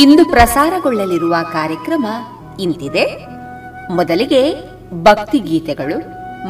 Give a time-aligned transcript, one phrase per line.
[0.00, 2.06] ಇಂದು ಪ್ರಸಾರಗೊಳ್ಳಲಿರುವ ಕಾರ್ಯಕ್ರಮ
[2.60, 3.04] ಇಂತಿದೆ.
[3.90, 4.42] ಮೊದಲಿಗೆ
[5.02, 5.98] ಭಕ್ತಿ ಗೀತೆಗಳು,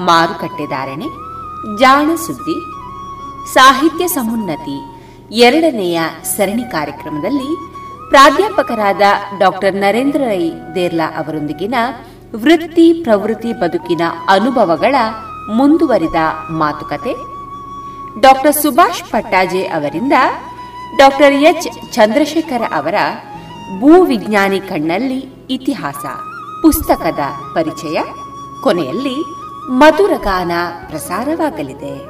[0.06, 1.08] ಮಾರುಕಟ್ಟೆ ಧಾರಣೆ,
[1.78, 2.56] ಜಾಣ ಸುದ್ದಿ,
[3.54, 4.76] ಸಾಹಿತ್ಯ ಸಮುನ್ನತಿ,
[5.46, 6.00] ಎರಡನೆಯ
[6.36, 7.50] ಸರಣಿ ಕಾರ್ಯಕ್ರಮದಲ್ಲಿ
[8.08, 9.02] ಪ್ರಾಧ್ಯಾಪಕರಾದ
[9.38, 10.44] ಡಾಕ್ಟರ್ ನರೇಂದ್ರ ರೈ
[10.74, 11.74] ದೇರ್ಲಾ ಅವರೊಂದಿಗಿನ
[12.42, 14.94] ವೃತ್ತಿ ಪ್ರವೃತ್ತಿ ಬದುಕಿನ ಅನುಭವಗಳ
[15.50, 16.20] ಮುಂದುವರಿದ
[16.62, 17.14] ಮಾತುಕತೆ,
[18.20, 20.14] ಡಾಕ್ಟರ್ ಸುಭಾಷ್ ಪಟ್ಟಾಜೆ ಅವರಿಂದ
[20.98, 22.94] ಡಾಕ್ಟರ್ ಎಚ್ ಚಂದ್ರಶೇಖರ ಅವರ
[23.78, 26.06] ಭೂವಿಜ್ಞಾನಿ ಕಣ್ಣಲ್ಲಿ ಇತಿಹಾಸ
[26.62, 27.18] ಪುಸ್ತಕದ
[27.54, 28.00] ಪರಿಚಯ
[28.62, 29.16] ಕೊನೆಯಲ್ಲಿ
[29.70, 30.50] ಮಧುರಗಾನ
[30.88, 32.09] ಪ್ರಸಾರವಾಗಲಿದೆ.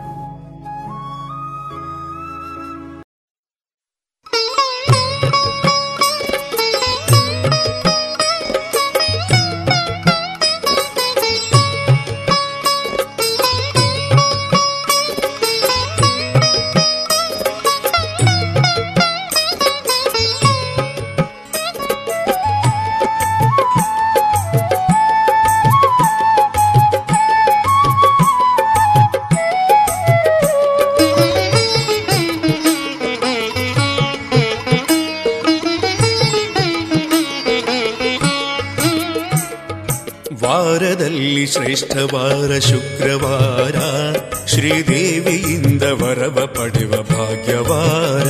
[41.81, 43.77] ಶ್ರೇಷ್ಠವಾರ ಶುಕ್ರವಾರ,
[44.47, 48.27] ಶ್ರೀದೇವಿಯಿಂದ ವರವ ಪಡೆವ ಭಾಗ್ಯವಾರ.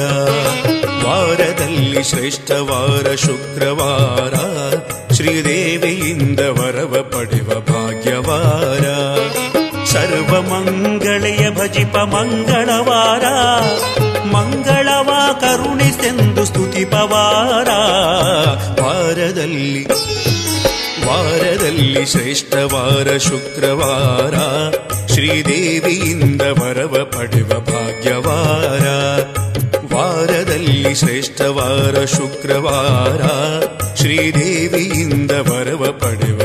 [1.07, 4.33] ವಾರದಲ್ಲಿ ಶ್ರೇಷ್ಠವಾರ ಶುಕ್ರವಾರ,
[5.13, 8.85] ಶ್ರೀದೇವಿಯಿಂದ ವರವ ಪಡೆವ ಭಾಗ್ಯವಾರ.
[9.85, 13.25] ಸರ್ವ ಮಂಗಳೆಯ ಭಜಿಪ ಮಂಗಳವಾರ,
[14.25, 17.67] ಮಂಗಳವ ಕರುಣಿಸೆಂದು ಸ್ತುತಿಪವಾರ
[18.81, 19.87] ವಾರದಲ್ಲಿ
[21.11, 24.35] ವಾರದಲ್ಲಿ ಶ್ರೇಷ್ಠವಾರ ಶುಕ್ರವಾರ.
[25.13, 28.87] ಶ್ರೀದೇವಿಯಿಂದ ವರವ ಪಡೆವ ಭಾಗ್ಯವಾರ.
[29.95, 33.21] ವಾರದಲ್ಲಿ ಶ್ರೇಷ್ಠವಾರ ಶುಕ್ರವಾರ.
[33.95, 36.40] ಶ್ರೀದೇವಿಯಿಂದ ವರವ ಪಡೆವ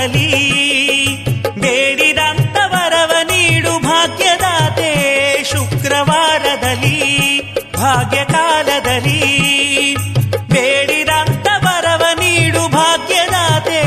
[0.00, 1.24] ಭಾಗ್ಯಕಾಲದಲ್ಲಿ
[1.60, 4.92] ಬೇಡಿದಂತ ವರವ ನೀಡು ಭಾಗ್ಯದಾತೆ.
[5.44, 7.40] ಶುಕ್ರವಾರದಲ್ಲಿ
[7.72, 9.20] ಭಾಗ್ಯ ಕಾಲದಲ್ಲಿ
[10.48, 13.82] ಬೇಡಿದಂತ ಬರವ ನೀಡು ಭಾಗ್ಯದಾತೆ.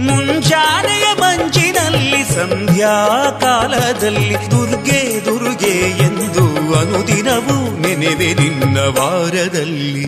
[0.00, 10.04] ಮುಂಜಾನೆಯ ಮಂಚಿನಲ್ಲಿ ಸಂಧ್ಯಾ ಕಾಲದಲ್ಲಿ ದುರ್ಗೆ ದುರ್ಗೆ ಎಂದು ಅನುದಿನವೂ ನೆನೆವೆ ನಿನ್ನ ವಾರದಲ್ಲಿ.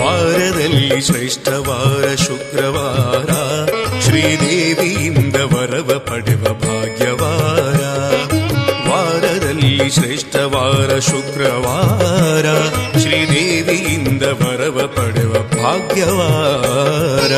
[0.00, 3.29] ವಾರದಲ್ಲಿ ಶ್ರೇಷ್ಠವಾರ ಶುಕ್ರವಾರ
[10.99, 12.47] ಶುಕ್ರವಾರ
[13.01, 17.33] ಶ್ರೀದೇವಿಯಿಂದ ವರವ ಪಡೆವ ಭಾಗ್ಯವಾರ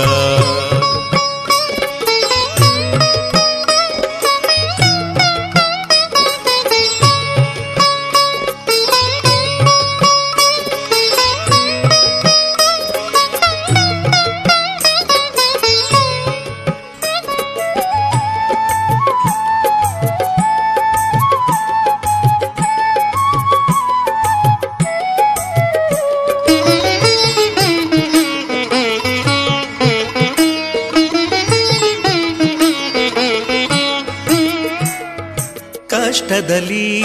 [36.12, 37.02] ಕಷ್ಟದಲ್ಲಿ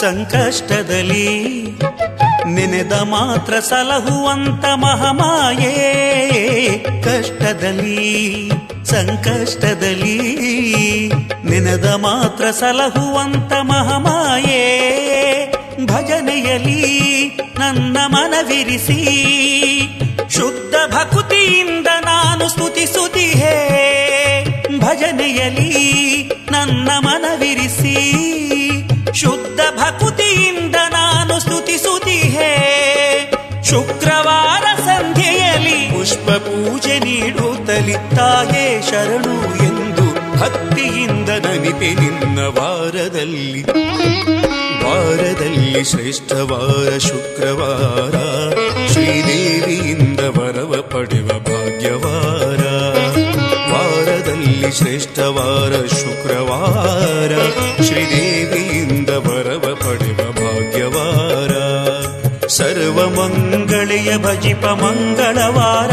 [0.00, 1.44] ಸಂಕಷ್ಟದಲ್ಲಿ
[2.46, 5.70] ನೆನೆದ ಮಾತ್ರ ಸಲಹುವಂತ ಮಹಾಮಾಯೇ.
[7.04, 8.50] ಕಷ್ಟದಲ್ಲಿ,
[8.84, 10.18] ಸಂಕಷ್ಟದಲ್ಲಿ
[11.44, 14.64] ನೆನೆದ ಮಾತ್ರ ಸಲಹುವಂತ ಮಹಾಮಾಯೇ.
[15.84, 19.04] ಭಜನೆಯಲ್ಲಿ ನನ್ನ ಮನವಿರಿಸಿ,
[20.30, 23.60] ಶುದ್ಧ ಭಕುತಿಯಿಂದ ನಾನು ಸ್ತುತಿಸುತ್ತಿಹೇ.
[24.78, 25.94] ಭಜನೆಯಲ್ಲಿ
[26.84, 27.94] ನನ್ನ ಮನವಿರಿಸಿ
[29.14, 32.50] ಶುದ್ಧ ಭಕುತಿಯಿಂದ ನಾನು ಸ್ತುತಿಸುತ್ತಿಹೇ.
[33.70, 43.62] ಶುಕ್ರವಾರ ಸಂಧ್ಯೆಯಲ್ಲಿ ಪುಷ್ಪ ಪೂಜೆ ನೀಡುತ್ತಲಿ ತಾಯೇ ಶರಣು ಎಂದು ಭಕ್ತಿಯಿಂದ ನನಿಪೆ ನಿನ್ನ ವಾರದಲ್ಲಿ.
[44.84, 48.14] ವಾರದಲ್ಲಿ ಶ್ರೇಷ್ಠವಾರ ಶುಕ್ರವಾರ,
[48.92, 52.73] ಶ್ರೀದೇವಿಯಿಂದ ವರವ ಪಡೆವ ಭಾಗ್ಯವಾರ.
[54.74, 57.32] ಶ್ರೇಷ್ಠವಾರ ಶುಕ್ರವಾರ,
[57.82, 61.52] ಶ್ರೀದೇವಿಯಿಂದ ವರವ ಪಡೆವ ಭಾಗ್ಯವಾರ.
[62.46, 65.90] ಸರ್ವ ಮಂಗಳೆಯ ಭಜಿಪ ಮಂಗಳವಾರ,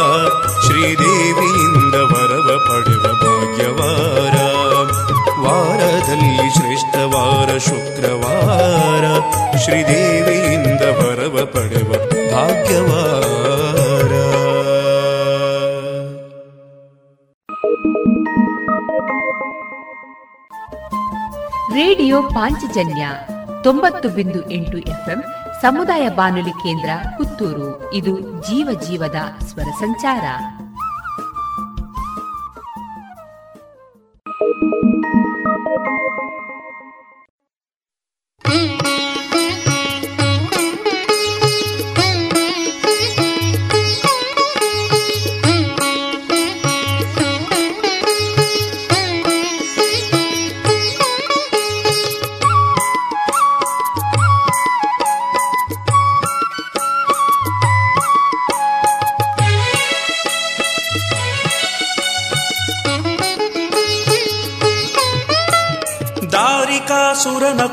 [0.67, 4.50] ಶ್ರೀದೇವಿಯಿಂದ ವರವ ಪಡೆವ ಭಾಗ್ಯವಾರ.
[5.51, 9.05] ವಾರದಲ್ಲಿ ಶ್ರೇಷ್ಠವಾರ ಶುಕ್ರವಾರ
[9.59, 11.91] ಶ್ರೀದೇವಿಯಿಂದ ವರವ ಪಡೆವ
[12.35, 13.21] ಭಾಗ್ಯವಾರ.
[21.75, 23.09] ರೇಡಿಯೋ ಪಾಂಚಜನ್ಯ
[23.63, 25.25] ತೊಂಬತ್ತು ಬಿಂದು ಎಂಟು ಎಫ್ಎಂ
[25.63, 27.91] ಸಮುದಾಯ ಬಾನುಲಿ ಕೇಂದ್ರ ಪುತ್ತೂರು.
[27.95, 29.17] ಇದು ಜೀವ ಜೀವದ
[29.47, 30.23] ಸ್ವರ ಸಂಚಾರ.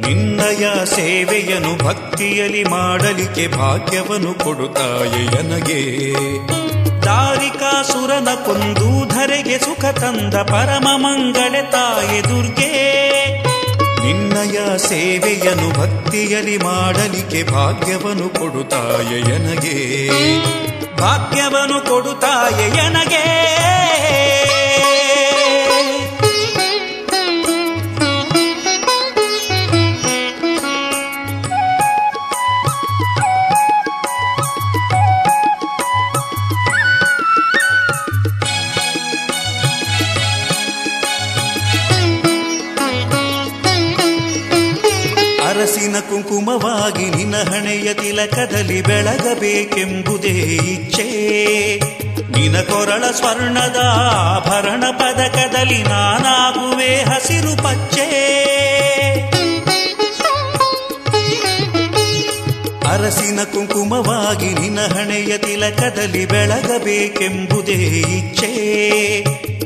[0.00, 5.82] ನಿನ್ನಯ ಸೇವೆಯನು ಭಕ್ತಿಯಲಿ ಮಾಡಲಿಕ್ಕೆ ಭಾಗ್ಯವನ್ನು ಕೊಡುತ್ತಾಯನಗೆ ತಾಯೆ ನನಗೆ.
[7.04, 12.72] ದಾರಿಕಾಸುರನ ಕೊಂದು ಧರೆಗೆ ಸುಖ ತಂದ ಪರಮ ಮಂಗಳೆ ತಾಯೆ ದುರ್ಗೆ.
[14.04, 20.10] ನಿನ್ನಯ ಸೇವೆಯನು ಭಕ್ತಿಯಲಿ ಮಾಡಲಿಕ್ಕೆ ಭಾಗ್ಯವನ್ನು ಕೊಡುತ್ತಾಯನಗೆ ತಾಯೆ ನನಗೆ.
[20.96, 23.50] ಭಾಗ್ಯವನ್ನು ಕೊಡು ತಾಯೆ ನನಗೆ.
[46.00, 51.06] ಕುಂಕುಮವಾಗಿ ನಿನ್ನ ಹಣೆಯ ತಿಲಕದಲ್ಲಿ ಬೆಳಗಬೇಕೆಂಬುದೇ ಇಚ್ಛೆ.
[52.30, 53.76] ನಿನ ಕೊರಳ ಸ್ವರ್ಣದ
[54.46, 58.30] ಭರಣ ಪದಕದಲ್ಲಿ ನಾನಾಗುವೆ ಹಸಿರು ಪಚ್ಚೆ.
[62.88, 68.50] ಅರಸಿನ ಕುಂಕುಮವಾಗಿ ನಿನ್ನ ಹಣೆಯ ತಿಲಕದಲ್ಲಿ ಬೆಳಗಬೇಕೆಂಬುದೇ ಇಚ್ಛೆ.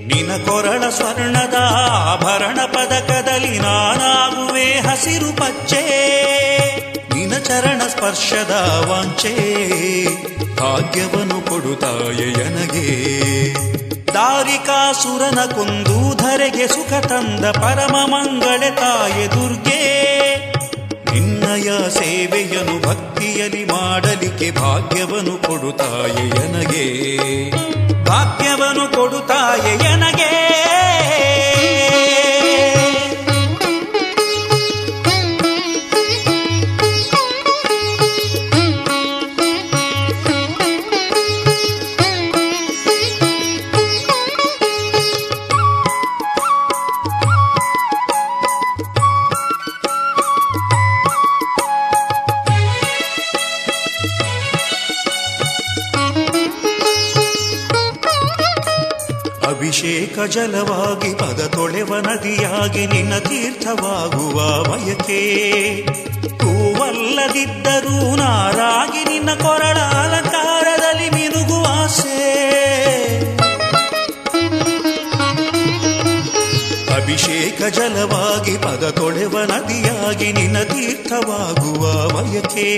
[0.07, 1.55] ನಿನ ಕೊರಳ ಸ್ವರ್ಣದ
[2.23, 4.14] ಭರಣ ಪದಕದಲ್ಲಿ ನಾನಾಗುವೆ
[4.81, 5.83] ಹಸಿರು ಪಚ್ಚೆ,
[7.15, 9.35] ನಿನ ಚರಣ ಸ್ಪರ್ಶದ ವಾಂಚೆ,
[10.57, 13.05] ಭಾಗ್ಯವನ್ನು ಕೊಡುತ್ತಾಯೆ ನನಗೆ.
[14.15, 20.05] ದಾರಿಕಾಸುರನ ಕೊಂದು ಧರೆಗೆ ಸುಖ ತಂದ ಪರಮ ಮಂಗಳೆ ತಾಯೆ ದುರ್ಗೆ.
[21.13, 26.85] ನಿನ್ನಯ ಸೇವೆಯನ್ನು ಭಕ್ತಿಯಲ್ಲಿ ಮಾಡಲಿಕ್ಕೆ ಭಾಗ್ಯವನ್ನು ಕೊಡುತ್ತಾಯೆ ನನಗೆ.
[28.05, 30.55] ಭಾಗ್ಯವನ್ನು ಕೊಡುತ್ತಾಯೆ ನನಗೆ.
[60.15, 65.23] ಅಭಿಷೇಕ ಜಲವಾಗಿ ಪದ ತೊಳೆವ ನದಿಯಾಗಿ ನಿನ್ನ ತೀರ್ಥವಾಗುವ ಬಯಕೆ
[66.43, 72.21] ಹೂವಲ್ಲದಿದ್ದರೂ ನಾರಾಗಿ ನಿನ್ನ ಕೊರಳ ಅಲಂಕಾರದಲ್ಲಿ ಮಿನುಗುವ ಆಸೆ.
[76.95, 82.71] ಅಭಿಷೇಕ ಜಲವಾಗಿ ಪದ ತೊಳೆವ ನದಿಯಾಗಿ ನಿನ್ನ ತೀರ್ಥವಾಗುವ ಬಯಕೆ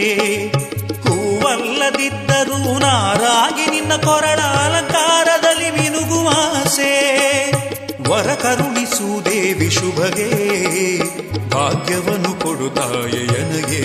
[1.47, 6.95] ಹೂವಲ್ಲದಿದ್ದರೂ ನಾರಾಗಿ ನಿನ್ನ ಕೊರಳ ಅಲಂಕಾರದಲ್ಲಿ ಮಿನುಗುವ ಆಸೆ.
[8.09, 10.29] ವರ ಕರುಣಿಸು ದೇವಿ ಶುಭಗೆ
[11.51, 13.85] ಭಾಗ್ಯವನ್ನು ಕೊಡುತ್ತಾಯೆ ನನಗೆ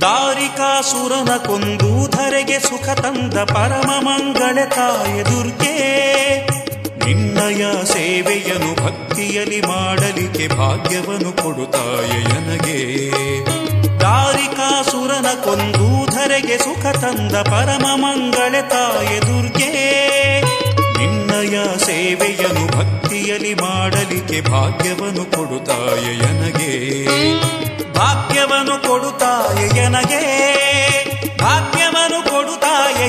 [0.00, 5.76] ದಾರಿಕಾಸುರನ ಕೊಂದು ಧರೆಗೆ ಸುಖ ತಂದ ಪರಮ ಮಂಗಳ ತಾಯ ದುರ್ಗೆ.
[7.06, 12.78] ನಿನ್ನಯ ಸೇವೆಯನ್ನು ಭಕ್ತಿಯಲ್ಲಿ ಮಾಡಲಿಕ್ಕೆ ಭಾಗ್ಯವನ್ನು ಕೊಡುತ್ತಾಯೆ ನನಗೆ
[14.00, 19.70] ದಾರಿಕಾಸುರನ ಕೊಂದು ಧರೆಗೆ ಸುಖ ತಂದ ಪರಮ ಮಂಗಳ ತಾಯೆ ದುರ್ಗೆ.
[20.98, 26.72] ನಿನ್ನಯ ಸೇವೆಯನ್ನು ಭಕ್ತಿಯಲ್ಲಿ ಮಾಡಲಿಕ್ಕೆ ಭಾಗ್ಯವನ್ನು ಕೊಡುತ್ತಾಯನಗೆ
[27.92, 30.22] ಭಾಗ್ಯವನ್ನು ಕೊಡುತ್ತಾಯನಗೆ
[31.42, 33.08] ಭಾಗ್ಯವನ್ನು ಕೊಡುತ್ತಾಯೆ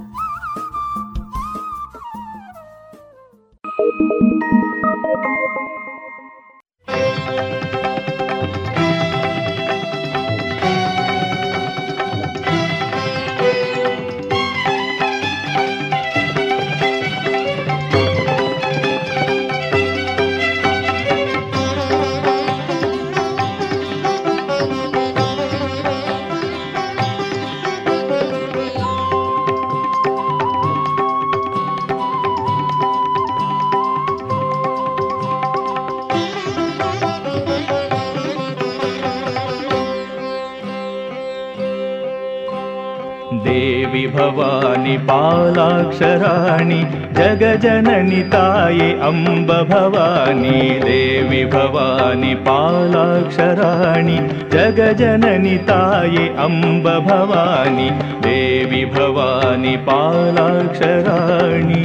[45.91, 46.81] पालाक्षराणि
[47.17, 54.17] जगजननि ताये अम्ब भवानी देवि भवानि पालाक्षराणि
[54.53, 57.89] जगजननि ताये अम्ब भवानी
[58.25, 61.81] देवि भवानि पालाक्षराणि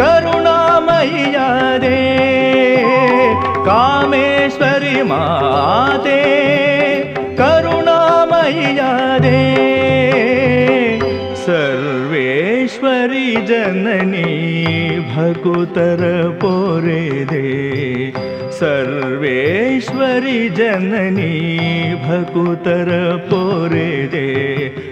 [0.00, 1.98] करुणामयि यादे।
[3.58, 6.22] कामेश्वरि माते
[7.40, 9.44] करुणामयि यादे।
[11.36, 14.28] सर्वेश्वरि जननी
[15.14, 18.12] भकुतरपोरे दे।
[18.52, 24.89] सर्वेश्वरि जननी भकुतरपोरे दे।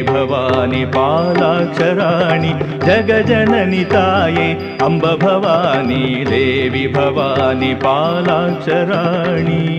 [0.00, 2.52] भवानि पालाक्षराणि
[2.86, 9.72] जगजननि ताये अम्ब भवानि देवी भवानि पालाक्षराणि।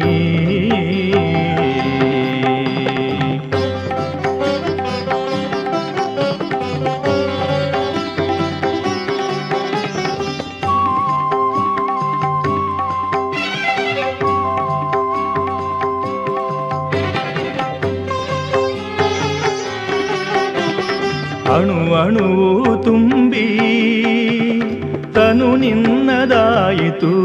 [25.64, 27.24] ನಿನ್ನದಾಯಿತು.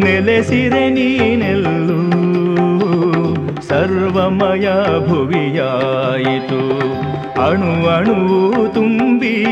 [0.00, 2.04] ನೆಲೆಸಿರೆ ನೀನೆಲ್ಲು.
[3.68, 4.68] ಸರ್ವಮಯ
[5.08, 6.80] ಭುವಿಯಾಯಿತು.
[7.42, 9.44] ಅಣು ಅಣುವು ತುಂಬಿ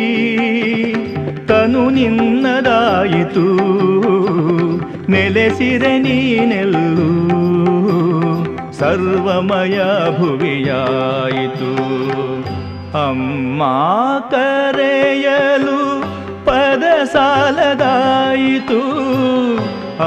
[1.48, 3.56] ತನು ನಿನ್ನದಾಯಿತು.
[5.10, 7.32] ನೆಲೆಸಿರೆ ನೀನೆಲ್ಲು.
[8.72, 9.78] ಸರ್ವಮಯ
[10.18, 11.76] ಭುವಿಯಾಯಿತು.
[13.08, 13.62] ಅಮ್ಮ
[14.30, 15.81] ಕರೆಯಲು
[16.82, 18.80] ಪದ ಸಾಲದಾಯಿತು.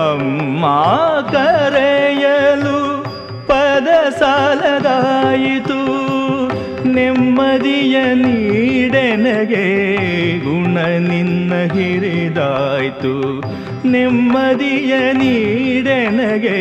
[0.03, 0.65] ಅಮ್ಮ
[1.31, 3.03] ಕರೆಯಲು
[3.47, 3.87] ಪದ
[4.19, 5.79] ಸಾಲದಾಯಿತು.
[6.93, 9.67] ನೆಮ್ಮದಿಯ ನೀಡೆನಗೆ
[10.39, 13.39] ಗುಣ ಗುಣ ನಿನ್ನ ಹಿರಿದಾಯಿತು.
[13.87, 16.59] ನೆಮ್ಮದಿಯ ನೀಡೆನಗೆ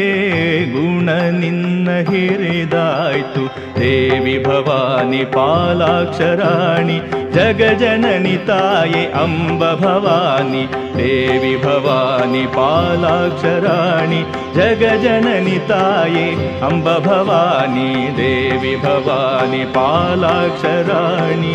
[0.73, 3.54] ಗುಣ ನಿನ್ನ ಹಿರಿದಾಯ್ತು.
[3.79, 6.99] देवि भवानि पालाक्षराणि
[7.35, 10.63] जग जननिताय अम्ब भवानि।
[10.97, 14.21] देवि भवानि पालाक्षराणि
[14.57, 16.17] जग जननिताय
[16.63, 21.55] अम्ब भवानि। देवि भवानि पालाक्षराणि।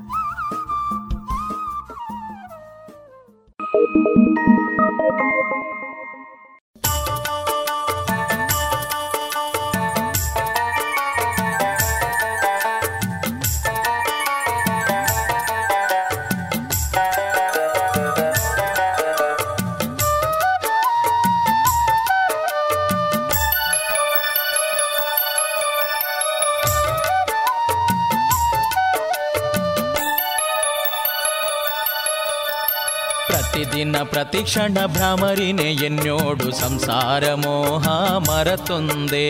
[33.71, 37.85] ಪ್ರತಿದಿನ ಪ್ರತಿಕ್ಷಣ ಭ್ರಮರಿನೆ ಎನ್ನೋಡು ಸಂಸಾರ ಮೋಹ
[38.27, 39.27] ಮರತೊಂದೆ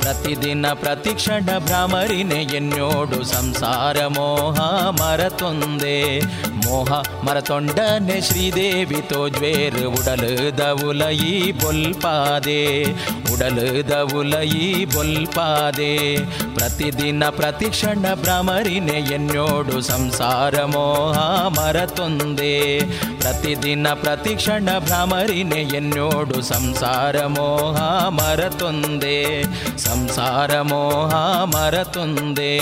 [0.00, 4.58] ಪ್ರತಿದಿನ ಪ್ರತಿಕ್ಷಣ ಭ್ರಮರಿನೆ ಎನ್ನೋಡು ಸಂಸಾರ ಮೋಹ
[5.00, 5.96] ಮರತೊಂದೆ
[6.62, 12.62] ಮೋಹ ಮರತೊಂಡನೆ ಶ್ರೀದೇವಿ ತೋಜ್ವೇರ್ ಉಡಲದ ಉಲಯಿ ಬೊಲ್ಪಾದೆ
[13.32, 15.92] ಉಡಲದ ಉಲಯಿ ಬೊಲ್ಪಾದೆ
[16.54, 21.16] ಪ್ರತಿದಿನ ಪ್ರತಿಕ್ಷಣ ಭ್ರಮರಿನೆ ಎನ್ನೋಡು ಸಂಸಾರ ಮೋಹ
[21.58, 22.52] ಮರತೊಂದೆ
[23.20, 27.78] ಪ್ರತಿದಿನ ಪ್ರತಿಕ್ಷಣ ಭ್ರಮರಿನೆ ಎನ್ನೋಡು ಸಂಸಾರ ಮೋಹ
[28.10, 29.18] ಮರತೊಂದೆ
[29.78, 31.12] ಸಂಸಾರ ಮೋಹ
[31.54, 32.52] ಮರತೊಂದೆ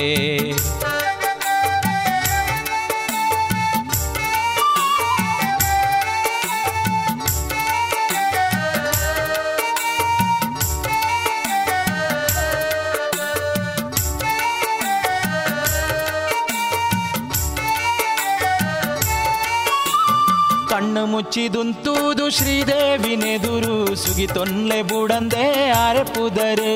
[21.30, 26.72] ಮುಚ್ಚಿದುಂತೂದು ಶ್ರೀದೇವಿನೆದುರು ಸುಗಿತೊನ್ಲೆ ಬುಡಂದೆ ಆರೆಪುದರು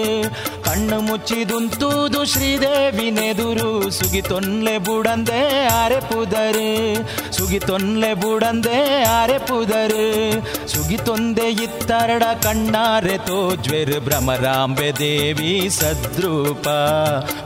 [0.74, 3.90] ಕಣ್ಣು ಮುಚ್ಚಿದುಂತೂದು ಶ್ರೀದೇವಿನೆದುರು.
[3.90, 6.96] ಸುಗಿತೊನ್ಲೆ ಬುಡಂದೆ ಆರೆಪುದರು
[7.32, 10.32] ಸುಗಿತೊನ್ಲೆ ಬುಡಂದೆ ಆರೆಪುದರು
[10.68, 16.68] ಸುಗಿತೊಂದೆ ಇತ್ತರಡ ಕಣ್ಣಾರೆ ತೋಜ್ವೆರ್ ಭ್ರಮರಾಂಬೆ ದೇವಿ ಸದ್ರೂಪ.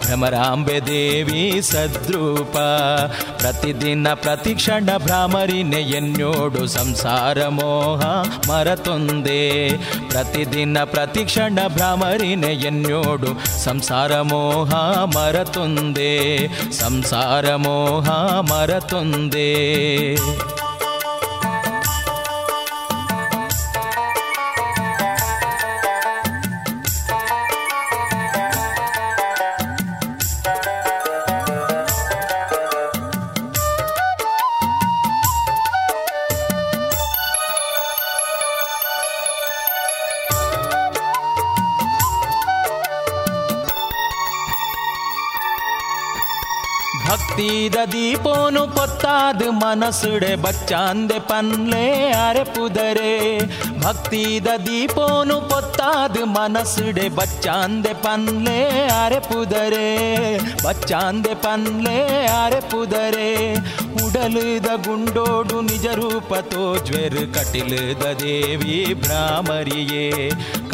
[0.04, 2.56] ಭ್ರಮರಾಂಬೆ ದೇವಿ ಸದ್ರೂಪ.
[3.36, 8.00] ಪ್ರತಿದಿನ ಪ್ರತಿಕ್ಷಣ ಭ್ರಮರಿನೆ ಎನ್ನೋಡು ಸಂಸಾರ ಮೋಹ
[8.50, 9.68] ಮರತೊಂದೆ.
[10.08, 13.17] ಪ್ರತಿದಿನ ಪ್ರತಿಕ್ಷಣ ಭ್ರಮರಿನೆ ಎನ್ನೋಡು
[13.64, 14.74] ಸಂಸಾರ ಮೋಹ
[15.16, 16.38] ಮರತೊಂದೆ
[16.72, 18.10] ಸಂಸಾರ ಮೋಹ
[48.76, 53.38] ಪೊತ್ತಾದ ಮನಸುಡೆ ಬಚ್ಚಾಂದೆ ಪನ್ಲೆ ಅರೆ ಪುದರೆ.
[53.80, 60.38] ಭಕ್ತಿದ ದೀಪೋನು ಪೊತ್ತಾದ ಮನಸುಡೆ ಬಚ್ಚಾಂದೆ ಪನ್ಲೆ ಅರೆ ಪುದರೆ.
[60.64, 63.54] ಬಚ್ಚಾಂದೆ ಪನ್ಲೆ ಅರೆ ಪುದರೆ.
[64.04, 65.86] ಉಡಲದ ಗುಂಡೋಡು ನಿಜ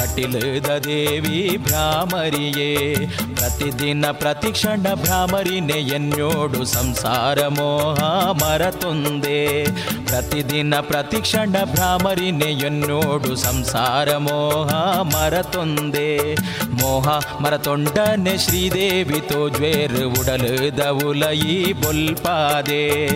[0.05, 2.95] ಕಟಿಲದ ದೇವಿ ಭ್ರಾಮರಿಯೇ,
[3.35, 8.01] ಪ್ರತಿದಿನ ಪ್ರತಿಕ್ಷಣ ಭ್ರಾಮರಿನೆ ಎನ್ನೋಡು ಸಂಸಾರ ಮೋಹ
[8.31, 9.65] ಮರತೊಂದೆ,
[10.07, 16.35] ಪ್ರತಿದಿನ ಪ್ರತಿಕ್ಷಣ ಭ್ರಾಮರಿನೆ ಎನ್ನೋಡು ಸಂಸಾರ ಮೋಹ ಮರತೊಂದೆ.
[16.71, 17.09] ಮೋಹ
[17.41, 23.09] ಮರತೊಂಡನೆ ಶ್ರೀದೇವಿ ತೋಜ್ವೇರ್ ಉಡಲದ ಉಲಯಿ ಬೊಲ್ಪಾದೆ,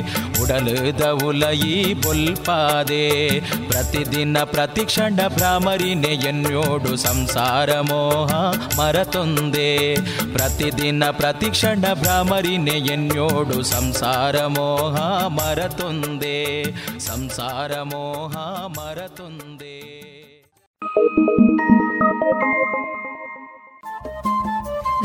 [0.42, 1.94] ಉಡಲದ ಉಲಯಿ
[6.78, 8.34] ಎನ್ನೋಡು ಸಂಸಾರ ಮೋಹ
[8.80, 9.94] ಮರತೊಂದೆ.
[10.32, 16.64] ಪ್ರತಿದಿನ ಪ್ರತಿಕ್ಷಣ ಭ್ರಾಮರಿನೆ ಎನ್ನೋಡು ಸಂಸಾರ ಮೋಹ ಮರತೊಂದೆ.
[16.98, 19.78] ಸಂಸಾರ ಮೋಹ ಮರತೊಂದೆ.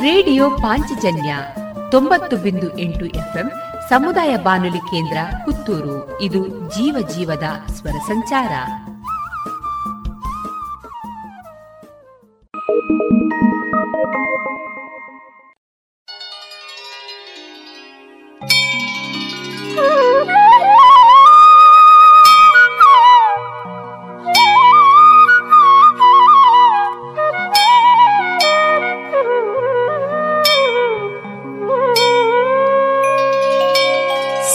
[0.02, 1.36] ರೇಡಿಯೋ ಪಾಂಚಜನ್ಯ
[1.92, 3.52] ತೊಂಬತ್ತು ಬಿಂದು ಎಂಟು ಎಫ್ಎಂ
[3.90, 6.22] ಸಮುದಾಯ ಬಾನುಲಿ ಕೇಂದ್ರ ಪುತ್ತೂರು.
[6.22, 8.52] ಇದು ಜೀವ ಜೀವದ ಸ್ವರ ಸಂಚಾರ.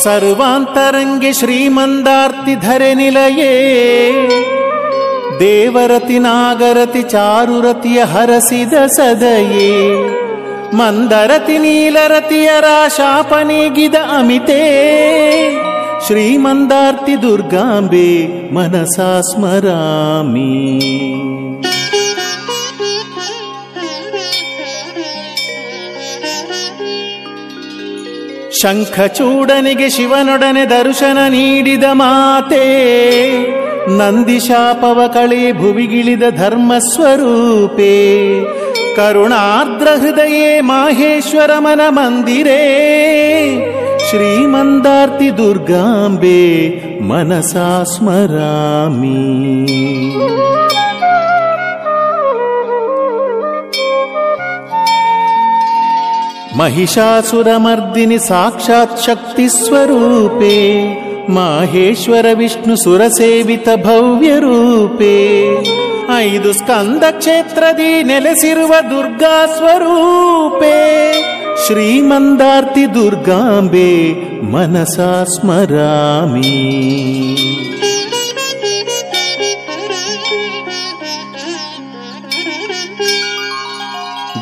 [0.08, 3.54] सर्वान्तरङ्गे श्रीमन्दार्तिधरे निलये
[5.40, 9.72] देवरति नागरति चारुरतिय हरसिद सदये
[10.78, 14.62] मन्दरति नीलरति अराशानिगिद अमिते
[16.06, 18.08] श्रीमन्दार्ति दुर्गाम्बे
[18.56, 20.48] मनसा स्मरामि
[28.62, 32.64] ಶಂಖಚೂಡನಿಗೆ ಶಿವನೊಡನೆ ದರ್ಶನ ನೀಡಿದ ಮಾತೆ
[33.96, 37.94] ನಂದಿಶಾಪವ ಕಳೆ ಭುವಿಗಿಳಿದ ಧರ್ಮಸ್ವರೂಪೇ
[38.96, 42.62] ಕರುಣಾರ್ದ್ರ ಹೃದಯೇ ಮಾಹೇಶ್ವರ ಮನ ಮಂದಿರೇ,
[44.10, 46.68] ಶ್ರೀಮಂದಾರ್ತಿ ದುರ್ಗಾಂಬೆ
[47.00, 49.18] ಮನಸಾ ಸ್ಮರಾಮಿ.
[56.58, 60.56] महिषासुरमर्दिनि साक्षात् शक्तिस्वरूपे
[61.34, 65.16] माहेश्वर विष्णु सुरसेवित भव्यरूपे
[66.16, 68.52] ऐदु स्कन्दक्षेत्रदि क्षेत्रदि नेलसि
[68.90, 70.74] दुर्गा स्वरूपे
[71.66, 73.90] श्रीमन्दार्ति दुर्गाम्बे
[74.52, 76.56] मनसा स्मरामि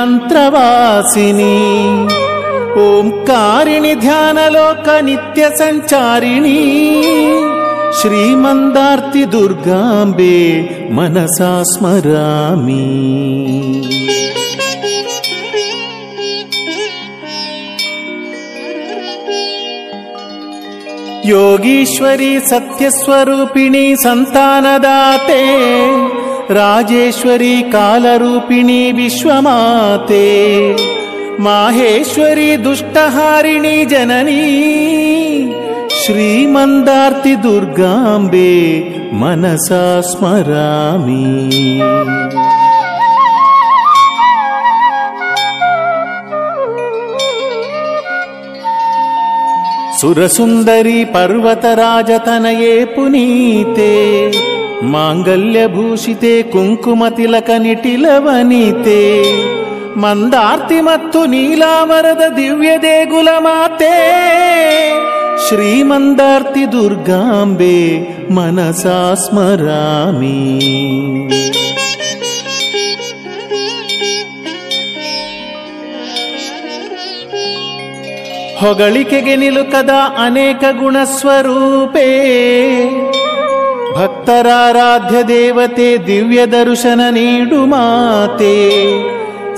[2.86, 6.58] ओङ्कारिणि ध्यानलोक नित्यसञ्चारिणी
[8.00, 10.36] श्रीमन्दार्ति दुर्गाम्बे
[10.98, 12.84] मनसा स्मरामि
[21.26, 25.42] योगीश्वरी सत्यस्वरूपिणी सन्तानदाते
[26.56, 30.28] राजेश्वरी कालरूपिणी विश्वमाते
[31.46, 34.46] माहेश्वरी दुष्टहारिणी जननी
[36.00, 38.52] श्रीमन्दार्ति दुर्गाम्बे
[39.20, 41.24] मनसा स्मरामि।
[49.99, 53.93] ಸುರಸುಂದರಿ ಪರ್ವತರಾಜತನಯೇ ಪುನೀತೆ
[54.91, 59.01] ಮಾಂಗಲ್ಯಭೂಷಿತೆ ಕುಂಕುಮತಿಲಕ ನಿಟಿಲವನಿತೆ
[59.97, 63.95] ಮಂದಾರ್ತಿ ಮತ್ತು ನೀಲಾಮರದ ದಿವ್ಯ ದೇಗುಲ ಮಾತೆ
[65.47, 67.77] ಶ್ರೀಮಂದಾರ್ತಿ ದುರ್ಗಾಂಬೆ
[68.31, 70.37] ಮನಸಾ ಸ್ಮರಾಮಿ
[78.60, 82.08] ಹೊಗಳಿಕೆಗೆ ನಿಲುಕದ ಅನೇಕ ಗುಣಸ್ವರೂಪೇ.
[83.94, 88.70] ಭಕ್ತರಾರಾಧ್ಯ ದೇವತೆ ದಿವ್ಯ ದರ್ಶನ ನೀಡು ಮಾತೆ.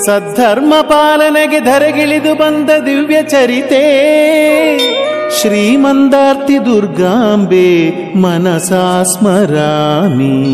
[0.06, 3.82] ಸದ್ಧರ್ಮ ಪಾಲನೆಗೆ ಧರೆಗಿಳಿದು ಬಂದ ದಿವ್ಯ ಚರಿತೆ.
[5.40, 10.52] ಶ್ರೀಮಂದಾರ್ತಿ ದುರ್ಗಾಂಬೆ ಮನಸಾ ಸ್ಮರಾಮಿ.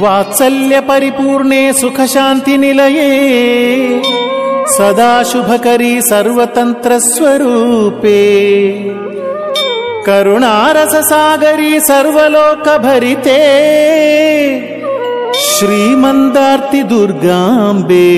[0.00, 2.56] वात्सल्यपरिपूर्णे सुखशान्तिनिलये सुखशान्ति
[4.76, 8.22] सदा शुभकरी सर्वतन्त्रस्वरूपे
[10.06, 13.38] करुणारससागरी सर्वलोकभरिते
[15.44, 18.10] श्रीमन्दार्ति दुर्गाम्बे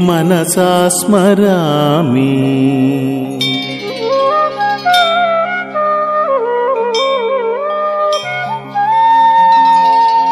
[0.00, 2.28] मनसा स्मरामि।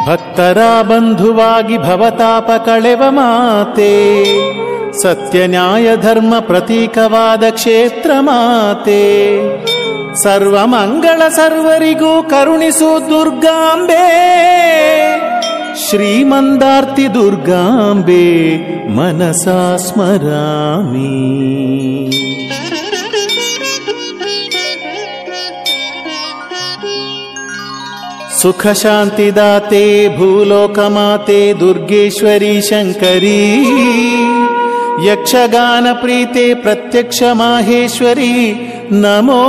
[0.07, 3.93] ಭಕ್ತರ ಬಂಧುವಾಗಿ ಭವತಾಪ ಕಳೆವ ಮಾತೆ
[5.01, 9.03] ಸತ್ಯ ನ್ಯಾಯ ಧರ್ಮ ಪ್ರತೀಕವಾದ ಕ್ಷೇತ್ರ ಮಾತೆ
[10.23, 14.05] ಸರ್ವ ಮಂಗಳ ಸರ್ವರಿಗೂ ಕರುಣಿಸು ದುರ್ಗಾಂಬೆ
[15.85, 18.25] ಶ್ರೀಮಂದಾರ್ತಿ ದುರ್ಗಾಂಬೆ
[18.89, 21.11] ಮನಸಾ ಸ್ಮರಾಮಿ
[28.46, 33.42] सुखशान्तिदाते भूलोकमाते दुर्गेश्वरी शङ्करी।
[35.08, 38.56] यक्षगानप्रीते प्रत्यक्ष माहेश्वरी
[38.92, 39.42] नमो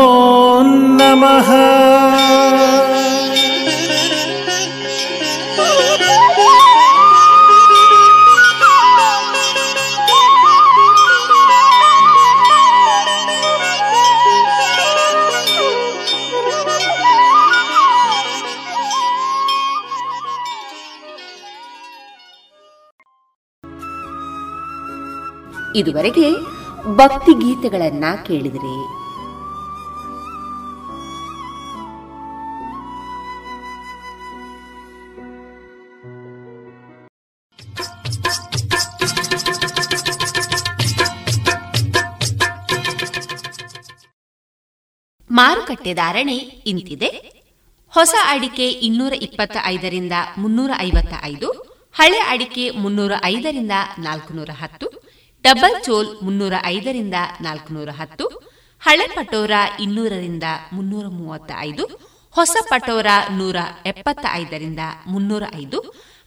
[1.00, 1.50] नमः।
[25.78, 26.32] ಇದುವರೆಗೆ
[26.96, 28.78] ಭಕ್ತಿ ಗೀತೆಗಳನ್ನ ಕೇಳಿದಿರಿ.
[45.32, 47.08] ಮಾರುಕಟ್ಟೆ ಧಾರಣೆ ಇಂತಿದೆ.
[47.90, 51.50] ಹೊಸ ಅಡಿಕೆ ಇನ್ನೂರ ಇಪ್ಪತ್ತ ಐದರಿಂದ ಮುನ್ನೂರ ಐವತ್ತ ಐದು
[51.94, 55.07] ಹಳೆ ಅಡಿಕೆ ಮುನ್ನೂರ ಐದರಿಂದ ನಾಲ್ಕುನೂರ ಹತ್ತು
[55.48, 58.26] ಡಬಲ್ ಚೋಲ್ ಮುನ್ನೂರ ಐದರಿಂದ ನಾಲ್ಕುನೂರ ಹತ್ತು,
[58.82, 59.52] ಹಳೆ ಪಟೋರ
[59.86, 61.84] ಇನ್ನೂರರಿಂದ ಮುನ್ನೂರ ಮೂವತ್ತ ಐದು,
[62.36, 64.82] ಹೊಸ ಪಟೋರ ನೂರ ಎಪ್ಪತ್ತ ಐದರಿಂದ
[65.14, 65.80] ಮುನ್ನೂರ ಐದು,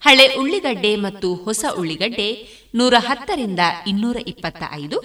[0.03, 2.29] ಹಳೆ ಉಳ್ಳಿಗಡ್ಡೆ ಮತ್ತು ಹೊಸ ಉಳ್ಳಿಗಡ್ಡೆ
[2.75, 4.97] ನೂರ ಹತ್ತರಿಂದ ಇನ್ನೂರ ಇಪ್ಪತ್ತ ಐದು,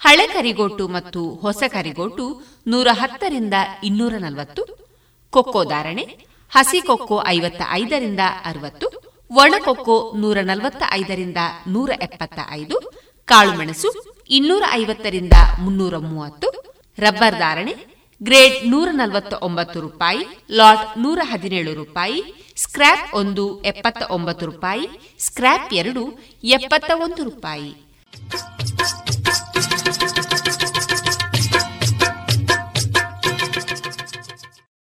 [0.00, 2.26] ಹಳೆ ಕರಿಗೋಟು ಮತ್ತು ಹೊಸ ಕರಿಗೋಟು
[2.66, 4.62] ನೂರ ಹತ್ತರಿಂದ ಇನ್ನೂರ ನಲವತ್ತು,
[5.32, 6.04] ಕೊಕ್ಕೋ ಧಾರಣೆ
[6.52, 8.86] ಹಸಿ ಕೊಕ್ಕೋ ಐವತ್ತ ಐದರಿಂದ ಅರವತ್ತು
[9.30, 12.76] ಒಣಕೊಕ್ಕೋ ನೂರ ನಲವತ್ತ ಐದರಿಂದ ನೂರ ಎಪ್ಪತ್ತ ಐದು
[13.27, 13.89] ಕಾಳುಮೆಣಸು
[14.29, 16.47] ಇನ್ನೂರ ಐವತ್ತರಿಂದ ಮುನ್ನೂರ ಮೂವತ್ತು
[16.97, 17.73] ರಬ್ಬರ್ ಧಾರಣೆ
[18.21, 20.21] ಗ್ರೇಡ್ ನೂರ ನಲವತ್ತ ಒಂಬತ್ತು ರೂಪಾಯಿ
[20.51, 22.19] ಲಾಟ್ ನೂರ ಹದಿನೇಳು ರೂಪಾಯಿ
[22.57, 24.85] ಸ್ಕ್ರಾಪ್ ಒಂದು ಎಪ್ಪತ್ತ ಒಂಬತ್ತು ರೂಪಾಯಿ
[25.19, 26.03] ಸ್ಕ್ರಾಪ್ ಎರಡು
[26.53, 27.71] ಎಪ್ಪತ್ತ ಒಂದು ರೂಪಾಯಿ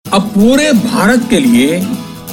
[0.05, 1.67] अब पूरे भारत के लिए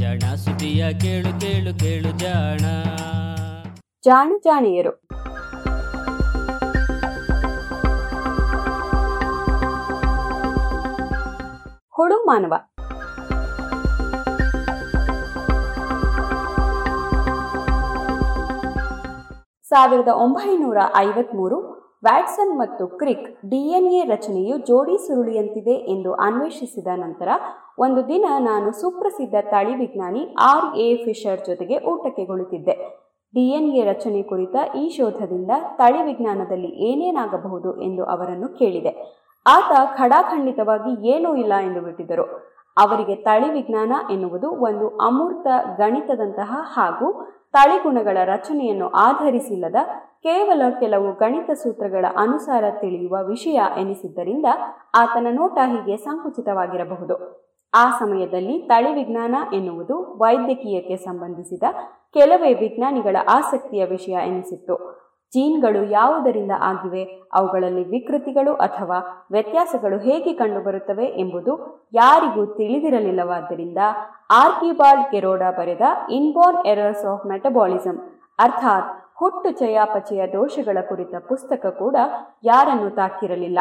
[0.00, 2.58] ಜಾಣ ಸುದಿಯ ಕೇಳು ಕೇಳು ಕೇಳು ಜಾಣ.
[4.04, 4.90] ಜಾಣ ಜಾಣಿಯರು.
[11.90, 12.54] ಹುಡು ಮಾನವ.
[19.62, 27.28] ಸಾವಿರದ ಒಂಬೈನೂರ ಐವತ್ಮೂರು ವ್ಯಾಟ್ಸನ್ ಮತ್ತು ಕ್ರಿಕ್ ಡಿಎನ್ಎ ರಚನೆಯು ಜೋಡಿ ಸುರುಳಿಯಂತಿದೆ ಎಂದು ಅನ್ವೇಷಿಸಿದ ನಂತರ,
[27.78, 32.74] ಒಂದು ದಿನ ನಾನು ಸುಪ್ರಸಿದ್ಧ ತಳಿ ವಿಜ್ಞಾನಿ ಆರ್ ಎ ಫಿಶರ್ ಜೊತೆಗೆ ಊಟಕ್ಕೆ ಕುಳಿತಿದ್ದೆ
[33.34, 38.92] ಡಿಎನ್ಎ ರಚನೆ ಕುರಿತ ಈ ಶೋಧದಿಂದ ತಳಿ ವಿಜ್ಞಾನದಲ್ಲಿ ಏನೇನಾಗಬಹುದು ಎಂದು ಅವರನ್ನು ಕೇಳಿದೆ.
[39.46, 42.24] ಆತ ಖಡಾಖಂಡಿತವಾಗಿ ಏನೂ ಇಲ್ಲ ಎಂದು ಬಿಟ್ಟಿದ್ದರು.
[42.76, 45.46] ಅವರಿಗೆ ತಳಿ ವಿಜ್ಞಾನ ಎನ್ನುವುದು ಒಂದು ಅಮೂರ್ತ
[45.76, 47.08] ಗಣಿತದಂತಹ ಹಾಗೂ
[47.52, 49.76] ತಳಿಗುಣಗಳ ರಚನೆಯನ್ನು ಆಧರಿಸಿಲ್ಲದ
[50.22, 54.46] ಕೇವಲ ಕೆಲವು ಗಣಿತ ಸೂತ್ರಗಳ ಅನುಸಾರ ತಿಳಿಯುವ ವಿಷಯ ಎನಿಸಿದ್ದರಿಂದ
[54.94, 57.16] ಆತನ ನೋಟ ಹೀಗೆ ಸಂಕುಚಿತವಾಗಿರಬಹುದು.
[57.74, 61.62] ಆ ಸಮಯದಲ್ಲಿ ತಳಿ ವಿಜ್ಞಾನ ಎನ್ನುವುದು ವೈದ್ಯಕೀಯಕ್ಕೆ ಸಂಬಂಧಿಸಿದ
[62.12, 64.76] ಕೆಲವೇ ವಿಜ್ಞಾನಿಗಳ ಆಸಕ್ತಿಯ ವಿಷಯ ಎನಿಸಿತ್ತು.
[65.34, 67.02] ಜೀನ್ಗಳು ಯಾವುದರಿಂದ ಆಗಿವೆ?
[67.32, 68.98] ಅವುಗಳಲ್ಲಿ ವಿಕೃತಿಗಳು ಅಥವಾ
[69.30, 71.52] ವ್ಯತ್ಯಾಸಗಳು ಹೇಗೆ ಕಂಡುಬರುತ್ತವೆ ಎಂಬುದು
[71.92, 73.78] ಯಾರಿಗೂ ತಿಳಿದಿರಲಿಲ್ಲವಾದ್ದರಿಂದ
[74.30, 77.96] ಆರ್ಕಿಬಾಲ್ಡ್ ಕೆರೋಡಾ ಬರೆದ ಇನ್ಬೋರ್ನ್ ಎರರ್ಸ್ ಆಫ್ ಮೆಟಬಾಲಿಸಂ,
[78.38, 81.96] ಅರ್ಥಾತ್ ಹುಟ್ಟು ಚಯಾಪಚಯ ದೋಷಗಳ ಕುರಿತ ಪುಸ್ತಕ ಕೂಡ
[82.44, 83.58] ಯಾರನ್ನು ತಾಕಿರಲಿಲ್ಲ.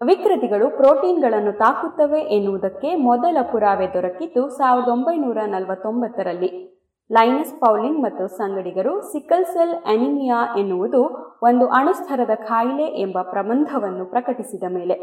[0.00, 6.77] ವಿಕೃತಿಗಳು ಪ್ರೋಟೀನ್ಗಳನ್ನು ತಾಕುತ್ತವೆ ಎನ್ನುವುದಕ್ಕೆ ಮೊದಲ ಪುರಾವೆ ದೊರಕಿದ್ದು ಸಾವಿರದ ಒಂಬೈನೂರ ನಲವತ್ತೊಂಬತ್ತರಲ್ಲಿ.
[7.10, 11.00] ಲೈನಸ್ ಪೌಲಿಂಗ್ ಮತ್ತು ಸಂಗಡಿಗರು ಸಿಕಲ್ ಸೆಲ್ ಅನಿಮಿಯಾ ಎನ್ನುವುದು
[11.42, 14.96] ಒಂದು ಅಣುಸ್ಥರದ ಕಾಯಿಲೆ ಎಂಬ ಪ್ರಬಂಧವನ್ನು ಪ್ರಕಟಿಸಿದ ಮೇಲೆ.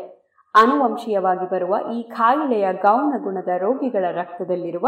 [0.56, 4.88] ಅನುವಂಶೀಯವಾಗಿ ಬರುವ ಈ ಖಾಯಿಲೆಯ ಗೌಣ ಗುಣದ ರೋಗಿಗಳ ರಕ್ತದಲ್ಲಿರುವ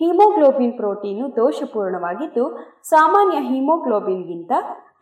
[0.00, 2.44] ಹಿಮೋಗ್ಲೋಬಿನ್ ಪ್ರೋಟೀನು ದೋಷಪೂರ್ಣವಾಗಿದ್ದು,
[2.82, 4.52] ಸಾಮಾನ್ಯ ಹಿಮೋಗ್ಲೋಬಿನ್ಗಿಂತ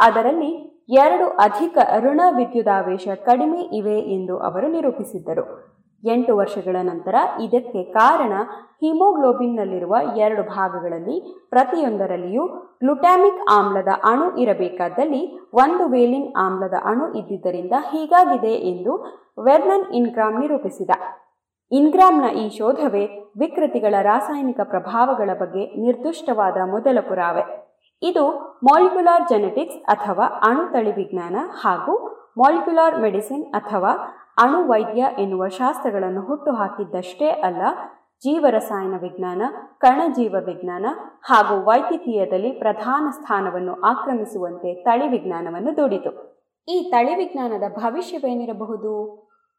[0.01, 0.51] ಅದರಲ್ಲಿ
[0.89, 5.70] ಎರಡು ಅಧಿಕ ಋಣ ವಿದ್ಯುದಾವೇಶ ಕಡಿಮೆ ಇವೆ ಎಂದು ಅವರು ನಿರೂಪಿಸಿದ್ದರು.
[6.05, 8.33] ಎಂಟು ವರ್ಷಗಳ ನಂತರ ಇದಕ್ಕೆ ಕಾರಣ
[8.83, 11.17] ಹಿಮೋಗ್ಲೋಬಿನ್ನಲ್ಲಿರುವ ಎರಡು ಭಾಗಗಳಲ್ಲಿ
[11.51, 12.45] ಪ್ರತಿಯೊಂದರಲ್ಲಿಯೂ
[12.83, 15.23] ಗ್ಲುಟಾಮಿಕ್ ಆಮ್ಲದ ಅಣು ಇರಬೇಕಾದಲ್ಲಿ
[15.55, 18.95] ಒಂದು ವೇಲಿನ್ ಆಮ್ಲದ ಅಣು ಇದ್ದಿದ್ದರಿಂದ ಹೀಗಾಗಿದೆ ಎಂದು
[19.39, 20.91] ವೆರ್ನನ್ ಇನ್ಗ್ರಾಮ್ ನಿರೂಪಿಸಿದ.
[21.73, 23.05] ಇನ್ಗ್ರಾಮ್ನ ಈ ಶೋಧವೇ
[23.37, 27.45] ವಿಕೃತಿಗಳ ರಾಸಾಯನಿಕ ಪ್ರಭಾವಗಳ ಬಗ್ಗೆ ನಿರ್ದಿಷ್ಟವಾದ ಮೊದಲ ಪುರಾವೆ.
[28.03, 28.25] ಇದು
[28.63, 31.95] ಮಾಲಿಕ್ಯುಲಾರ್ ಜೆನೆಟಿಕ್ಸ್ ಅಥವಾ ಅಣುತಳಿ ವಿಜ್ಞಾನ ಹಾಗೂ
[32.39, 33.93] ಮಾಲಿಕ್ಯುಲಾರ್ ಮೆಡಿಸಿನ್ ಅಥವಾ
[34.41, 37.63] ಅಣುವೈದ್ಯ ಎನ್ನುವ ಶಾಸ್ತ್ರಗಳನ್ನು ಹುಟ್ಟುಹಾಕಿದ್ದಷ್ಟೇ ಅಲ್ಲ,
[38.19, 39.43] ಜೀವರಸಾಯನ ವಿಜ್ಞಾನ,
[39.79, 40.87] ಕಣಜೀವ ವಿಜ್ಞಾನ
[41.23, 46.41] ಹಾಗೂ ವೈದ್ಯಕೀಯದಲ್ಲಿ ಪ್ರಧಾನ ಸ್ಥಾನವನ್ನು ಆಕ್ರಮಿಸುವಂತೆ ತಳಿ ವಿಜ್ಞಾನವನ್ನು ದುಡಿತು.
[46.69, 48.93] ಈ ತಳಿ ವಿಜ್ಞಾನದ ಭವಿಷ್ಯವೇನಿರಬಹುದು?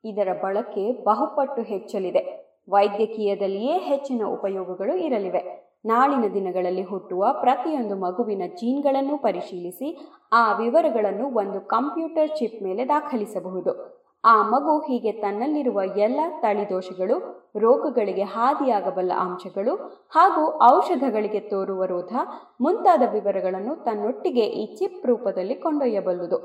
[0.05, 2.51] ಇದರ ಬಳಕೆ ಬಹುಪಟ್ಟು ಹೆಚ್ಚಲಿದೆ.
[2.69, 5.71] ವೈದ್ಯಕೀಯದಲ್ಲಿಯೇ ಹೆಚ್ಚಿನ ಉಪಯೋಗಗಳು ಇರಲಿವೆ.
[5.86, 14.00] ನಾಳಿನ ದಿನಗಳಲ್ಲಿ ಹುಟ್ಟುವ ಪ್ರತಿಯೊಂದು ಮಗುವಿನ ಜೀನ್ಗಳನ್ನು ಪರಿಶೀಲಿಸಿ, ಆ ವಿವರಗಳನ್ನು ಒಂದು ಕಂಪ್ಯೂಟರ್ ಚಿಪ್ ಮೇಲೆ ದಾಖಲಿಸಬಹುದು.
[14.24, 17.15] ಆ ಮಗು ಹೀಗೆ ತನ್ನಲ್ಲಿರುವ ಎಲ್ಲ ತಳಿದೋಷಗಳು
[17.57, 19.76] ರೋಗಗಳಿಗೆ ಹಾದಿಯಾಗಬಲ್ಲ ಅಂಶಗಳು
[20.09, 20.43] ಹಾಗೂ
[20.76, 22.13] ಔಷಧಗಳಿಗೆ ತೋರುವ ರೋಧ
[22.61, 26.39] ಮುಂತಾದ ವಿವರಗಳನ್ನು ತನ್ನೊಟ್ಟಿಗೆ ಈ ಚಿಪ್ ರೂಪದಲ್ಲಿ ಕೊಂಡೊಯ್ಯಬಲ್ಲುದು.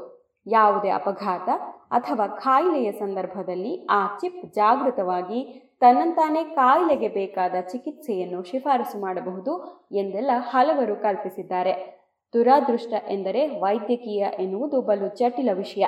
[0.46, 1.48] ಯಾವುದೇ ಅಪಘಾತ
[1.90, 5.40] ಅಥವಾ ಕಾಯಿಲೆಯ ಸಂದರ್ಭದಲ್ಲಿ ಆ ಚಿಪ್ ಜಾಗೃತವಾಗಿ
[5.80, 9.52] ತನ್ನಂತಾನೇ ಕಾಯಿಲೆಗೆ ಬೇಕಾದ ಚಿಕಿತ್ಸೆಯನ್ನು ಶಿಫಾರಸು ಮಾಡಬಹುದು
[9.92, 11.74] ಎಂದೆಲ್ಲ ಹಲವರು ಕಲ್ಪಿಸಿದ್ದಾರೆ.
[12.34, 15.84] ದುರಾದೃಷ್ಟ ಎಂದರೆ ವೈದ್ಯಕೀಯ ಎನ್ನುವುದು ಬಲು ಜಟಿಲ ವಿಷಯ.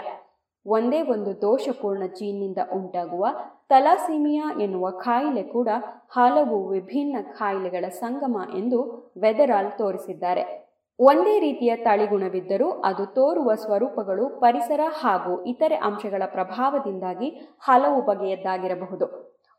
[0.69, 3.27] ಒಂದೇ ಒಂದು ದೋಷಪೂರ್ಣ ಜೀನ್ನಿಂದ ಉಂಟಾಗುವ
[3.69, 5.69] ತಲಾಸಿಮಿಯಾ ಎನ್ನುವ ಕಾಯಿಲೆ ಕೂಡ
[6.11, 8.79] ಹಲವು ವಿಭಿನ್ನ ಕಾಯಿಲೆಗಳ ಸಂಗಮ ಎಂದು
[9.21, 10.45] ವೆದರಾಲ್ ತೋರಿಸಿದ್ದಾರೆ.
[10.99, 17.29] ಒಂದೇ ರೀತಿಯ ತಳಿಗುಣವಿದ್ದರೂ ಅದು ತೋರುವ ಸ್ವರೂಪಗಳು ಪರಿಸರ ಹಾಗೂ ಇತರೆ ಅಂಶಗಳ ಪ್ರಭಾವದಿಂದಾಗಿ
[17.61, 19.07] ಹಲವು ಬಗೆಯದ್ದಾಗಿರಬಹುದು.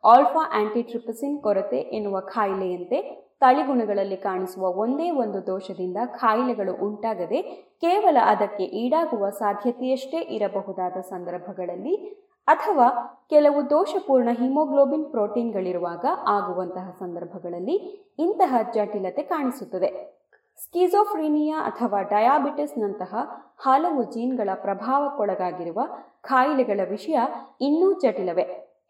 [0.03, 7.41] ಆಲ್ಫಾ ಆಂಟಿಟ್ರಿಪಸಿನ್ ಕೊರತೆ ಎನ್ನುವ ಕಾಯಿಲೆಯಂತೆ ತಳಿಗುಣಗಳಲ್ಲಿ ಕಾಣಿಸುವ ಒಂದೇ ಒಂದು ದೋಷದಿಂದ ಖಾಯಿಲೆಗಳು ಉಂಟಾಗದೆ
[7.81, 12.89] ಕೇವಲ ಅದಕ್ಕೆ ಈಡಾಗುವ ಸಾಧ್ಯತೆಯಷ್ಟೇ ಇರಬಹುದಾದ ಸಂದರ್ಭಗಳಲ್ಲಿ ಅಥವಾ
[13.29, 20.19] ಕೆಲವು ದೋಷಪೂರ್ಣ ಹಿಮೋಗ್ಲೋಬಿನ್ ಪ್ರೋಟೀನ್ಗಳಿರುವಾಗ ಆಗುವಂತಹ ಸಂದರ್ಭಗಳಲ್ಲಿ ಇಂತಹ ಜಟಿಲತೆ ಕಾಣಿಸುತ್ತದೆ.
[20.63, 23.15] ಸ್ಕಿಜೋಫ್ರೀನಿಯಾ ಅಥವಾ ಡಯಾಬಿಟಿಸ್ನಂತಹ
[23.57, 25.81] ಹಲವು ಜೀನ್ಗಳ ಪ್ರಭಾವಕ್ಕೊಳಗಾಗಿರುವ
[26.21, 27.19] ಕಾಯಿಲೆಗಳ ವಿಷಯ
[27.61, 28.43] ಇನ್ನೂ ಜಟಿಲವೇ.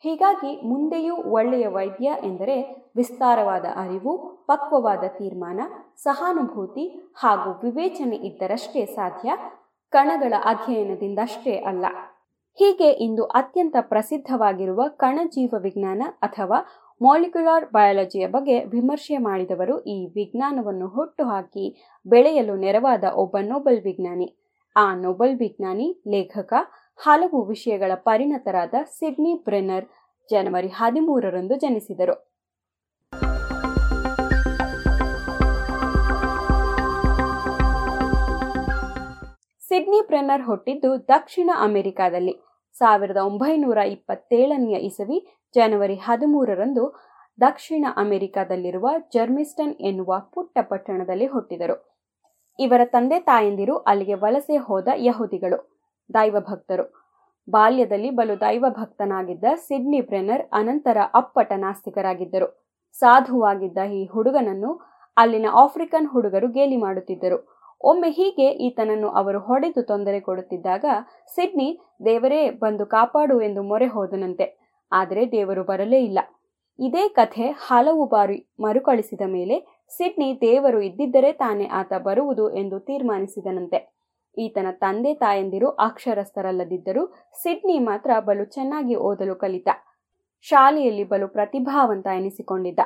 [0.03, 4.17] ಹೀಗಾಗಿ ಮುಂದೆಯೂ ಒಳ್ಳೆಯ ವೈದ್ಯ ಎಂದರೆ ವಿಸ್ತಾರವಾದ ಅರಿವು,
[4.47, 5.61] ಪಕ್ವವಾದ ತೀರ್ಮಾನ,
[5.97, 9.33] ಸಹಾನುಭೂತಿ ಹಾಗೂ ವಿವೇಚನೆ ಇದ್ದರಷ್ಟೇ ಸಾಧ್ಯ,
[9.89, 11.85] ಕಣಗಳ ಅಧ್ಯಯನದಿಂದಷ್ಟೇ ಅಲ್ಲ.
[12.55, 16.65] ಹೀಗೆ ಇಂದು ಅತ್ಯಂತ ಪ್ರಸಿದ್ಧವಾಗಿರುವ ಕಣಜೀವ ವಿಜ್ಞಾನ ಅಥವಾ
[17.01, 24.35] ಮಾಲಿಕ್ಯುಲಾರ್ ಬಯಾಲಜಿಯ ಬಗ್ಗೆ ವಿಮರ್ಶೆ ಮಾಡಿದವರು ಈ ವಿಜ್ಞಾನವನ್ನು ಹುಟ್ಟುಹಾಕಿ ಬೆಳೆಯಲು ನೆರವಾದ ಒಬ್ಬ ನೊಬೆಲ್ ವಿಜ್ಞಾನಿ.
[24.75, 26.53] ಆ ನೊಬೆಲ್ ವಿಜ್ಞಾನಿ, ಲೇಖಕ,
[26.97, 29.85] ಹಲವು ವಿಷಯಗಳ ಪರಿಣತರಾದ ಸಿಡ್ನಿ ಬ್ರೆನರ್
[30.31, 32.28] ಜನವರಿ ಹದಿಮೂರರಂದು ಜನಿಸಿದರು.
[39.71, 42.33] ಸಿಡ್ನಿ ಪ್ರೆನ್ನರ್ ಹುಟ್ಟಿದ್ದು ದಕ್ಷಿಣ ಅಮೆರಿಕಾದಲ್ಲಿ.
[42.75, 45.17] ಸಾವಿರದ ಒಂಬೈನೂರ ಇಪ್ಪತ್ತೇಳನೆಯ ಇಸವಿ
[45.55, 46.83] ಜನವರಿ ಹದಿಮೂರರಂದು
[47.41, 51.75] ದಕ್ಷಿಣ ಅಮೆರಿಕಾದಲ್ಲಿರುವ ಜರ್ಮಿಸ್ಟನ್ ಎನ್ನುವ ಪುಟ್ಟ ಪಟ್ಟಣದಲ್ಲಿ ಹುಟ್ಟಿದರು.
[52.59, 55.59] ಇವರ ತಂದೆ ತಾಯಂದಿರು ಅಲ್ಲಿಗೆ ವಲಸೆ ಹೋದ ಯಹುದಿಗಳು,
[56.13, 56.85] ದೈವಭಕ್ತರು.
[57.49, 62.49] ಬಾಲ್ಯದಲ್ಲಿ ಬಲು ದೈವಭಕ್ತನಾಗಿದ್ದ ಸಿಡ್ನಿ ಬ್ರೆನರ್ ಅನಂತರ ಅಪ್ಪಟ ನಾಸ್ತಿಕರಾಗಿದ್ದರು.
[62.93, 64.73] ಸಾಧುವಾಗಿದ್ದ ಈ ಹುಡುಗನನ್ನು
[65.17, 67.58] ಅಲ್ಲಿನ ಆಫ್ರಿಕನ್ ಹುಡುಗರು ಗೇಲಿ ಮಾಡುತ್ತಿದ್ದರು.
[67.81, 70.85] ಒಮ್ಮೆ ಹೀಗೆ ಈತನನ್ನು ಅವರು ಹೊಡೆದು ತೊಂದರೆ ಕೊಡುತ್ತಿದ್ದಾಗ
[71.35, 74.75] ಸಿಡ್ನಿ, ದೇವರೇ, ಬಂದು ಕಾಪಾಡು ಎಂದು ಮೊರೆ ಹೋದನಂತೆ.
[74.91, 76.19] ಆದರೆ ದೇವರು ಬರಲೇ ಇಲ್ಲ.
[76.79, 83.99] ಇದೇ ಕಥೆ ಹಲವು ಬಾರಿ ಮರುಕಳಿಸಿದ ಮೇಲೆ ಸಿಡ್ನಿ ದೇವರು ಇದ್ದಿದ್ದರೆ ತಾನೇ ಆತ ಬರುವುದು ಎಂದು ತೀರ್ಮಾನಿಸಿದನಂತೆ.
[84.37, 87.05] ಈತನ ತಂದೆ ತಾಯಂದಿರು ಅಕ್ಷರಸ್ಥರಲ್ಲದಿದ್ದರೂ
[87.41, 89.69] ಸಿಡ್ನಿ ಮಾತ್ರ ಬಲು ಚೆನ್ನಾಗಿ ಓದಲು ಕಲಿತ.
[90.41, 92.79] ಶಾಲೆಯಲ್ಲಿ ಬಲು ಪ್ರತಿಭಾವಂತ ಎನಿಸಿಕೊಂಡಿದ್ದ.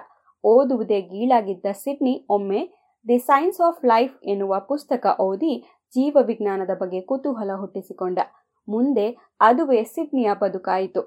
[0.43, 5.53] ಓದುವುದೇ ಗೀಳಾಗಿದ್ದ ಸಿಡ್ನಿ ಒಮ್ಮೆ ದಿ ಸೈನ್ಸ್ ಆಫ್ ಲೈಫ್ ಎನ್ನುವ ಪುಸ್ತಕ ಓದಿ
[5.95, 8.19] ಜೀವ ವಿಜ್ಞಾನದ ಬಗ್ಗೆ ಕುತೂಹಲ ಹುಟ್ಟಿಸಿಕೊಂಡ.
[8.67, 9.07] ಮುಂದೆ
[9.39, 11.01] ಅದುವೇ ಸಿಡ್ನಿಯ ಬದುಕಾಯಿತು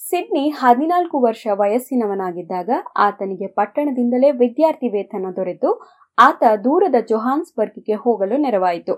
[0.00, 5.70] ಸಿಡ್ನಿ ಹದಿನಾಲ್ಕು ವರ್ಷ ವಯಸ್ಸಿನವನಾಗಿದ್ದಾಗ ಆತನಿಗೆ ಪಟ್ಟಣದಿಂದಲೇ ವಿದ್ಯಾರ್ಥಿ ವೇತನ ದೊರೆತು.
[6.18, 8.94] ಆತ ದೂರದ ಜೊಹಾನ್ಸ್ಬರ್ಗ್ಗೆ ಹೋಗಲು ನೆರವಾಯಿತು.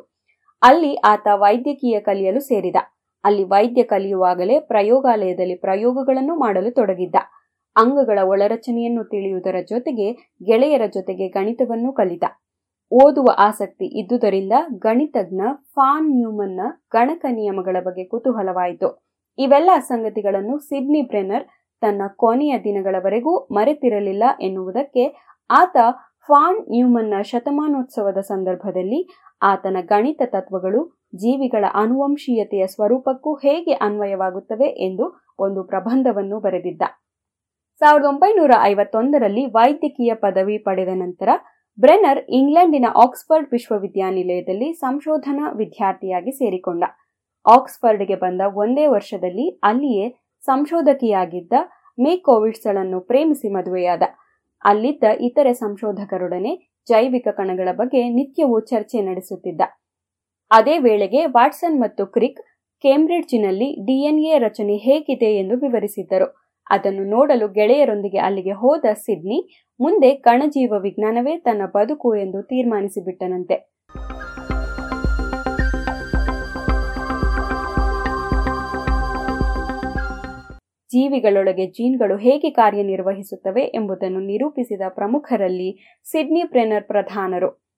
[0.62, 2.76] ಅಲ್ಲಿ ಆತ ವೈದ್ಯಕೀಯ ಕಲಿಯಲು ಸೇರಿದ.
[3.24, 7.16] ಅಲ್ಲಿ ವೈದ್ಯ ಕಲಿಯುವಾಗಲೇ ಪ್ರಯೋಗಾಲಯದಲ್ಲಿ ಪ್ರಯೋಗಗಳನ್ನು ಮಾಡಲು ತೊಡಗಿದ್ದ.
[7.78, 10.06] ಅಂಗಗಳ ಒಳರಚನೆಯನ್ನು ತಿಳಿಯುವುದರ ಜೊತೆಗೆ
[10.42, 12.24] ಗೆಳೆಯರ ಜೊತೆಗೆ ಗಣಿತವನ್ನು ಕಲಿತ.
[12.92, 15.40] ಓದುವ ಆಸಕ್ತಿ ಇದ್ದುದರಿಂದ ಗಣಿತಜ್ಞ
[15.74, 16.60] ಫಾನ್ ನ್ಯೂಮನ್ನ
[16.92, 18.88] ಗಣಕ ನಿಯಮಗಳ ಬಗ್ಗೆ ಕುತೂಹಲವಾಯಿತು.
[19.38, 21.46] ಇವೆಲ್ಲ ಸಂಗತಿಗಳನ್ನು ಸಿಡ್ನಿ ಬ್ರೆನರ್
[21.82, 25.04] ತನ್ನ ಕೊನೆಯ ದಿನಗಳವರೆಗೂ ಮರೆತಿರಲಿಲ್ಲ ಎನ್ನುವುದಕ್ಕೆ
[25.50, 25.76] ಆತ
[26.28, 29.00] ಫಾನ್ ನ್ಯೂಮನ್ನ ಶತಮಾನೋತ್ಸವದ ಸಂದರ್ಭದಲ್ಲಿ
[29.42, 30.80] ಆತನ ಗಣಿತ ತತ್ವಗಳು
[31.14, 35.04] ಜೀವಿಗಳ ಅನುವಂಶೀಯತೆಯ ಸ್ವರೂಪಕ್ಕೂ ಹೇಗೆ ಅನ್ವಯವಾಗುತ್ತವೆ ಎಂದು
[35.38, 36.82] ಒಂದು ಪ್ರಬಂಧವನ್ನು ಬರೆದಿದ್ದ.
[37.80, 41.28] ಸಾವಿರದ ಒಂಬೈನೂರ ಐವತ್ತೊಂದರಲ್ಲಿ ವೈದ್ಯಕೀಯ ಪದವಿ ಪಡೆದ ನಂತರ
[41.78, 46.84] ಬ್ರೆನರ್ ಇಂಗ್ಲೆಂಡಿನ ಆಕ್ಸ್ಫರ್ಡ್ ವಿಶ್ವವಿದ್ಯಾನಿಲಯದಲ್ಲಿ ಸಂಶೋಧನಾ ವಿದ್ಯಾರ್ಥಿಯಾಗಿ ಸೇರಿಕೊಂಡ.
[47.46, 50.06] ಆಕ್ಸ್ಫರ್ಡ್ಗೆ ಬಂದ ಒಂದೇ ವರ್ಷದಲ್ಲಿ ಅಲ್ಲಿಯೇ
[50.44, 51.52] ಸಂಶೋಧಕಿಯಾಗಿದ್ದ
[51.98, 54.02] ಮೇ ಕೋವಿಡ್ಸ್ಗಳನ್ನು ಪ್ರೇಮಿಸಿ ಮದುವೆಯಾದ.
[54.64, 56.52] ಅಲ್ಲಿದ್ದ ಇತರೆ ಸಂಶೋಧಕರೊಡನೆ
[56.88, 59.62] ಜೈವಿಕ ಕಣಗಳ ಬಗ್ಗೆ ನಿತ್ಯವೂ ಚರ್ಚೆ ನಡೆಸುತ್ತಿದ್ದ.
[60.50, 62.42] ಅದೇ ವೇಳೆಗೆ ವಾಟ್ಸನ್ ಮತ್ತು ಕ್ರಿಕ್
[62.84, 66.28] ಕೇಂಬ್ರಿಡ್ಜ್ನಲ್ಲಿ ಡಿಎನ್ಎ ರಚನೆ ಹೇಗಿದೆ ಎಂದು ವಿವರಿಸಿದ್ದರು.
[66.70, 73.78] ಅದನ್ನು ನೋಡಲು ಗೆಳೆಯರೊಂದಿಗೆ ಅಲ್ಲಿಗೆ ಹೋದ ಸಿಡ್ನಿ, ಮುಂದೆ ಕಣಜೀವ ವಿಜ್ಞಾನವೇ ತನ್ನ ಬದುಕು ಎಂದು ತೀರ್ಮಾನಿಸಿಬಿಟ್ಟನಂತೆ.
[80.90, 87.68] ಜೀವಿಗಳೊಳಗೆ ಜೀನ್ಗಳು ಹೇಗೆ ಕಾರ್ಯನಿರ್ವಹಿಸುತ್ತವೆ ಎಂಬುದನ್ನು ನಿರೂಪಿಸಿದ ಪ್ರಮುಖರಲ್ಲಿ ಸಿಡ್ನಿ ಪ್ರೇನರ್ ಪ್ರಧಾನರು.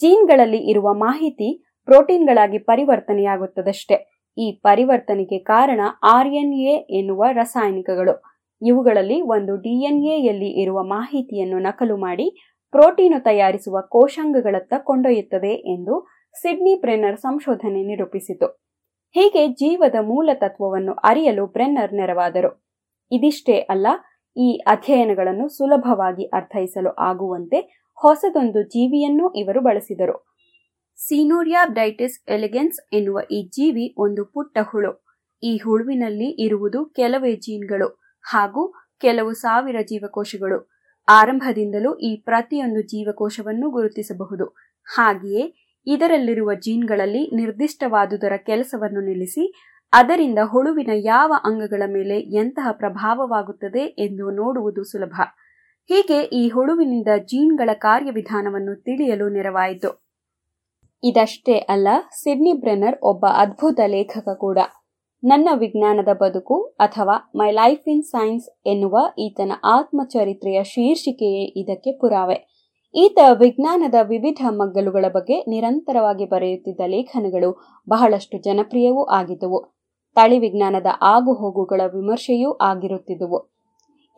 [0.00, 4.10] ಜೀನ್ಗಳಲ್ಲಿ ಇರುವ ಮಾಹಿತಿ ಪ್ರೋಟೀನ್ಗಳಾಗಿ ಪರಿವರ್ತನೆಯಾಗುತ್ತದಷ್ಟೇ.
[4.38, 8.35] ಈ ಪರಿವರ್ತನೆಗೆ ಕಾರಣ ಆರ್ಎನ್ಎ ಎನ್ನುವ ರಾಸಾಯನಿಕಗಳು.
[8.62, 16.08] ಇವುಗಳಲ್ಲಿ ಒಂದು ಡಿಎನ್ಎಯಲ್ಲಿ ಇರುವ ಮಾಹಿತಿಯನ್ನು ನಕಲು ಮಾಡಿ ಪ್ರೋಟೀನು ತಯಾರಿಸುವ ಕೋಶಾಂಗಗಳತ್ತ ಕೊಂಡೊಯ್ಯುತ್ತದೆ ಎಂದು
[16.40, 18.46] ಸಿಡ್ನಿ ಬ್ರೆನ್ನರ್ ಸಂಶೋಧನೆ ನಿರೂಪಿಸಿತು.
[19.14, 22.66] ಹೀಗೆ ಜೀವದ ಮೂಲ ತತ್ವವನ್ನು ಅರಿಯಲು ಬ್ರೆನ್ನರ್ ನೆರವಾದರು.
[23.12, 23.86] ಇದಿಷ್ಟೇ ಅಲ್ಲ,
[24.36, 30.36] ಈ ಅಧ್ಯಯನಗಳನ್ನು ಸುಲಭವಾಗಿ ಅರ್ಥೈಸಲು ಆಗುವಂತೆ ಹೊಸದೊಂದು ಜೀವಿಯನ್ನೂ ಇವರು ಬಳಸಿದರು.
[30.96, 35.04] ಸೀನೋರಿಯಾಬ್ಡೈಟಿಸ್ ಎಲಿಗೆನ್ಸ್ ಎನ್ನುವ ಈ ಜೀವಿ ಒಂದು ಪುಟ್ಟ ಹುಳು.
[35.42, 38.05] ಈ ಹುಳುವಿನಲ್ಲಿ ಇರುವುದು ಕೆಲವೇ ಜೀನ್ಗಳು.
[38.26, 40.70] ಹಾಗೂ ಕೆಲವು ಸಾವಿರ ಜೀವಕೋಶಗಳು.
[41.08, 44.46] ಆರಂಭದಿಂದಲೂ ಈ ಪ್ರತಿಯೊಂದು ಜೀವಕೋಶವನ್ನು ಗುರುತಿಸಬಹುದು.
[44.94, 49.54] ಹಾಗೆಯೇ ಇದರಲ್ಲಿರುವ ಜೀನ್ಗಳಲ್ಲಿ ನಿರ್ದಿಷ್ಟವಾದುದರ ಕೆಲಸವನ್ನು ನಿಲ್ಲಿಸಿ,
[49.92, 55.20] ಅದರಿಂದ ಹುಳುವಿನ ಯಾವ ಅಂಗಗಳ ಮೇಲೆ ಎಂತಹ ಪ್ರಭಾವವಾಗುತ್ತದೆ ಎಂದು ನೋಡುವುದು ಸುಲಭ.
[55.88, 59.90] ಹೀಗೆ ಈ ಹುಳುವಿನಿಂದ ಜೀನ್ಗಳ ಕಾರ್ಯವಿಧಾನವನ್ನು ತಿಳಿಯಲು ನೆರವಾಯಿತು.
[61.04, 61.88] ಇದಷ್ಟೇ ಅಲ್ಲ,
[62.22, 64.58] ಸಿಡ್ನಿ ಬ್ರೆನರ್ ಒಬ್ಬ ಅದ್ಭುತ ಲೇಖಕ ಕೂಡ.
[65.22, 72.36] ನನ್ನ ವಿಜ್ಞಾನದ ಬದುಕು ಅಥವಾ ಮೈ ಲೈಫ್ ಇನ್ ಸೈನ್ಸ್ ಎನ್ನುವ ಈತನ ಆತ್ಮಚರಿತ್ರೆಯ ಶೀರ್ಷಿಕೆಯೇ ಇದಕ್ಕೆ ಪುರಾವೆ.
[72.94, 77.50] ಈತ ವಿಜ್ಞಾನದ ವಿವಿಧ ಮಗ್ಗಲುಗಳ ಬಗ್ಗೆ ನಿರಂತರವಾಗಿ ಬರೆಯುತ್ತಿದ್ದ ಲೇಖನಗಳು
[77.88, 79.60] ಬಹಳಷ್ಟು ಜನಪ್ರಿಯವೂ ಆಗಿದ್ದವು.
[80.14, 83.40] ತಳಿ ವಿಜ್ಞಾನದ ಆಗುಹೋಗುಗಳ ವಿಮರ್ಶೆಯೂ ಆಗಿರುತ್ತಿದ್ದುವು.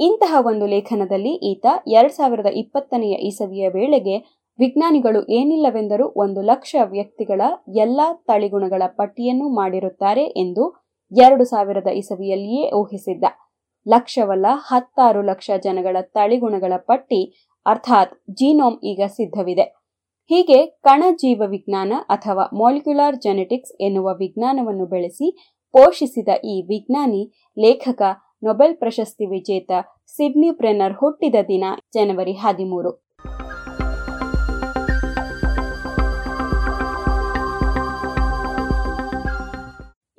[0.01, 4.19] ಇಂತಹ ಒಂದು ಲೇಖನದಲ್ಲಿ ಈತ ಎರಡ್ ಸಾವಿರದ ಇಪ್ಪತ್ತನೆಯ ಇಸವಿಯ ವೇಳೆಗೆ
[4.59, 7.41] ವಿಜ್ಞಾನಿಗಳು ಏನಿಲ್ಲವೆಂದರೂ ಒಂದು ಲಕ್ಷ ವ್ಯಕ್ತಿಗಳ
[7.77, 13.25] ಎಲ್ಲಾ ತಳಿಗುಣಗಳ ಪಟ್ಟಿಯನ್ನು ಮಾಡಿರುತ್ತಾರೆ ಎಂದು ಎರಡು ಸಾವಿರದ ಇಸವಿಯಲ್ಲಿಯೇ ಊಹಿಸಿದ್ದ.
[13.87, 17.21] ಲಕ್ಷವಲ್ಲ ಹತ್ತಾರು ಲಕ್ಷ ಜನಗಳ ತಳಿಗುಣಗಳ ಪಟ್ಟಿ
[17.67, 19.67] ಅರ್ಥಾತ್ ಜೀನೋಮ್ ಈಗ ಸಿದ್ಧವಿದೆ.
[20.31, 25.29] ಹೀಗೆ ಕಣ ಜೀವ ವಿಜ್ಞಾನ ಅಥವಾ ಮಾಲಿಕ್ಯುಲಾರ್ ಜೆನೆಟಿಕ್ಸ್ ಎನ್ನುವ ವಿಜ್ಞಾನವನ್ನು ಬೆಳೆಸಿ
[25.75, 27.23] ಪೋಷಿಸಿದ ಈ ವಿಜ್ಞಾನಿ
[27.57, 28.03] ಲೇಖಕ,
[28.43, 29.71] ನೊಬೆಲ್ ಪ್ರಶಸ್ತಿ ವಿಜೇತ
[30.07, 33.08] ಸಿಡ್ನಿ ಬ್ರೆನ್ನರ್ ಹುಟ್ಟಿದ ದಿನ ಜನವರಿ ಹದಿಮೂರು.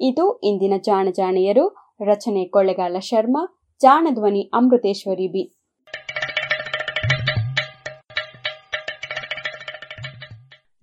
[0.02, 1.96] ಇದು ಇಂದಿನ ಜಾಣಜಾಣೆಯರು.
[2.06, 5.56] ರಚನೆ ಕೊಳ್ಳೆಗಾಲ ಶರ್ಮಾ, ಜಾಣಧ್ವನಿ ಅಮೃತೇಶ್ವರಿ ಬಿ.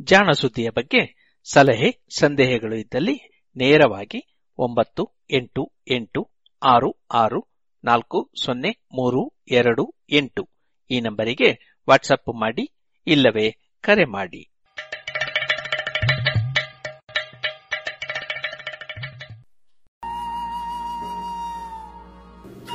[0.02, 6.30] ಜಾಣ ಸುದ್ದಿಯ ಬಗ್ಗೆ ಸಲಹೆ, ಸಂದೇಹಗಳು ಇದ್ದಲ್ಲಿ ನೇರವಾಗಿ ಒಂಬತ್ತು, ಎಂಟು ಎಂಟು,
[6.62, 7.48] ಆರು ಆರು,
[7.84, 10.48] ನಾಲ್ಕು, ಸೊನ್ನೆ, ಮೂರು, ಎರಡು, ಎಂಟು
[10.90, 12.74] ಈ ನಂಬರಿಗೆ ವಾಟ್ಸಪ್ ಮಾಡಿ
[13.06, 14.55] ಇಲ್ಲವೇ ಕರೆ ಮಾಡಿ.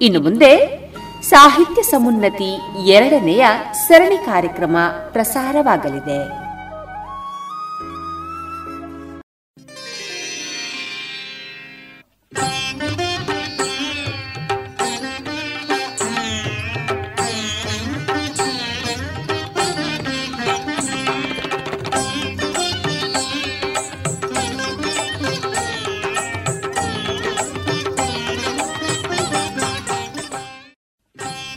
[0.00, 0.84] ಇನ್ನು ಮುಂದೆ
[1.22, 4.76] ಸಾಹಿತ್ಯ ಸಮುನ್ನತಿ ಎರಡನೆಯ ಸರಣಿ ಕಾರ್ಯಕ್ರಮ
[5.12, 6.43] ಪ್ರಸಾರವಾಗಲಿದೆ.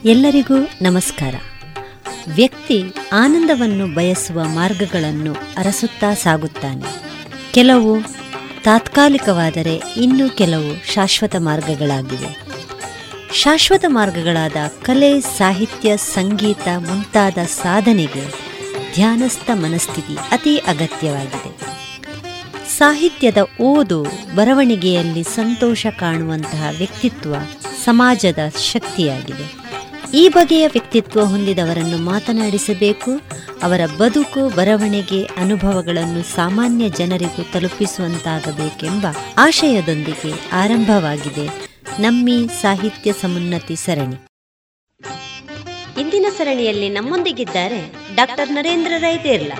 [0.07, 1.35] ಎಲ್ಲರಿಗೂ ನಮಸ್ಕಾರ.
[2.35, 2.83] ವ್ಯಕ್ತಿ
[3.13, 6.85] ಆನಂದವನ್ನು ಬಯಸುವ ಮಾರ್ಗಗಳನ್ನು ಅರಸುತ್ತಾ ಸಾಗುತ್ತಾನೆ.
[7.53, 7.97] ಕೆಲವು
[8.63, 12.47] ತಾತ್ಕಾಲಿಕವಾದರೆ ಇನ್ನು ಕೆಲವು ಶಾಶ್ವತ ಮಾರ್ಗಗಳಾಗಿವೆ.
[13.33, 18.33] ಶಾಶ್ವತ ಮಾರ್ಗಗಳಾದ ಕಲೆ, ಸಾಹಿತ್ಯ, ಸಂಗೀತ ಮುಂತಾದ ಸಾಧನೆಗೆ
[18.95, 21.59] ಧ್ಯಾನಸ್ಥ ಮನಸ್ಥಿತಿ ಅತಿ ಅಗತ್ಯವಾಗಿದೆ.
[22.77, 24.03] ಸಾಹಿತ್ಯದ ಓದು
[24.35, 27.35] ಬರವಣಿಗೆಯಲ್ಲಿ ಸಂತೋಷ ಕಾಣುವಂತಹ ವ್ಯಕ್ತಿತ್ವ
[27.85, 28.39] ಸಮಾಜದ
[28.71, 29.66] ಶಕ್ತಿಯಾಗಿದೆ.
[30.13, 33.11] ಈ ಬಗೆಯ ವ್ಯಕ್ತಿತ್ವ ಹೊಂದಿದವರನ್ನು ಮಾತನಾಡಿಸಬೇಕು.
[33.63, 39.05] ಅವರ ಬದುಕು, ಬರವಣಿಗೆ, ಅನುಭವಗಳನ್ನು ಸಾಮಾನ್ಯ ಜನರಿಗೂ ತಲುಪಿಸುವಂತಾಗಬೇಕೆಂಬ
[39.37, 41.47] ಆಶಯದೊಂದಿಗೆ ಆರಂಭವಾಗಿದೆ.
[42.01, 44.15] ನಮ್ಮಿ ಸಾಹಿತ್ಯ ಸಮುನ್ನತಿ ಸರಣಿ.
[46.01, 49.51] ಇಂದಿನ ಸರಣಿಯಲ್ಲಿ ನಮ್ಮೊಂದಿಗಿದ್ದಾರೆ ಡಾಕ್ಟರ್ ನರೇಂದ್ರ ರೈ ದೇರ್ಲ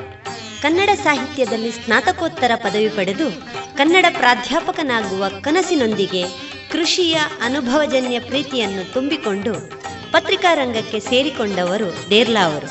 [0.62, 3.32] ಕನ್ನಡ ಸಾಹಿತ್ಯದಲ್ಲಿ ಸ್ನಾತಕೋತ್ತರ ಪದವಿ ಪಡೆದು
[3.78, 6.24] ಕನ್ನಡ ಪ್ರಾಧ್ಯಾಪಕನಾಗುವ ಕನಸಿನೊಂದಿಗೆ
[6.72, 9.78] ಕೃಷಿಯ ಅನುಭವಜನ್ಯ ಪ್ರೀತಿಯನ್ನು ತುಂಬಿಕೊಂಡು
[10.12, 12.70] ಪತ್ರಿಕಾ ರಂಗಕ್ಕೆ ಸೇರಿಕೊಂಡವರು ದೇರ್ಲಾ ಅವರು.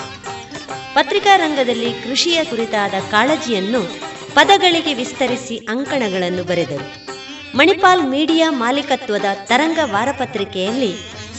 [0.94, 3.80] ಪತ್ರಿಕಾ ರಂಗದಲ್ಲಿ ಕೃಷಿಯ ಕುರಿತಾದ ಕಾಳಜಿಯನ್ನು
[4.34, 6.86] ಪದಗಳಿಗೆ ವಿಸ್ತರಿಸಿ ಅಂಕಣಗಳನ್ನು ಬರೆದರು.
[7.56, 10.92] ಮಣಿಪಾಲ್ ಮೀಡಿಯಾ ಮಾಲೀಕತ್ವದ ತರಂಗ ವಾರಪತ್ರಿಕೆಯಲ್ಲಿ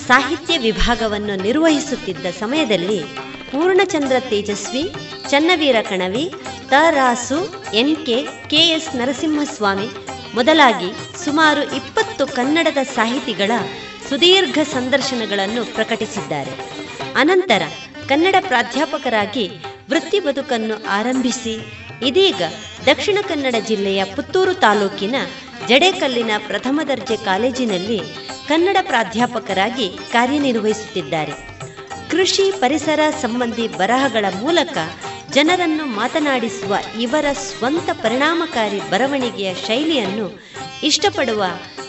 [0.08, 3.00] ಸಾಹಿತ್ಯ ವಿಭಾಗವನ್ನು ನಿರ್ವಹಿಸುತ್ತಿದ್ದ ಸಮಯದಲ್ಲಿ
[3.52, 4.94] ಪೂರ್ಣಚಂದ್ರ ತೇಜಸ್ವಿ,
[5.30, 6.34] ಚನ್ನವೀರ ಕಣವಿ
[6.70, 7.40] ತರಾಸು
[7.74, 8.18] ಎನ್ಕೆ
[8.48, 9.90] ಕೆಎಸ್ ನರಸಿಂಹಸ್ವಾಮಿ
[10.36, 10.90] ಮೊದಲಾಗಿ
[11.26, 13.52] ಸುಮಾರು ಇಪ್ಪತ್ತು ಕನ್ನಡದ ಸಾಹಿತಿಗಳ
[14.10, 16.54] ಸುದೀರ್ಘ ಸಂದರ್ಶನಗಳನ್ನು ಪ್ರಕಟಿಸಿದ್ದಾರೆ.
[17.16, 17.62] ಅನಂತರ
[18.08, 19.50] ಕನ್ನಡ ಪ್ರಾಧ್ಯಾಪಕರಾಗಿ
[19.90, 21.56] ವೃತ್ತಿ ಬದುಕನ್ನು ಆರಂಭಿಸಿ,
[22.06, 22.42] ಇದೀಗ
[22.86, 25.16] ದಕ್ಷಿಣ ಕನ್ನಡ ಜಿಲ್ಲೆಯ ಪುತ್ತೂರು ತಾಲೂಕಿನ
[25.68, 28.00] ಜಡೇಕಲ್ಲಿನ ಪ್ರಥಮ ದರ್ಜೆ ಕಾಲೇಜಿನಲ್ಲಿ
[28.48, 31.32] ಕನ್ನಡ ಪ್ರಾಧ್ಯಾಪಕರಾಗಿ ಕಾರ್ಯನಿರ್ವಹಿಸುತ್ತಿದ್ದಾರೆ.
[32.10, 34.78] ಕೃಷಿ ಪರಿಸರ ಸಂಬಂಧಿ ಬರಹಗಳ ಮೂಲಕ
[35.32, 40.40] ಜನರನ್ನು ಮಾತನಾಡಿಸುವ ಇವರ ಸ್ವಂತ ಪರಿಣಾಮಕಾರಿ ಬರವಣಿಗೆಯ ಶೈಲಿಯನ್ನು
[40.84, 41.44] ಇಷ್ಟಪಡುವ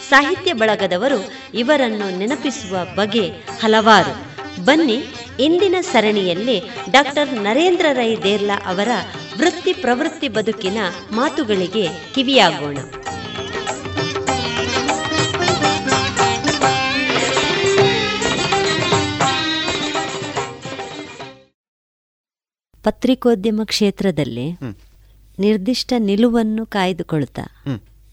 [0.09, 3.28] ಸಾಹಿತ್ಯ ಬಳಗದವರು ಇವರನ್ನು ನೆನಪಿಸುವ ಬಗೆ
[3.61, 4.28] ಹಲವಾರು.
[4.64, 5.05] ಬನ್ನಿ
[5.41, 8.89] ಇಂದಿನ ಸರಣಿಯಲ್ಲಿ ಡಾಕ್ಟರ್ ನರೇಂದ್ರ ರೈ ದೇರ್ಲಾ ಅವರ
[9.39, 10.78] ವೃತ್ತಿ ಪ್ರವೃತ್ತಿ ಬದುಕಿನ
[11.12, 12.78] ಮಾತುಗಳಿಗೆ ಕಿವಿಯಾಗೋಣ.
[22.89, 24.47] ಪತ್ರಿಕೋದ್ಯಮ ಕ್ಷೇತ್ರದಲ್ಲಿ
[25.39, 27.45] ನಿರ್ದಿಷ್ಟ ನಿಲುವನ್ನು ಕಾಯ್ದುಕೊಳ್ತಾ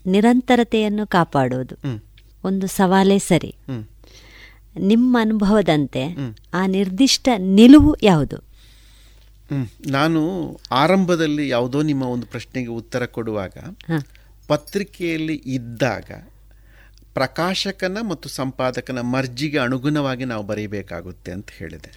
[0.05, 1.75] ನಿರಂತರತೆಯನ್ನು ಕಾಪಾಡೋದು
[2.43, 3.51] ಒಂದು ಸವಾಲೇ ಸರಿ.
[4.79, 6.01] ನಿಮ್ಮ ಅನುಭವದಂತೆ
[6.53, 8.37] ಆ ನಿರ್ದಿಷ್ಟ ನಿಲುವು ಯಾವುದು.
[9.87, 10.21] ನಾನು
[10.71, 13.57] ಆರಂಭದಲ್ಲಿ ಯಾವುದೋ ನಿಮ್ಮ ಒಂದು ಪ್ರಶ್ನೆಗೆ ಉತ್ತರ ಕೊಡುವಾಗ
[14.47, 16.09] ಪತ್ರಿಕೆಯಲ್ಲಿ ಇದ್ದಾಗ
[17.13, 21.91] ಪ್ರಕಾಶಕನ ಮತ್ತು ಸಂಪಾದಕನ ಮರ್ಜಿಗೆ ಅನುಗುಣವಾಗಿ ನಾವು ಬರೀಬೇಕಾಗುತ್ತೆ ಅಂತ ಹೇಳಿದೆ.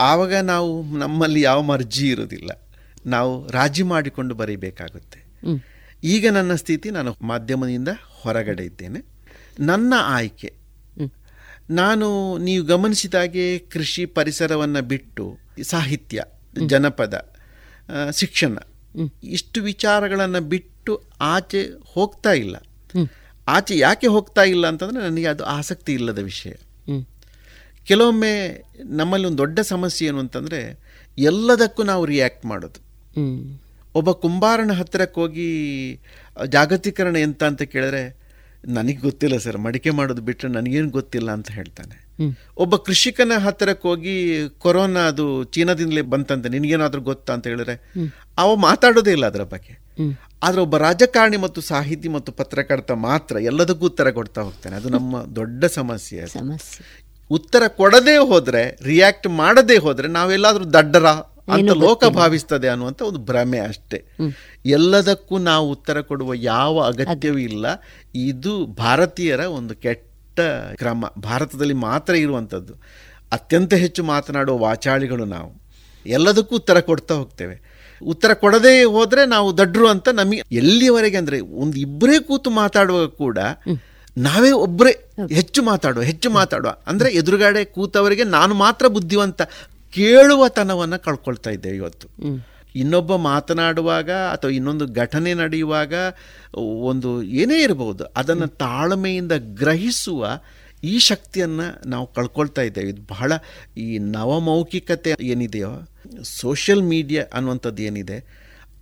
[0.00, 2.50] ಆವಾಗ ನಾವು ನಮ್ಮಲ್ಲಿ ಯಾವ ಮರ್ಜಿ ಇರೋದಿಲ್ಲ
[3.06, 5.26] ನಾವು ರಾಜಿ ಮಾಡಿಕೊಂಡು ಬರೀಬೇಕಾಗುತ್ತೆ.
[6.04, 7.88] ಈಗ ನನ್ನ ಸ್ಥಿತಿ ನಾನು ಮಾಧ್ಯಮದಿಂದ
[8.22, 9.04] ಹೊರಗಡೆ ಇದ್ದೇನೆ.
[9.60, 10.54] ನನ್ನ ಆಯ್ಕೆ.
[11.70, 16.24] ನಾನು ನೀವು ಗಮನಿಸಿದಾಗೆ ಕೃಷಿ ಪರಿಸರವನ್ನು ಬಿಟ್ಟು ಸಾಹಿತ್ಯ
[16.66, 17.34] ಜನಪದ
[18.12, 18.58] ಶಿಕ್ಷಣ
[19.24, 22.56] ಇಷ್ಟು ವಿಚಾರಗಳನ್ನು ಬಿಟ್ಟು ಆಚೆ ಹೋಗ್ತಾ ಇಲ್ಲ.
[23.48, 26.52] ಆಚೆ ಯಾಕೆ ಹೋಗ್ತಾ ಇಲ್ಲ ಅಂತಂದರೆ ನನಗೆ ಅದು ಆಸಕ್ತಿ ಇಲ್ಲದ ವಿಷಯ.
[27.86, 30.78] ಕೆಲವೊಮ್ಮೆ ನಮ್ಮಲ್ಲಿ ಒಂದು ದೊಡ್ಡ ಸಮಸ್ಯೆ ಏನು ಅಂತಂದರೆ
[31.18, 32.80] ಎಲ್ಲದಕ್ಕೂ ನಾವು ರಿಯಾಕ್ಟ್ ಮಾಡೋದು.
[33.94, 35.48] ಒಬ್ಬ ಕುಂಬಾರನ ಹತ್ತಿರಕ್ಕೆ ಹೋಗಿ
[36.46, 38.26] ಜಾಗತೀಕರಣ ಎಂತ ಅಂತ ಕೇಳಿದ್ರೆ
[38.64, 42.06] ನನಗೆ ಗೊತ್ತಿಲ್ಲ ಸರ್ ಮಡಿಕೆ ಮಾಡೋದು ಬಿಟ್ಟರೆ ನನಗೇನು ಗೊತ್ತಿಲ್ಲ ಅಂತ ಹೇಳ್ತಾನೆ.
[42.56, 47.32] ಒಬ್ಬ ಕೃಷಿಕನ ಹತ್ತಿರಕ್ಕೆ ಹೋಗಿ ಕೊರೋನಾ ಅದು ಚೀನಾದಿಂದಲೇ ಬಂತಂತೆ ನಿನಗೇನಾದರೂ ಗೊತ್ತಾ?
[47.32, 47.92] ಅಂತ ಹೇಳಿದ್ರೆ.
[48.38, 49.78] ಅವ ಮಾತಾಡೋದೇ ಇಲ್ಲ ಅದರ ಬಗ್ಗೆ.
[50.42, 54.76] ಆದರೆ ಒಬ್ಬ ರಾಜಕಾರಣಿ ಮತ್ತು ಸಾಹಿತಿ ಮತ್ತು ಪತ್ರಕರ್ತ ಮಾತ್ರ ಎಲ್ಲದಕ್ಕೂ ಉತ್ತರ ಕೊಡ್ತಾ ಹೋಗ್ತಾನೆ.
[54.76, 56.18] ಅದು ನಮ್ಮ ದೊಡ್ಡ ಸಮಸ್ಯೆ.
[57.30, 61.06] ಉತ್ತರ ಕೊಡದೇ ಹೋದ್ರೆ ರಿಯಾಕ್ಟ್ ಮಾಡದೇ ಹೋದ್ರೆ ನಾವೆಲ್ಲಾದ್ರೂ ದಡ್ಡರ
[61.48, 64.04] ಅಂತ ಲೋಕ ಭಾವಿಸ್ತದೆ ಅನ್ನುವಂಥ ಒಂದು ಭ್ರಮೆ ಅಷ್ಟೇ.
[64.66, 67.66] ಎಲ್ಲದಕ್ಕೂ ನಾವು ಉತ್ತರ ಕೊಡುವ ಯಾವ ಅಗತ್ಯವೂ ಇಲ್ಲ.
[68.14, 70.40] ಇದು ಭಾರತೀಯರ ಒಂದು ಕೆಟ್ಟ
[70.74, 71.04] ಕ್ರಮ.
[71.18, 72.74] ಭಾರತದಲ್ಲಿ ಮಾತ್ರ ಇರುವಂಥದ್ದು
[73.32, 75.62] ಅತ್ಯಂತ ಹೆಚ್ಚು ಮಾತನಾಡುವ ವಾಚಾಳಿಗಳು ನಾವು.
[76.06, 77.76] ಎಲ್ಲದಕ್ಕೂ ಉತ್ತರ ಕೊಡ್ತಾ ಹೋಗ್ತೇವೆ.
[78.02, 83.38] ಉತ್ತರ ಕೊಡದೇ ಹೋದ್ರೆ ನಾವು ದಡ್ರು ಅಂತ ನಮಗೆ ಎಲ್ಲಿವರೆಗೆ ಅಂದ್ರೆ ಒಂದು ಇಬ್ಬರೇ ಕೂತು ಮಾತಾಡುವಾಗ ಕೂಡ
[84.16, 84.92] ನಾವೇ ಒಬ್ಬರೇ
[85.34, 86.70] ಹೆಚ್ಚು ಮಾತಾಡುವ ಹೆಚ್ಚು ಮಾತಾಡುವ.
[86.86, 89.42] ಅಂದರೆ ಎದುರುಗಡೆ ಕೂತವರಿಗೆ ನಾನು ಮಾತ್ರ ಬುದ್ಧಿವಂತ
[89.94, 92.06] ಕೇಳುವತನವನ್ನು ಕಳ್ಕೊಳ್ತಾ ಇದ್ದೇವೆ ಇವತ್ತು.
[92.74, 95.94] ಇನ್ನೊಬ್ಬ ಮಾತನಾಡುವಾಗ ಅಥವಾ ಇನ್ನೊಂದು ಘಟನೆ ನಡೆಯುವಾಗ
[96.90, 100.22] ಒಂದು ಏನೇ ಇರಬಹುದು ಅದನ್ನು ತಾಳ್ಮೆಯಿಂದ ಗ್ರಹಿಸುವ
[100.84, 102.88] ಈ ಶಕ್ತಿಯನ್ನು ನಾವು ಕಳ್ಕೊಳ್ತಾ ಇದ್ದೇವೆ.
[102.88, 103.32] ಇದು ಬಹಳ
[103.76, 105.72] ಈ ನವಮೌಖಿಕತೆ ಏನಿದೆಯೋ
[106.40, 108.18] ಸೋಷಿಯಲ್ ಮೀಡಿಯಾ ಅನ್ನುವಂಥದ್ದು ಏನಿದೆ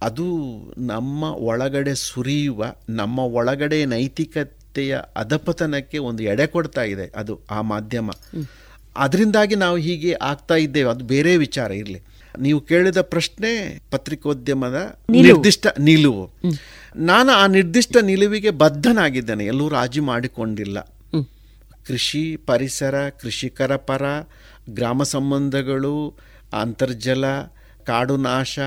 [0.02, 0.26] ಅದು
[0.86, 3.84] ನಮ್ಮ ಒಳಗಡೆ ಸುರಿಯುವ ನಮ್ಮ ಒಳಗಡೆ
[4.74, 8.10] ನೈತಿಕತೆಯ ಅಧಪತನಕ್ಕೆ ಒಂದು ಎಡೆ ಕೊಡ್ತಾ ಇದೆ ಅದು ಆ ಮಾಧ್ಯಮ.
[8.96, 10.90] ಅದರಿಂದಾಗಿ ನಾವು ಹೀಗೆ ಆಗ್ತಾ ಇದ್ದೇವೆ.
[10.90, 12.02] ಅದು ಬೇರೆ ವಿಚಾರ ಇರಲಿ.
[12.40, 16.30] ನೀವು ಕೇಳಿದ ಪ್ರಶ್ನೆ ಪತ್ರಿಕೋದ್ಯಮದ ನಿರ್ದಿಷ್ಟ ನಿಲುವು.
[16.96, 19.44] ನಾನು ಆ ನಿರ್ದಿಷ್ಟ ನಿಲುವಿಗೆ ಬದ್ಧನಾಗಿದ್ದೇನೆ.
[19.44, 20.80] ಎಲ್ಲೂ ರಾಜಿ ಮಾಡಿಕೊಂಡಿಲ್ಲ.
[21.86, 24.02] ಕೃಷಿ ಪರಿಸರ ಕೃಷಿಕರ ಪರ
[24.70, 26.18] ಗ್ರಾಮ ಸಂಬಂಧಗಳು
[26.52, 27.24] ಅಂತರ್ಜಲ
[27.86, 28.58] ಕಾಡು ನಾಶ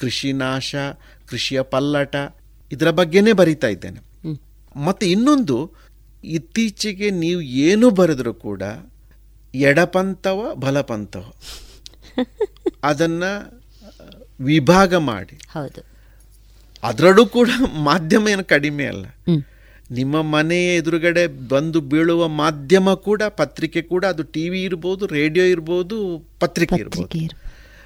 [0.00, 0.74] ಕೃಷಿ ನಾಶ
[1.30, 2.16] ಕೃಷಿಯ ಪಲ್ಲಟ
[2.72, 4.00] ಇದರ ಬಗ್ಗೆನೇ ಬರಿತಾ ಇದ್ದೇನೆ.
[4.76, 5.72] ಮತ್ತು ಇನ್ನೊಂದು
[6.24, 8.62] ಇತ್ತೀಚೆಗೆ ನೀವು ಏನು ಬರೆದರೂ ಕೂಡ
[9.54, 11.32] ಎಡಪಂಥವ ಬಲಪಂಥವ.
[12.84, 13.62] ಅದನ್ನು
[14.40, 15.38] ವಿಭಾಗ ಮಾಡಿ.
[15.48, 15.84] ಹೌದು.
[16.82, 19.06] ಅದರಲ್ಲೂ ಕೂಡ ಮಾಧ್ಯಮ ಏನು ಕಡಿಮೆ ಅಲ್ಲ.
[19.90, 26.18] ನಿಮ್ಮ ಮನೆಯ ಎದುರುಗಡೆ ಬಂದು ಬೀಳುವ ಮಾಧ್ಯಮ ಕೂಡ ಪತ್ರಿಕೆ ಕೂಡ ಅದು ಟಿ ವಿ ಇರ್ಬೋದು ರೇಡಿಯೋ ಇರ್ಬೋದು.
[26.40, 27.34] ಪತ್ರಿಕೆ ಇರ್ಬೋದು.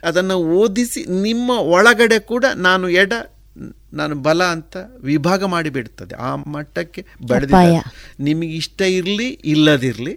[0.05, 3.13] ಅದನ್ನು ಓದಿಸಿ ನಿಮ್ಮ ಒಳಗಡೆ ಕೂಡ ನಾನು ಎಡ
[3.93, 7.51] ನಾನು ಬಲ ಅಂತ ವಿಭಾಗ ಮಾಡಿಬಿಡ್ತದೆ ಆ ಮಟ್ಟಕ್ಕೆ ಬೆಳೆದ.
[8.21, 10.15] ನಿಮಗೆ ಇಷ್ಟ ಇರಲಿ ಇಲ್ಲದಿರಲಿ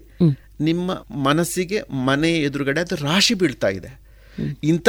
[0.60, 0.90] ನಿಮ್ಮ
[1.22, 4.04] ಮನಸ್ಸಿಗೆ ಮನೆ ಎದುರುಗಡೆ ಅದು ರಾಶಿ ಬೀಳ್ತಾ ಇದೆ.
[4.64, 4.88] ಇಂಥ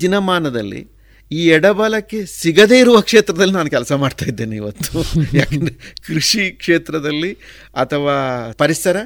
[0.00, 0.94] ದಿನಮಾನದಲ್ಲಿ
[1.30, 5.02] ಈ ಎಡಬಲಕ್ಕೆ ಸಿಗದೇ ಇರುವ ಕ್ಷೇತ್ರದಲ್ಲಿ ನಾನು ಕೆಲಸ ಮಾಡ್ತಾ ಇದ್ದೇನೆ ಇವತ್ತು.
[5.36, 5.74] ಯಾಕಂದರೆ
[6.06, 7.32] ಕೃಷಿ ಕ್ಷೇತ್ರದಲ್ಲಿ
[7.76, 8.16] ಅಥವಾ
[8.52, 8.96] ಪರಿಸರ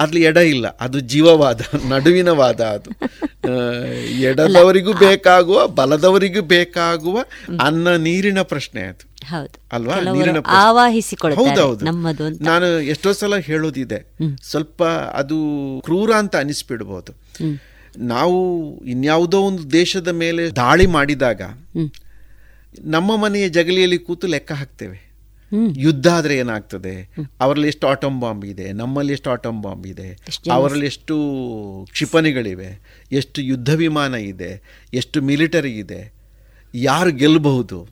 [0.00, 0.76] ಅಲ್ಲಿ ಎಡ ಇಲ್ಲ.
[0.80, 2.90] ಅದು ಜೀವವಾದ ನಡುವಿನ ವಾದ ಅದು
[4.22, 7.24] ಎಡದವರಿಗೂ ಬೇಕಾಗುವ ಬಲದವರಿಗೂ ಬೇಕಾಗುವ
[7.60, 9.26] ಅನ್ನ ನೀರಿನ ಪ್ರಶ್ನೆ ಅದು.
[9.26, 9.60] ಹೌದು.
[9.72, 10.00] ಅಲ್ವಾ?
[10.12, 10.38] ನೀರಿನ
[11.34, 11.84] ಹೌದೌದು.
[12.44, 14.16] ನಾನು ಎಷ್ಟೋ ಸಲ ಹೇಳೋದಿದೆ.
[14.42, 15.36] ಸ್ವಲ್ಪ ಅದು
[15.84, 17.12] ಕ್ರೂರ ಅಂತ ಅನಿಸ್ಬಿಡ್ಬೋದು.
[17.98, 18.38] ನಾವು
[18.84, 21.42] ಇನ್ಯಾವುದೋ ಒಂದು ದೇಶದ ಮೇಲೆ ದಾಳಿ ಮಾಡಿದಾಗ
[22.84, 25.03] ನಮ್ಮ ಮನೆಯ ಜಗಲಿಯಲ್ಲಿ ಕೂತು ಲೆಕ್ಕ ಹಾಕ್ತೇವೆ.
[25.76, 27.16] ಯುದ್ಧ ಆದರೆ ಏನಾಗ್ತದೆ?
[27.40, 28.72] ಅವರಲ್ಲಿ ಎಷ್ಟು ಆಟಮ್ ಬಾಂಬ್ ಇದೆ?
[28.72, 30.18] ನಮ್ಮಲ್ಲಿ ಎಷ್ಟು ಆಟಮ್ ಬಾಂಬ್ ಇದೆ?
[30.52, 31.16] ಅವರಲ್ಲಿ ಎಷ್ಟು
[31.92, 32.70] ಕ್ಷಿಪಣಿಗಳಿವೆ?
[33.12, 34.62] ಎಷ್ಟು ಯುದ್ಧ ವಿಮಾನ ಇದೆ?
[34.94, 36.12] ಎಷ್ಟು ಮಿಲಿಟರಿ ಇದೆ?
[36.74, 37.88] ಯಾರು ಗೆಲ್ಲಬಹುದು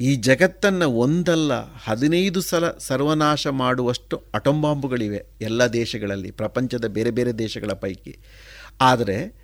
[0.00, 7.72] ಈ ಜಗತ್ತನ್ನು ಒಂದಲ್ಲ ಹದಿನೈದು ಸಲ ಸರ್ವನಾಶ ಮಾಡುವಷ್ಟು ಅಟಮ್ ಬಾಂಬುಗಳಿವೆ ಎಲ್ಲ ದೇಶಗಳಲ್ಲಿ ಪ್ರಪಂಚದ ಬೇರೆ ಬೇರೆ ದೇಶಗಳ
[7.72, 8.18] ಪೈಕಿ.
[8.80, 9.40] ಆದರೆ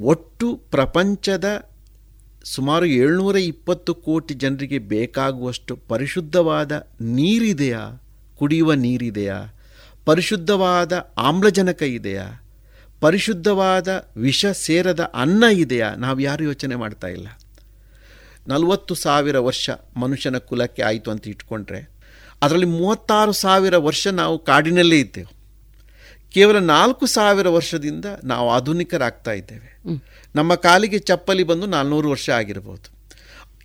[0.00, 1.69] ಒಟ್ಟು ಪ್ರಪಂಚದ
[2.44, 8.02] ಸುಮಾರು ಏಳ್ನೂರ ಇಪ್ಪತ್ತು ಕೋಟಿ ಜನರಿಗೆ ಬೇಕಾಗುವಷ್ಟು ಪರಿಶುದ್ಧವಾದ ನೀರಿದೆಯಾ?
[8.36, 9.54] ಕುಡಿಯುವ ನೀರಿದೆಯಾ?
[10.04, 12.42] ಪರಿಶುದ್ಧವಾದ ಆಮ್ಲಜನಕ ಇದೆಯಾ?
[13.00, 15.94] ಪರಿಶುದ್ಧವಾದ ವಿಷ ಸೇರದ ಅನ್ನ ಇದೆಯಾ?
[15.94, 17.28] ನಾವು ಯಾರು ಯೋಚನೆ ಮಾಡ್ತಾ ಇಲ್ಲ.
[18.48, 21.90] ನಲವತ್ತು ಸಾವಿರ ವರ್ಷ ಮನುಷ್ಯನ ಕುಲಕ್ಕೆ ಆಯಿತು ಅಂತ ಇಟ್ಕೊಂಡ್ರೆ,
[22.42, 25.39] ಅದರಲ್ಲಿ ಮೂವತ್ತಾರು ಸಾವಿರ ವರ್ಷ ನಾವು ಕಾಡಿನಲ್ಲೇ ಇದ್ದೇವೆ.
[26.30, 29.70] ಕೇವಲ ನಾಲ್ಕು ಸಾವಿರ ವರ್ಷದಿಂದ ನಾವು ಆಧುನಿಕರಾಗ್ತಾ ಇದ್ದೇವೆ.
[30.34, 33.00] ನಮ್ಮ ಕಾಲಿಗೆ ಚಪ್ಪಲಿ ಬಂದು ನಾಲ್ನೂರು ವರ್ಷ ಆಗಿರ್ಬೋದು.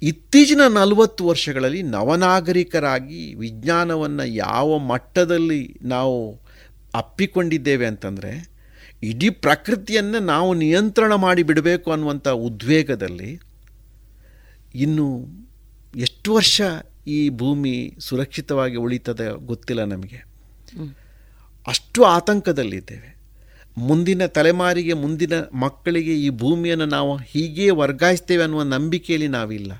[0.01, 6.41] ಇತ್ತೀಚಿನ ನಲವತ್ತು ವರ್ಷಗಳಲ್ಲಿ ನವನಾಗರಿಕರಾಗಿ ವಿಜ್ಞಾನವನ್ನು ಯಾವ ಮಟ್ಟದಲ್ಲಿ ನಾವು
[6.93, 8.55] ಅಪ್ಪಿಕೊಂಡಿದ್ದೇವೆ ಅಂತಂದರೆ
[9.03, 13.39] ಇಡೀ ಪ್ರಕೃತಿಯನ್ನು ನಾವು ನಿಯಂತ್ರಣ ಮಾಡಿ ಬಿಡಬೇಕು ಅನ್ನುವಂಥ ಉದ್ವೇಗದಲ್ಲಿ
[14.76, 15.28] ಇನ್ನು
[15.95, 16.61] ಎಷ್ಟು ವರ್ಷ
[17.07, 20.36] ಈ ಭೂಮಿ ಸುರಕ್ಷಿತವಾಗಿ ಉಳಿತದೆ ಗೊತ್ತಿಲ್ಲ ನಮಗೆ.
[21.68, 23.16] ಅಷ್ಟು ಆತಂಕದಲ್ಲಿದ್ದೇವೆ.
[23.78, 29.72] ಮುಂದಿನ ತಲೆಮಾರಿಗೆ, ಮುಂದಿನ ಮಕ್ಕಳಿಗೆ ಈ ಭೂಮಿಯನ್ನು ನಾವು ಹೀಗೆ ವರ್ಗಾಯಿಸ್ತೇವೆ ಅನ್ನುವ ನಂಬಿಕೆಯಲ್ಲಿ ನಾವಿಲ್ಲ.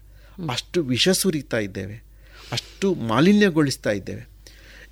[0.52, 2.04] ಅಷ್ಟು ವಿಷ ಸುರಿತಾ ಇದ್ದೇವೆ.
[2.52, 4.28] ಅಷ್ಟು ಮಾಲಿನ್ಯಗೊಳಿಸ್ತಾ ಇದ್ದೇವೆ.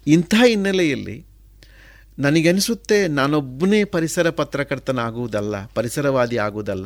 [0.08, 1.26] ಇಂಥ ಹಿನ್ನೆಲೆಯಲ್ಲಿ
[2.20, 6.86] ನನಗನಿಸುತ್ತೆ ನಾನೊಬ್ಬನೇ ಪರಿಸರ ಪತ್ರಕರ್ತನಾಗುವುದಲ್ಲ, ಪರಿಸರವಾದಿ ಆಗುವುದಲ್ಲ.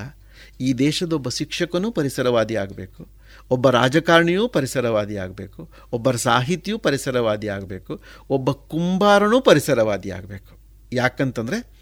[0.61, 3.16] ಈ ದೇಶದೊಬ್ಬ ಶಿಕ್ಷಕನೂ ಪರಿಸರವಾದಿ ಆಗಬೇಕು.
[3.51, 10.57] ಒಬ್ಬ ರಾಜಕಾರಣಿಯೂ ಪರಿಸರವಾದಿ ಆಗಬೇಕು ಒಬ್ಬ ಸಾಹಿತಿಯೂ ಪರಿಸರವಾದಿ ಆಗಬೇಕು ಒಬ್ಬ ಕುಂಬಾರನೂ ಪರಿಸರವಾದಿ ಆಗಬೇಕು
[10.93, 11.77] ಯಾಕಂತಂದರೆ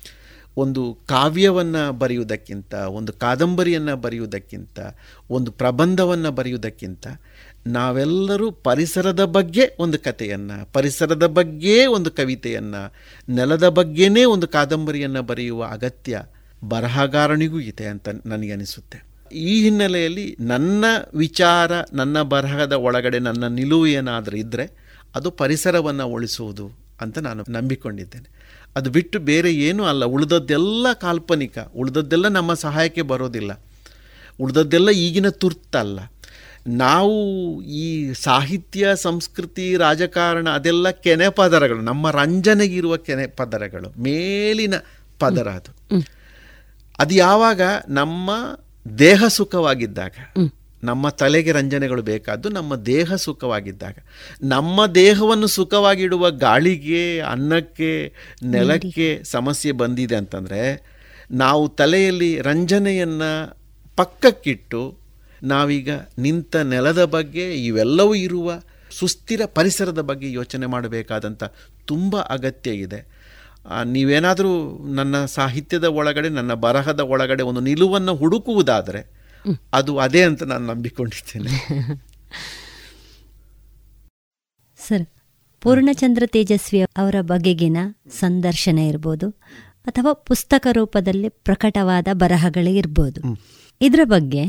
[0.58, 4.80] ಒಂದು ಕಾವ್ಯವನ್ನು ಬರೆಯುವುದಕ್ಕಿಂತ, ಒಂದು ಕಾದಂಬರಿಯನ್ನು ಬರೆಯುವುದಕ್ಕಿಂತ,
[5.30, 7.08] ಒಂದು ಪ್ರಬಂಧವನ್ನು ಬರೆಯುವುದಕ್ಕಿಂತ
[7.68, 12.94] ನಾವೆಲ್ಲರೂ ಪರಿಸರದ ಬಗ್ಗೆ ಒಂದು ಕಥೆಯನ್ನು, ಪರಿಸರದ ಬಗ್ಗೆ ಒಂದು ಕವಿತೆಯನ್ನು,
[13.30, 16.22] ನೆಲದ ಬಗ್ಗೆನೇ ಒಂದು ಕಾದಂಬರಿಯನ್ನು ಬರೆಯುವ ಅಗತ್ಯ
[16.64, 24.86] ಬರಹಗಾರನಿಗೂ ಇದೆ ಅಂತ ನನಗನಿಸುತ್ತೆ ಈ ಹಿನ್ನೆಲೆಯಲ್ಲಿ ನನ್ನ ವಿಚಾರ ನನ್ನ ಬರಹದ ಒಳಗಡೆ ನನ್ನ ನಿಲುವು ಏನಾದರೂ ಇದ್ದರೆ
[25.16, 26.72] ಅದು ಪರಿಸರವನ್ನು ಉಳಿಸುವುದು
[27.02, 28.36] ಅಂತ ನಾನು ನಂಬಿಕೊಂಡಿದ್ದೇನೆ.
[28.76, 30.06] ಅದು ಬಿಟ್ಟು ಬೇರೆ ಏನೂ ಅಲ್ಲ.
[30.06, 33.62] ಉಳಿದದ್ದೆಲ್ಲ ಕಾಲ್ಪನಿಕ ಉಳಿದದ್ದೆಲ್ಲ ನಮ್ಮ ಸಹಾಯಕ್ಕೆ ಬರೋದಿಲ್ಲ.
[34.40, 36.00] ಉಳಿದದ್ದೆಲ್ಲ ಈಗಿನ ತುರ್ತಲ್ಲ.
[36.68, 37.14] ನಾವು
[37.62, 41.82] ಈ ಸಾಹಿತ್ಯ ಸಂಸ್ಕೃತಿ ರಾಜಕಾರಣ ಅದೆಲ್ಲ ಕೆನೆ ಪದರಗಳು.
[41.82, 44.02] ನಮ್ಮ ರಂಜನೆಗಿರುವ ಕೆನೆ ಪದರಗಳು.
[44.02, 44.74] ಮೇಲಿನ
[45.20, 45.98] ಪದರ ಅದು.
[47.00, 48.30] ಅದು ಯಾವಾಗ ನಮ್ಮ
[49.00, 50.12] ದೇಹ ಸುಖವಾಗಿದ್ದಾಗ
[50.84, 53.98] ನಮ್ಮ ತಲೆಗೆ ರಂಜನೆಗಳು ಬೇಕಾದ್ದು ನಮ್ಮ ದೇಹ ಸುಖವಾಗಿದ್ದಾಗ.
[54.44, 58.14] ನಮ್ಮ ದೇಹವನ್ನು ಸುಖವಾಗಿಡುವ ಗಾಳಿಗೆ ಅನ್ನಕ್ಕೆ
[58.44, 60.92] ನೆಲಕ್ಕೆ ಸಮಸ್ಯೆ ಬಂದಿದೆ ಅಂತಂದರೆ
[61.32, 63.58] ನಾವು ತಲೆಯಲ್ಲಿ ರಂಜನೆಯನ್ನು
[63.96, 64.98] ಪಕ್ಕಕ್ಕಿಟ್ಟು
[65.44, 68.62] ನಾವೀಗ ನಿಂತ ನೆಲದ ಬಗ್ಗೆ ಇವೆಲ್ಲವೂ ಇರುವ
[68.92, 71.44] ಸುಸ್ಥಿರ ಪರಿಸರದ ಬಗ್ಗೆ ಯೋಚನೆ ಮಾಡಬೇಕಾದಂಥ
[71.86, 73.15] ತುಂಬ ಅಗತ್ಯ ಇದೆ.
[73.84, 79.16] ನೀವೇನಾದರೂ ನನ್ನ ಸಾಹಿತ್ಯದ ಒಳಗಡೆ ನನ್ನ ಬರಹದ ಒಳಗಡೆ ಒಂದು ನಿಲುವನ್ನು ಹುಡುಕುವುದಾದರೆ
[79.74, 81.50] ಅದು ಅದೇ ಅಂತ ನಾನು ನಂಬಿಕೊಂಡಿದ್ದೇನೆ.
[84.78, 85.06] ಸರ್
[85.62, 87.78] ಪೂರ್ಣಚಂದ್ರ ತೇಜಸ್ವಿ ಅವರ ಬಗೆಗಿನ
[88.10, 89.30] ಸಂದರ್ಶನ ಇರ್ಬೋದು
[89.86, 93.22] ಅಥವಾ ಪುಸ್ತಕ ರೂಪದಲ್ಲಿ ಪ್ರಕಟವಾದ ಬರಹಗಳೇ ಇರ್ಬೋದು.
[93.82, 94.46] ಇದರ ಬಗ್ಗೆ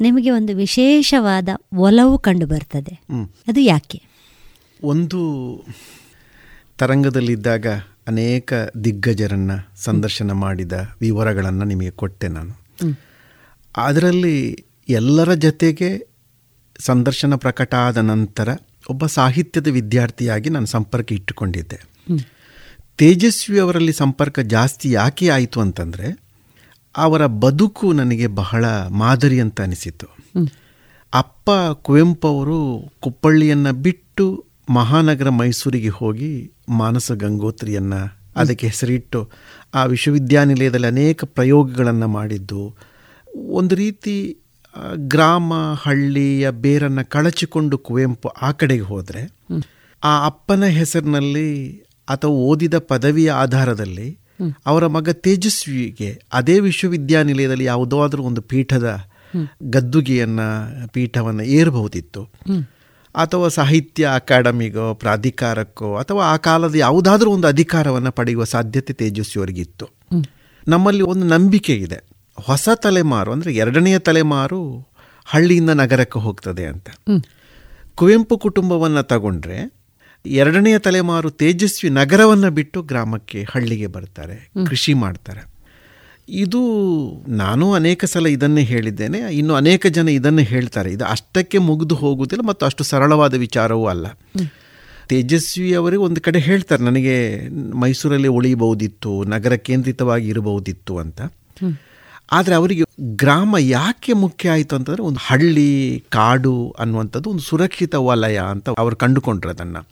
[0.00, 3.00] ನಿಮಗೆ ಒಂದು ವಿಶೇಷವಾದ ಒಲವು ಕಂಡು ಬರ್ತದೆ.
[3.48, 4.02] ಅದು ಯಾಕೆ?
[4.82, 5.20] ಒಂದು
[6.78, 7.66] ತರಂಗದಲ್ಲಿದ್ದಾಗ
[8.06, 8.52] ಅನೇಕ
[8.84, 12.60] ದಿಗ್ಗಜರನ್ನು ಸಂದರ್ಶನ ಮಾಡಿದ ವಿವರಗಳನ್ನು ನಿಮಗೆ ಕೊಟ್ಟೆ ನಾನು.
[13.76, 16.06] ಅದರಲ್ಲಿ ಎಲ್ಲರ ಜೊತೆಗೆ
[16.80, 18.48] ಸಂದರ್ಶನ ಪ್ರಕಟ ಆದ ನಂತರ
[18.90, 21.86] ಒಬ್ಬ ಸಾಹಿತ್ಯದ ವಿದ್ಯಾರ್ಥಿಯಾಗಿ ನಾನು ಸಂಪರ್ಕ ಇಟ್ಟುಕೊಂಡಿದ್ದೆ.
[22.96, 26.26] ತೇಜಸ್ವಿ ಅವರಲ್ಲಿ ಸಂಪರ್ಕ ಜಾಸ್ತಿ ಯಾಕೆ ಆಯಿತು ಅಂತಂದರೆ
[26.96, 30.06] ಅವರ ಬದುಕು ನನಗೆ ಬಹಳ ಮಾದರಿ ಅಂತ ಅನಿಸಿತು
[31.14, 39.30] ಅಪ್ಪ ಕುವೆಂಪು ಅವರು ಕುಪ್ಪಳ್ಳಿಯನ್ನು ಬಿಟ್ಟು ಮಹಾನಗರ ಮೈಸೂರಿಗೆ ಹೋಗಿ ಮಾನಸ ಗಂಗೋತ್ರಿಯನ್ನು ಅದಕ್ಕೆ ಹೆಸರಿಟ್ಟು
[39.74, 42.76] ಆ ವಿಶ್ವವಿದ್ಯಾನಿಲಯದಲ್ಲಿ ಅನೇಕ ಪ್ರಯೋಗಗಳನ್ನು ಮಾಡಿದ್ದು
[43.36, 44.36] ಒಂದು ರೀತಿ
[44.96, 49.22] ಗ್ರಾಮ ಹಳ್ಳಿಯ ಬೇರನ್ನು ಕಳಚಿಕೊಂಡು ಕುವೆಂಪು ಆ ಕಡೆಗೆ ಹೋದರೆ
[50.04, 54.18] ಆ ಅಪ್ಪನ ಹೆಸರಿನಲ್ಲಿ ಅಥವಾ ಓದಿದ ಪದವಿಯ ಆಧಾರದಲ್ಲಿ
[54.66, 58.98] ಅವರ ಮಗ ತೇಜಸ್ವಿಗೆ ಅದೇ ವಿಶ್ವವಿದ್ಯಾನಿಲಯದಲ್ಲಿ ಯಾವುದಾದ್ರೂ ಒಂದು ಪೀಠದ
[59.62, 62.22] ಗದ್ದುಗೆಯನ್ನು ಪೀಠವನ್ನು ಏರಬಹುದಿತ್ತು.
[63.16, 69.86] ಅಥವಾ ಸಾಹಿತ್ಯ ಅಕಾಡೆಮಿಗೋ ಪ್ರಾಧಿಕಾರಕ್ಕೋ ಅಥವಾ ಆ ಕಾಲದ ಯಾವುದಾದ್ರೂ ಒಂದು ಅಧಿಕಾರವನ್ನು ಪಡೆಯುವ ಸಾಧ್ಯತೆ ತೇಜಸ್ವಿಯವರಿಗಿತ್ತು.
[70.68, 71.98] ನಮ್ಮಲ್ಲಿ ಒಂದು ನಂಬಿಕೆ ಇದೆ.
[72.44, 74.88] ಹೊಸ ತಲೆಮಾರು ಅಂದರೆ ಎರಡನೆಯ ತಲೆಮಾರು
[75.24, 76.88] ಹಳ್ಳಿಯಿಂದ ನಗರಕ್ಕೆ ಹೋಗ್ತದೆ ಅಂತ.
[77.94, 79.58] ಕುವೆಂಪು ಕುಟುಂಬವನ್ನು ತಗೊಂಡ್ರೆ
[80.26, 85.55] ಎರಡನೆಯ ತಲೆಮಾರು ತೇಜಸ್ವಿ ನಗರವನ್ನು ಬಿಟ್ಟು ಗ್ರಾಮಕ್ಕೆ ಹಳ್ಳಿಗೆ ಬರ್ತಾರೆ ಕೃಷಿ ಮಾಡ್ತಾರೆ.
[86.28, 86.60] ಇದು
[87.28, 90.92] ನಾನು ಅನೇಕ ಸಲ ಇದನ್ನೇ ಹೇಳಿದ್ದೇನೆ ಇನ್ನು ಅನೇಕ ಜನ ಇದನ್ನೇ ಹೇಳ್ತಾರೆ.
[90.92, 94.06] ಇದು ಅಷ್ಟಕ್ಕೆ ಮುಗಿದು ಹೋಗುವುದಿಲ್ಲ ಮತ್ತು ಅಷ್ಟು ಸರಳವಾದ ವಿಚಾರವೂ ಅಲ್ಲ.
[95.08, 101.20] ತೇಜಸ್ವಿ ಅವರಿಗೆ ಒಂದು ಕಡೆ ಹೇಳ್ತಾರೆ ನನಗೆ ಮೈಸೂರಲ್ಲಿ ಉಳಿಯಬಹುದಿತ್ತು ನಗರ ಕೇಂದ್ರಿತವಾಗಿ ಇರಬಹುದಿತ್ತು ಅಂತ.
[102.32, 102.84] ಆದರೆ ಅವರಿಗೆ
[103.16, 109.50] ಗ್ರಾಮ ಯಾಕೆ ಮುಖ್ಯ ಆಯಿತು ಅಂತಂದರೆ ಒಂದು ಹಳ್ಳಿ ಕಾಡು ಅನ್ನುವಂಥದ್ದು ಒಂದು ಸುರಕ್ಷಿತ ವಲಯ ಅಂತ ಅವರು ಕಂಡುಕೊಂಡ್ರು
[109.50, 109.86] ಅದನ್ನು.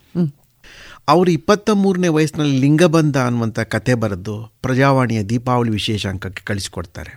[1.08, 7.12] ಅವರು ಇಪ್ಪತ್ತ ಮೂರನೇ ವಯಸ್ಸಿನಲ್ಲಿ ಲಿಂಗಬಂಧ ಅನ್ನುವಂಥ ಕತೆ ಬರೆದು ಪ್ರಜಾವಾಣಿಯ ದೀಪಾವಳಿ ವಿಶೇಷಾಂಕಕ್ಕೆ ಕಳಿಸಿಕೊಡ್ತಾರೆ.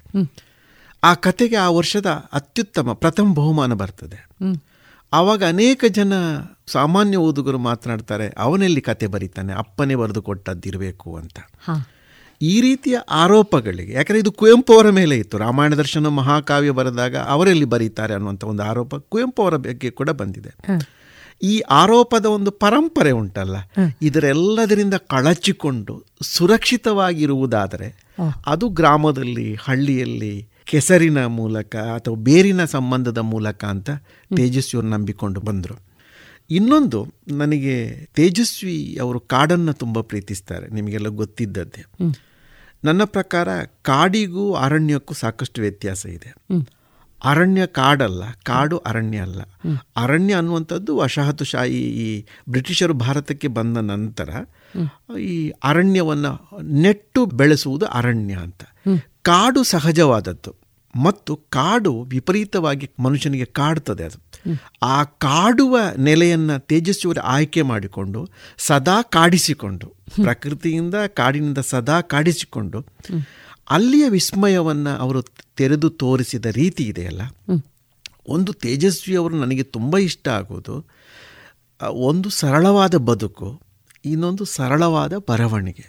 [1.03, 4.29] ಆ ಕತೆಗೆ ಆ ವರ್ಷದ ಅತ್ಯುತ್ತಮ ಪ್ರಥಮ ಬಹುಮಾನ ಬರ್ತದೆ.
[5.13, 6.13] ಆವಾಗ ಅನೇಕ ಜನ
[6.67, 11.39] ಸಾಮಾನ್ಯ ಓದುಗರು ಮಾತನಾಡ್ತಾರೆ ಅವನಲ್ಲಿ ಕತೆ ಬರೀತಾನೆ ಅಪ್ಪನೇ ಬರೆದು ಕೊಟ್ಟದ್ದಿರಬೇಕು ಅಂತ.
[12.41, 18.13] ಈ ರೀತಿಯ ಆರೋಪಗಳಿಗೆ ಯಾಕಂದರೆ ಇದು ಕುವೆಂಪು ಅವರ ಮೇಲೆ ಇತ್ತು ರಾಮಾಯಣ ದರ್ಶನ ಮಹಾಕಾವ್ಯ ಬರೆದಾಗ ಅವರಲ್ಲಿ ಬರೀತಾರೆ
[18.13, 20.51] ಅನ್ನುವಂಥ ಒಂದು ಆರೋಪ ಕುವೆಂಪು ಅವರ ಬಗ್ಗೆ ಕೂಡ ಬಂದಿದೆ.
[21.41, 23.55] ಈ ಆರೋಪದ ಒಂದು ಪರಂಪರೆ ಉಂಟಲ್ಲ?
[24.01, 28.07] ಇದರೆಲ್ಲದರಿಂದ ಕಳಚಿಕೊಂಡು ಸುರಕ್ಷಿತವಾಗಿರುವುದಾದರೆ
[28.45, 33.89] ಅದು ಗ್ರಾಮದಲ್ಲಿ ಹಳ್ಳಿಯಲ್ಲಿ ಕೆಸರಿನ ಮೂಲಕ ಅಥವಾ ಬೇರಿನ ಸಂಬಂಧದ ಮೂಲಕ ಅಂತ
[34.35, 35.79] ತೇಜಸ್ವಿಯವರು ನಂಬಿಕೊಂಡು ಬಂದರು.
[36.49, 41.85] ಇನ್ನೊಂದು ನನಗೆ ತೇಜಸ್ವಿ ಅವರು ಕಾಡನ್ನು ತುಂಬ ಪ್ರೀತಿಸ್ತಾರೆ ನಿಮಗೆಲ್ಲ ಗೊತ್ತಿದ್ದದ್ದೇ.
[42.83, 46.33] ನನ್ನ ಪ್ರಕಾರ ಕಾಡಿಗೂ ಅರಣ್ಯಕ್ಕೂ ಸಾಕಷ್ಟು ವ್ಯತ್ಯಾಸ ಇದೆ.
[47.23, 49.41] ಅರಣ್ಯ ಕಾಡಲ್ಲ, ಕಾಡು ಅರಣ್ಯ ಅಲ್ಲ.
[49.97, 54.29] ಅರಣ್ಯ ಅನ್ನುವಂಥದ್ದು ವಸಾಹತುಶಾಹಿ ಈ ಬ್ರಿಟಿಷರು ಭಾರತಕ್ಕೆ ಬಂದ ನಂತರ
[55.19, 58.63] ಈ ಅರಣ್ಯವನ್ನು ನೆಟ್ಟು ಬೆಳೆಸುವುದು ಅರಣ್ಯ ಅಂತ.
[59.21, 60.55] ಕಾಡು ಸಹಜವಾದದ್ದು
[60.95, 64.19] ಮತ್ತು ಕಾಡು ವಿಪರೀತವಾಗಿ ಮನುಷ್ಯನಿಗೆ ಕಾಡ್ತದೆ ಅದು.
[64.83, 69.87] ಆ ಕಾಡುವ ನೆಲೆಯನ್ನು ತೇಜಸ್ವಿಯವರು ಆಯ್ಕೆ ಮಾಡಿಕೊಂಡು ಸದಾ ಕಾಡಿಸಿಕೊಂಡು,
[70.23, 72.81] ಪ್ರಕೃತಿಯಿಂದ ಕಾಡಿನಿಂದ ಸದಾ ಕಾಡಿಸಿಕೊಂಡು
[73.69, 75.21] ಅಲ್ಲಿಯ ವಿಸ್ಮಯವನ್ನು ಅವರು
[75.57, 77.21] ತೆರೆದು ತೋರಿಸಿದ ರೀತಿ ಇದೆಯಲ್ಲ
[78.27, 80.85] ಒಂದು ತೇಜಸ್ವಿ ಅವರು ನನಗೆ ತುಂಬ ಇಷ್ಟ ಆಗೋದು
[81.91, 83.61] ಒಂದು ಸರಳವಾದ ಬದುಕು
[84.05, 85.85] ಇನ್ನೊಂದು ಸರಳವಾದ ಬರವಣಿಗೆ.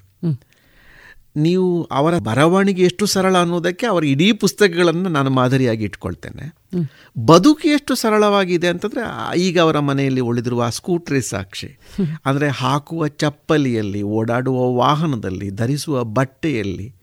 [1.36, 6.46] ನೀವು ಅವರ ಬರವಣಿಗೆ ಎಷ್ಟು ಸರಳ ಅನ್ನೋದಕ್ಕೆ ಅವರ ಇಡೀ ಪುಸ್ತಕಗಳನ್ನು ನಾನು ಮಾದರಿಯಾಗಿ ಇಟ್ಕೊಳ್ತೇನೆ.
[7.26, 9.02] ಬದುಕು ಎಷ್ಟು ಸರಳವಾಗಿದೆ ಅಂತಂದರೆ
[9.40, 11.78] ಈಗ ಅವರ ಮನೆಯಲ್ಲಿ ಉಳಿದಿರುವ ಸ್ಕೂಟ್ರೇ ಸಾಕ್ಷಿ.
[12.24, 16.94] ಅಂದರೆ ಹಾಕುವ ಚಪ್ಪಲಿಯಲ್ಲಿ ಓಡಾಡುವ ವಾಹನದಲ್ಲಿ ಧರಿಸುವ ಬಟ್ಟೆಯಲ್ಲಿ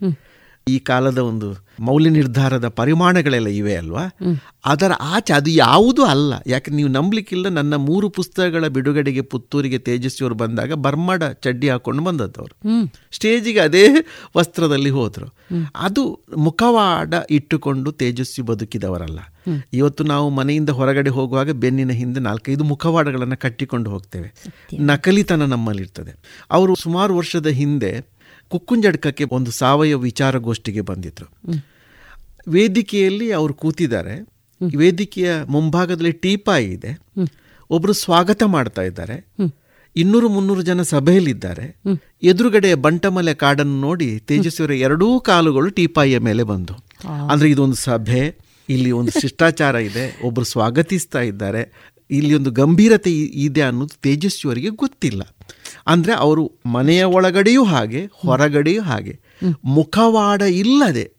[0.68, 4.04] ಈ ಕಾಲದ ಒಂದು ಮೌಲ್ಯ ನಿರ್ಧಾರದ ಪರಿಮಾಣಗಳೆಲ್ಲ ಇವೆ ಅಲ್ವಾ?
[4.66, 6.34] ಅದರ ಆಚೆ ಅದು ಯಾವುದೂ ಅಲ್ಲ.
[6.48, 13.60] ಯಾಕೆ ನೀವು ನಂಬಲಿಕ್ಕಿಲ್ಲ ನನ್ನ ಮೂರು ಪುಸ್ತಕಗಳ ಬಿಡುಗಡೆಗೆ ಪುತ್ತೂರಿಗೆ ತೇಜಸ್ವಿಯವರು ಬಂದಾಗ ಬರ್ಮಡ ಚಡ್ಡಿ ಹಾಕೊಂಡು ಬಂದದ್ದವರು ಸ್ಟೇಜಿಗೆ
[13.60, 13.84] ಅದೇ
[14.38, 15.36] ವಸ್ತ್ರದಲ್ಲಿ ಹೋದರು.
[15.76, 19.20] ಅದು ಮುಖವಾಡ ಇಟ್ಟುಕೊಂಡು ತೇಜಸ್ವಿ ಬದುಕಿದವರಲ್ಲ.
[19.74, 24.34] ಇವತ್ತು ನಾವು ಮನೆಯಿಂದ ಹೊರಗಡೆ ಹೋಗುವಾಗ ಬೆನ್ನಿನ ಹಿಂದೆ ನಾಲ್ಕೈದು ಮುಖವಾಡಗಳನ್ನು ಕಟ್ಟಿಕೊಂಡು ಹೋಗ್ತೇವೆ.
[24.80, 26.44] ನಕಲಿತನ ನಮ್ಮಲ್ಲಿರ್ತದೆ.
[26.52, 28.15] ಅವರು ಸುಮಾರು ವರ್ಷದ ಹಿಂದೆ
[28.50, 31.28] ಕುಕ್ಕುಂಜಡ್ಕಕ್ಕೆ ಒಂದು ಸಾವಯವ ವಿಚಾರಗೋಷ್ಠಿಗೆ ಬಂದಿದ್ರು.
[32.48, 34.22] ವೇದಿಕೆಯಲ್ಲಿ ಅವರು ಕೂತಿದ್ದಾರೆ.
[34.78, 37.00] ವೇದಿಕೆಯ ಮುಂಭಾಗದಲ್ಲಿ ಟೀಪಾಯಿ ಇದೆ.
[37.70, 39.28] ಒಬ್ಬರು ಸ್ವಾಗತ ಮಾಡ್ತಾ ಇದ್ದಾರೆ.
[39.96, 41.82] ಇನ್ನೂರು ಮುನ್ನೂರು ಜನ ಸಭೆಯಲ್ಲಿದ್ದಾರೆ.
[42.24, 46.74] ಎದುರುಗಡೆ ಬಂಟಮಲೆ ಕಾಡನ್ನು ನೋಡಿ ತೇಜಸ್ವಿಯವರ ಎರಡೂ ಕಾಲುಗಳು ಟೀಪಾಯಿಯ ಮೇಲೆ ಬಂದು.
[47.32, 48.36] ಅಂದ್ರೆ ಇದೊಂದು ಸಭೆ
[48.70, 51.92] ಇಲ್ಲಿ ಒಂದು ಶಿಷ್ಟಾಚಾರ ಇದೆ ಒಬ್ಬರು ಸ್ವಾಗತಿಸ್ತಾ ಇದ್ದಾರೆ.
[52.12, 55.36] ಇಲ್ಲಿ ಒಂದು ಗಂಭೀರತೆ ಇದೆ ಅನ್ನೋದು ತೇಜಸ್ವಿ ಅವರಿಗೆ ಗೊತ್ತಿಲ್ಲ.
[55.88, 59.20] ಅಂದರೆ ಅವರು ಮನೆಯ ಒಳಗಡೆಯೂ ಹಾಗೆ, ಹೊರಗಡೆಯೂ ಹಾಗೆ.
[59.66, 61.12] ಮುಖವಾಡ ಇಲ್ಲದೆ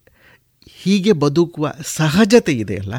[0.82, 2.94] ಹೀಗೆ ಬದುಕುವ ಸಹಜತೆ ಇದೆಯಲ್ಲ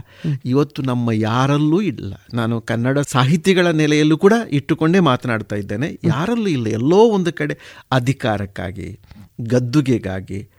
[0.45, 2.14] ಇವತ್ತು ನಮ್ಮ ಯಾರಲ್ಲೂ ಇಲ್ಲ.
[2.34, 5.99] ನಾನು ಕನ್ನಡ ಸಾಹಿತಿಗಳ ನೆಲೆಯಲ್ಲೂ ಕೂಡ ಇಟ್ಟುಕೊಂಡೇ ಮಾತನಾಡ್ತಾ ಇದ್ದೇನೆ.
[6.03, 6.68] ಯಾರಲ್ಲೂ ಇಲ್ಲ.
[6.68, 8.99] ಎಲ್ಲೋ ಒಂದು ಕಡೆ ಅಧಿಕಾರಕ್ಕಾಗಿ,
[9.41, 10.49] ಗದ್ದುಗೆಗಾಗಿ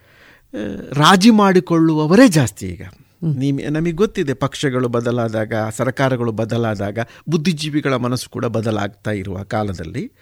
[0.93, 2.83] ರಾಜಿ ಮಾಡಿಕೊಳ್ಳುವವರೇ ಜಾಸ್ತಿ ಈಗ.
[3.23, 10.13] ನಿಮ್ ನಮಗೆ ಗೊತ್ತಿದೆ ಪಕ್ಷಗಳು ಬದಲಾದಾಗ ಸರ್ಕಾರಗಳು ಬದಲಾದಾಗ ಬುದ್ಧಿಜೀವಿಗಳ ಮನಸ್ಸು ಕೂಡ ಬದಲಾಗ್ತಾ ಇರುವ ಕಾಲದಲ್ಲಿ.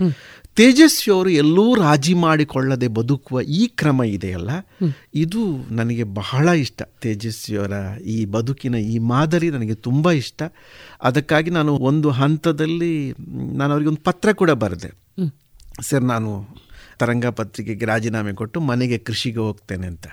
[0.56, 4.50] ತೇಜಸ್ವಿಯವರು ಎಲ್ಲೂ ರಾಜಿ ಮಾಡಿಕೊಳ್ಳದೆ ಬದುಕುವ ಈ ಕ್ರಮ ಇದೆಯಲ್ಲ?
[5.14, 6.82] ಇದು ನನಗೆ ಬಹಳ ಇಷ್ಟ.
[7.00, 10.42] ತೇಜಸ್ವಿಯವರ ಈ ಬದುಕಿನ ಈ ಮಾದರಿ ನನಗೆ ತುಂಬ ಇಷ್ಟ.
[11.02, 13.12] ಅದಕ್ಕಾಗಿ ನಾನು ಒಂದು ಹಂತದಲ್ಲಿ
[13.56, 15.06] ನಾನು ಅವರಿಗೆ ಒಂದು ಪತ್ರ ಕೂಡ ಬರೆದೆ.
[15.80, 16.48] ಸರ್ ನಾನು
[16.98, 20.06] ತರಂಗ ಪತ್ರಿಕೆಗೆ ರಾಜೀನಾಮೆ ಕೊಟ್ಟು ಮನೆಗೆ ಕೃಷಿಗೆ ಹೋಗ್ತೇನೆ ಅಂತ.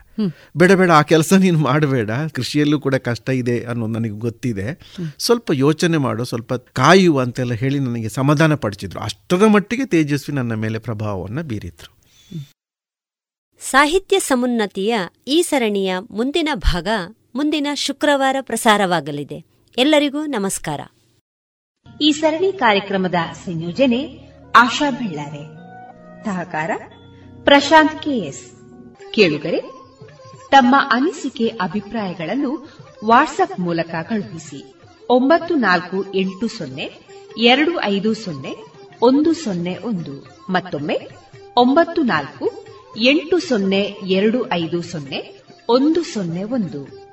[0.57, 2.11] ಬೇಡ ಬೇಡ ಆ ಕೆಲಸ ನೀನು ಮಾಡಬೇಡ.
[2.33, 4.79] ಕೃಷಿಯಲ್ಲೂ ಕೂಡ ಕಷ್ಟ ಇದೆ ಅನ್ನೋ ನನಗೆ ಗೊತ್ತಿದೆ.
[5.19, 8.99] ಸ್ವಲ್ಪ ಯೋಚನೆ ಮಾಡು ಸ್ವಲ್ಪ ಕಾಯುವ ಅಂತೆಲ್ಲ ಹೇಳಿ ನನಗೆ ಸಮಾಧಾನ ಪಡಿಸಿದ್ರು.
[8.99, 11.93] ಅಷ್ಟರ ಮಟ್ಟಿಗೆ ತೇಜಸ್ವಿ ನನ್ನ ಮೇಲೆ ಪ್ರಭಾವವನ್ನು ಬೀರಿದ್ರು.
[13.59, 16.87] ಸಾಹಿತ್ಯ ಸಮುನ್ನತಿಯ ಈ ಸರಣಿಯ ಮುಂದಿನ ಭಾಗ
[17.35, 19.45] ಮುಂದಿನ ಶುಕ್ರವಾರ ಪ್ರಸಾರವಾಗಲಿದೆ.
[19.77, 20.81] ಎಲ್ಲರಿಗೂ ನಮಸ್ಕಾರ.
[22.01, 23.15] ಈ ಸರಣಿ ಕಾರ್ಯಕ್ರಮದ
[23.45, 24.19] ಸಂಯೋಜನೆ
[24.55, 25.62] ಆಶಾ ಬೆಳ್ಳಾರೆ.
[26.25, 26.71] ಸಹಕಾರ,
[27.43, 28.51] ಪ್ರಶಾಂತ್ ಕೆಎಸ್.
[29.11, 29.59] ಕೇಳುಗರೆ,
[30.49, 32.67] ತಮ್ಮ ಅನಿಸಿಕೆ ಅಭಿಪ್ರಾಯಗಳನ್ನು
[33.05, 34.75] ವಾಟ್ಸ್ಆಪ್ ಮೂಲಕ ಕಳುಹಿಸಿ.
[35.09, 36.99] ಒಂಬತ್ತು ನಾಲ್ಕು ಎಂಟು ಸೊನ್ನೆ,
[37.37, 38.55] ಎರಡು ಐದು ಸೊನ್ನೆ,
[39.01, 40.45] ಒಂದು ಸೊನ್ನೆ ಒಂದು.
[40.49, 40.99] ಮತ್ತೊಮ್ಮೆ,
[41.57, 42.65] ಒಂಬತ್ತು ನಾಲ್ಕು,
[42.97, 47.03] ಎಂಟು ಸೊನ್ನೆ, ಎರಡು ಐದು ಸೊನ್ನೆ, ಒಂದು ಸೊನ್ನೆ ಒಂದು.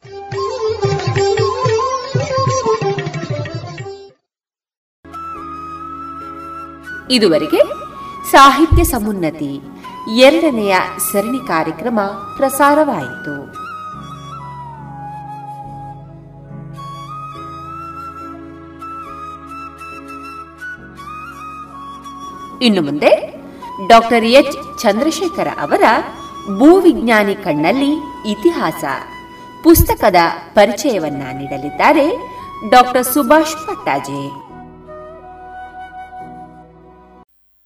[7.10, 7.89] ಇದುವರೆಗೆ
[8.32, 9.52] ಸಾಹಿತ್ಯ ಸಮುನ್ನತಿ
[10.16, 10.74] ಎರಡನೆಯ
[11.12, 12.00] ಸರಣಿ ಕಾರ್ಯಕ್ರಮ
[12.36, 13.34] ಪ್ರಸಾರವಾಯಿತು.
[22.64, 23.12] ಇನ್ನು ಮುಂದೆ
[23.88, 25.84] ಡಾಕ್ಟರ್ ಎಚ್ ಚಂದ್ರಶೇಖರ ಅವರ
[26.58, 27.92] ಭೂವಿಜ್ಞಾನಿ ಕಣ್ಣಲ್ಲಿ
[28.26, 28.84] ಇತಿಹಾಸ
[29.62, 30.16] ಪುಸ್ತಕದ
[30.54, 32.06] ಪರಿಚಯವನ್ನ ನೀಡಲಿದ್ದಾರೆ
[32.70, 34.49] ಡಾಕ್ಟರ್ ಸುಭಾಷ್ ಪಟ್ಟಾಜೆ.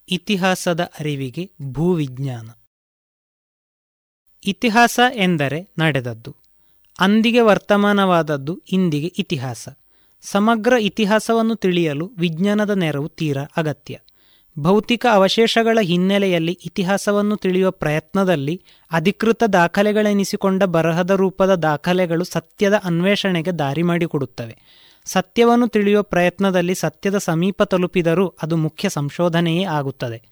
[0.09, 2.51] ಇತಿಹಾಸದ ಅರಿವಿಗೆ ಭೂವಿಜ್ಞಾನ.
[4.45, 6.37] ಇತಿಹಾಸ ಎಂದರೆ ನಡೆದದ್ದು.
[7.01, 9.69] ಅಂದಿಗೆ ವರ್ತಮಾನವಾದದ್ದು, ಇಂದಿಗೆ ಇತಿಹಾಸ.
[10.23, 13.99] ಸಮಗ್ರ ಇತಿಹಾಸವನ್ನು ತಿಳಿಯಲು ವಿಜ್ಞಾನದ ನೆರವು ತೀರಾ ಅಗತ್ಯ.
[14.59, 18.63] ಭೌತಿಕ ಅವಶೇಷಗಳ ಹಿನ್ನೆಲೆಯಲ್ಲಿ ಇತಿಹಾಸವನ್ನು ತಿಳಿಯುವ ಪ್ರಯತ್ನದಲ್ಲಿ
[18.93, 24.84] ಅಧಿಕೃತ ದಾಖಲೆಗಳೆನಿಸಿಕೊಂಡ ಬರಹದ ರೂಪದ ದಾಖಲೆಗಳು ಸತ್ಯದ ಅನ್ವೇಷಣೆಗೆ ದಾರಿ ಮಾಡಿಕೊಡುತ್ತವೆ.
[25.05, 30.23] ಸತ್ಯವನ್ನು ತಿಳಿಯುವ ಪ್ರಯತ್ನದಲ್ಲಿ ಸತ್ಯದ ಸಮೀಪ ತಲುಪಿದರೂ ಅದು ಮುಖ್ಯ ಸಂಶೋಧನೆಯೇ ಆಗುತ್ತದೆ.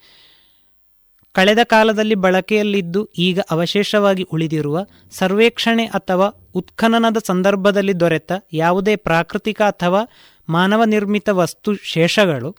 [1.33, 10.05] ಕಳೆದ ಕಾಲದಲ್ಲಿ ಬಳಕೆಯಲ್ಲಿದ್ದು ಈಗ ಅವಶೇಷವಾಗಿ ಉಳಿದಿರುವ ಸರ್ವೇಕ್ಷಣೆ ಅಥವಾ ಉತ್ಖನನದ ಸಂದರ್ಭದಲ್ಲಿ ದೊರೆತ ಯಾವುದೇ ಪ್ರಾಕೃತಿಕ ಅಥವಾ
[10.49, 12.57] ಮಾನವ ನಿರ್ಮಿತ ವಸ್ತು ಶೇಷಗಳು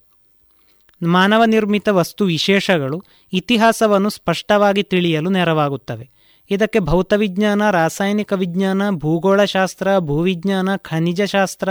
[1.03, 3.03] ಮಾನವ ನಿರ್ಮಿತ ವಸ್ತು ವಿಶೇಷಗಳು
[3.33, 6.12] ಇತಿಹಾಸವನ್ನು ಸ್ಪಷ್ಟವಾಗಿ ತಿಳಿಯಲು ನೆರವಾಗುತ್ತವೆ.
[6.49, 11.69] ಇದಕ್ಕೆ ಭೌತವಿಜ್ಞಾನ, ರಾಸಾಯನಿಕ ವಿಜ್ಞಾನ, ಭೂಗೋಳಶಾಸ್ತ್ರ, ಭೂವಿಜ್ಞಾನ, ಖನಿಜಶಾಸ್ತ್ರ,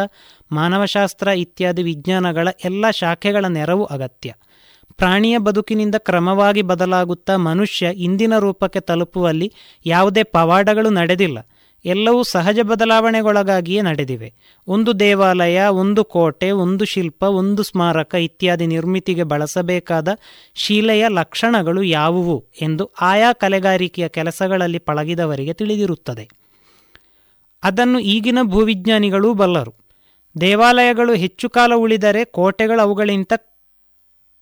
[0.52, 4.34] ಮಾನವಶಾಸ್ತ್ರ ಇತ್ಯಾದಿ ವಿಜ್ಞಾನಗಳ ಎಲ್ಲ ಶಾಖೆಗಳ ನೆರವು ಅಗತ್ಯ.
[4.96, 9.52] ಪ್ರಾಣಿಯ ಬದುಕಿನಿಂದ ಕ್ರಮವಾಗಿ ಬದಲಾಗುತ್ತಾ ಮನುಷ್ಯ ಇಂದಿನ ರೂಪಕ್ಕೆ ತಲುಪುವಲ್ಲಿ
[9.86, 11.38] ಯಾವುದೇ ಪವಾಡಗಳು ನಡೆದಿಲ್ಲ.
[11.84, 14.34] ಎಲ್ಲವೂ ಸಹಜ ಬದಲಾವಣೆಗೊಳಗಾಗಿಯೇ ನಡೆದಿವೆ.
[14.66, 20.08] ಒಂದು ದೇವಾಲಯ, ಒಂದು ಕೋಟೆ, ಒಂದು ಶಿಲ್ಪ, ಒಂದು ಸ್ಮಾರಕ ಇತ್ಯಾದಿ ನಿರ್ಮಿತಿಗೆ ಬಳಸಬೇಕಾದ
[20.54, 26.28] ಶಿಲೆಯ ಲಕ್ಷಣಗಳು ಯಾವುವು ಎಂದು ಆಯಾ ಕಲೆಗಾರಿಕೆಯ ಕೆಲಸಗಳಲ್ಲಿ ಪಳಗಿದವರಿಗೆ ತಿಳಿದಿರುತ್ತದೆ.
[27.62, 29.74] ಅದನ್ನು ಈಗಿನ ಭೂವಿಜ್ಞಾನಿಗಳೂ ಬಲ್ಲರು.
[30.40, 33.32] ದೇವಾಲಯಗಳು ಹೆಚ್ಚು ಕಾಲ ಉಳಿದರೆ ಕೋಟೆಗಳು ಅವುಗಳಿಂತ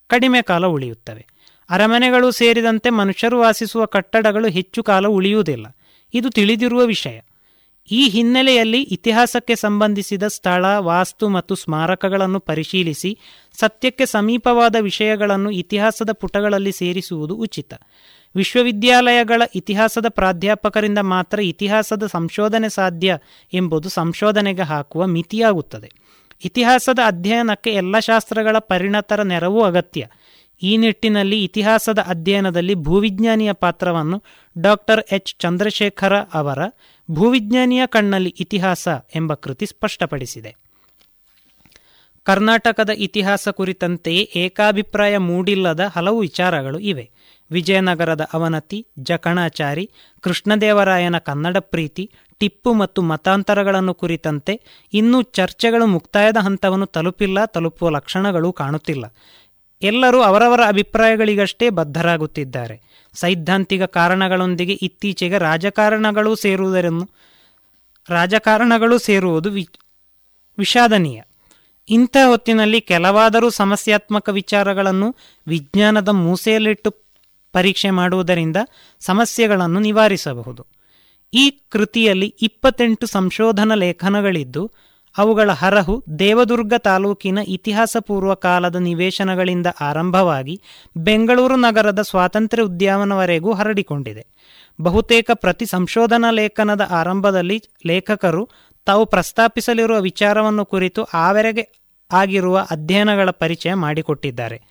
[0.06, 1.26] ಕಡಿಮೆ ಕಾಲ ಉಳಿಯುತ್ತವೆ.
[1.70, 5.66] ಅರಮನೆಗಳು ಸೇರಿದಂತೆ ಮನುಷ್ಯರು ವಾಸಿಸುವ ಕಟ್ಟಡಗಳು ಹೆಚ್ಚು ಕಾಲ ಉಳಿಯುವುದಿಲ್ಲ.
[6.14, 7.20] ಇದು ತಿಳಿದಿರುವ ವಿಷಯ.
[7.90, 13.18] ಈ ಹಿನ್ನೆಲೆಯಲ್ಲಿ ಇತಿಹಾಸಕ್ಕೆ ಸಂಬಂಧಿಸಿದ ಸ್ಥಳ, ವಾಸ್ತು ಮತ್ತು ಸ್ಮಾರಕಗಳನ್ನು ಪರಿಶೀಲಿಸಿ
[13.60, 17.74] ಸತ್ಯಕ್ಕೆ ಸಮೀಪವಾದ ವಿಷಯಗಳನ್ನು ಇತಿಹಾಸದ ಪುಟಗಳಲ್ಲಿ ಸೇರಿಸುವುದು ಉಚಿತ.
[18.36, 23.18] ವಿಶ್ವವಿದ್ಯಾಲಯಗಳ ಇತಿಹಾಸದ ಪ್ರಾಧ್ಯಾಪಕರಿಂದ ಮಾತ್ರ ಇತಿಹಾಸದ ಸಂಶೋಧನೆ ಸಾಧ್ಯ
[23.52, 25.90] ಎಂಬುದು ಸಂಶೋಧನೆಗೆ ಹಾಕುವ ಮಿತಿಯಾಗುತ್ತದೆ.
[26.44, 30.06] ಇತಿಹಾಸದ ಅಧ್ಯಯನಕ್ಕೆ ಎಲ್ಲ ಶಾಸ್ತ್ರಗಳ ಪರಿಣತರ ನೆರವು ಅಗತ್ಯ.
[30.62, 34.22] ಈ ನಿಟ್ಟಿನಲ್ಲಿ ಇತಿಹಾಸದ ಅಧ್ಯಯನದಲ್ಲಿ ಭೂವಿಜ್ಞಾನಿಯ ಪಾತ್ರವನ್ನು
[34.58, 35.34] ಡಾಕ್ಟರ್ ಎಚ್.
[35.38, 36.58] ಚಂದ್ರಶೇಖರ ಅವರ
[37.10, 40.56] ಭೂವಿಜ್ಞಾನಿಯ ಕಣ್ಣಲ್ಲಿ ಇತಿಹಾಸ ಎಂಬ ಕೃತಿ ಸ್ಪಷ್ಟಪಡಿಸಿದೆ.
[42.22, 47.10] ಕರ್ನಾಟಕದ ಇತಿಹಾಸ ಕುರಿತಂತೆಯೇ ಏಕಾಭಿಪ್ರಾಯ ಮೂಡಿಲ್ಲದ ಹಲವು ವಿಚಾರಗಳು ಇವೆ.
[47.50, 54.60] ವಿಜಯನಗರದ ಅವನತಿ, ಜಕಣಾಚಾರಿ, ಕೃಷ್ಣದೇವರಾಯನ ಕನ್ನಡ ಪ್ರೀತಿ, ಟಿಪ್ಪು ಮತ್ತು ಮತಾಂತರಗಳನ್ನು ಕುರಿತಂತೆ
[54.92, 59.04] ಇನ್ನೂ ಚರ್ಚೆಗಳು ಮುಕ್ತಾಯದ ಹಂತವನ್ನು ತಲುಪಿಲ್ಲ, ತಲುಪುವ ಲಕ್ಷಣಗಳು ಕಾಣುತ್ತಿಲ್ಲ.
[59.82, 62.80] ಎಲ್ಲರೂ ಅವರವರ ಅಭಿಪ್ರಾಯಗಳಿಗಷ್ಟೇ ಬದ್ಧರಾಗುತ್ತಿದ್ದಾರೆ.
[63.14, 67.10] ಸೈದ್ಧಾಂತಿಕ ಕಾರಣಗಳೊಂದಿಗೆ ಇತ್ತೀಚೆಗೆ ರಾಜಕಾರಣಗಳು ಸೇರುವುದರನ್ನು
[68.08, 69.68] ರಾಜಕಾರಣಗಳು ಸೇರುವುದು ವಿ
[70.58, 71.22] ವಿಷಾದನೀಯ.
[71.88, 75.16] ಇಂಥ ಹೊತ್ತಿನಲ್ಲಿ ಕೆಲವಾದರೂ ಸಮಸ್ಯಾತ್ಮಕ ವಿಚಾರಗಳನ್ನು
[75.46, 76.90] ವಿಜ್ಞಾನದ ಮೂಸೆಯಲ್ಲಿಟ್ಟು
[77.52, 78.56] ಪರೀಕ್ಷೆ ಮಾಡುವುದರಿಂದ
[79.00, 80.66] ಸಮಸ್ಯೆಗಳನ್ನು ನಿವಾರಿಸಬಹುದು.
[81.34, 84.70] ಈ ಕೃತಿಯಲ್ಲಿ ಇಪ್ಪತ್ತೆಂಟು ಸಂಶೋಧನಾ ಲೇಖನಗಳಿದ್ದು
[85.18, 90.62] ಅವುಗಳ ಹರಹು ದೇವದುರ್ಗ ತಾಲೂಕಿನ ಇತಿಹಾಸಪೂರ್ವ ಕಾಲದ ನಿವೇಶನಗಳಿಂದ ಆರಂಭವಾಗಿ
[90.96, 94.26] ಬೆಂಗಳೂರು ನಗರದ ಸ್ವಾತಂತ್ರ್ಯ ಉದ್ಯಾನವರೆಗೂ ಹರಡಿಕೊಂಡಿದೆ.
[94.80, 98.48] ಬಹುತೇಕ ಪ್ರತಿ ಸಂಶೋಧನಾ ಲೇಖನದ ಆರಂಭದಲ್ಲಿ ಲೇಖಕರು
[98.84, 101.68] ತಾವು ಪ್ರಸ್ತಾಪಿಸಲಿರುವ ವಿಚಾರವನ್ನು ಕುರಿತು ಆವರೆಗೆ
[102.12, 104.62] ಆಗಿರುವ ಅಧ್ಯಯನಗಳ ಪರಿಚಯ ಮಾಡಿಕೊಟ್ಟಿದ್ದಾರೆ.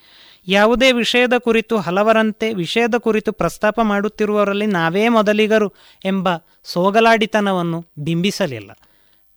[0.48, 5.74] ಯಾವುದೇ ವಿಷಯದ ಕುರಿತು ಹಲವರಂತೆ ವಿಷಯದ ಕುರಿತು ಪ್ರಸ್ತಾಪ ಮಾಡುತ್ತಿರುವವರಲ್ಲಿ ನಾವೇ ಮೊದಲಿಗರು
[6.06, 6.30] ಎಂಬ
[6.64, 8.72] ಸೋಗಲಾಡಿತನವನ್ನು ಬಿಂಬಿಸಲಿಲ್ಲ.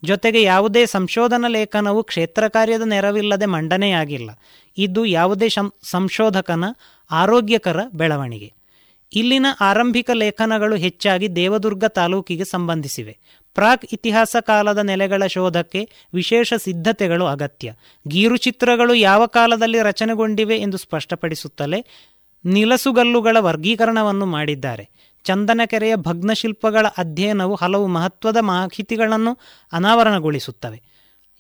[0.04, 4.30] ಜೊತೆಗೆ ಯಾವುದೇ ಸಂಶೋಧನಾ ಲೇಖನವು ಕ್ಷೇತ್ರ ಕಾರ್ಯದ ನೆರವಿಲ್ಲದೆ ಮಂಡನೆಯಾಗಿಲ್ಲ.
[4.78, 5.48] ಇದು ಯಾವುದೇ
[5.82, 6.64] ಸಂಶೋಧಕನ
[7.10, 8.52] ಆರೋಗ್ಯಕರ ಬೆಳವಣಿಗೆ.
[9.12, 13.18] ಇಲ್ಲಿನ ಆರಂಭಿಕ ಲೇಖನಗಳು ಹೆಚ್ಚಾಗಿ ದೇವದುರ್ಗ ತಾಲೂಕಿಗೆ ಸಂಬಂಧಿಸಿವೆ.
[13.54, 17.74] ಪ್ರಾಕ್ ಇತಿಹಾಸ ಕಾಲದ ನೆಲೆಗಳ ಶೋಧಕ್ಕೆ ವಿಶೇಷ ಸಿದ್ಧತೆಗಳು ಅಗತ್ಯ.
[18.08, 21.84] ಗೀರು ಚಿತ್ರಗಳು ಯಾವ ಕಾಲದಲ್ಲಿ ರಚನೆಗೊಂಡಿವೆ ಎಂದು ಸ್ಪಷ್ಟಪಡಿಸುತ್ತಲೇ
[22.44, 24.90] ನಿಲಸುಗಲ್ಲುಗಳ ವರ್ಗೀಕರಣವನ್ನು ಮಾಡಿದ್ದಾರೆ.
[25.24, 29.38] ಚಂದನಕೆರೆಯ ಭಗ್ನಶಿಲ್ಪಗಳ ಅಧ್ಯಯನವು ಹಲವು ಮಹತ್ವದ ಮಾಹಿತಿಗಳನ್ನು
[29.72, 30.82] ಅನಾವರಣಗೊಳಿಸುತ್ತವೆ.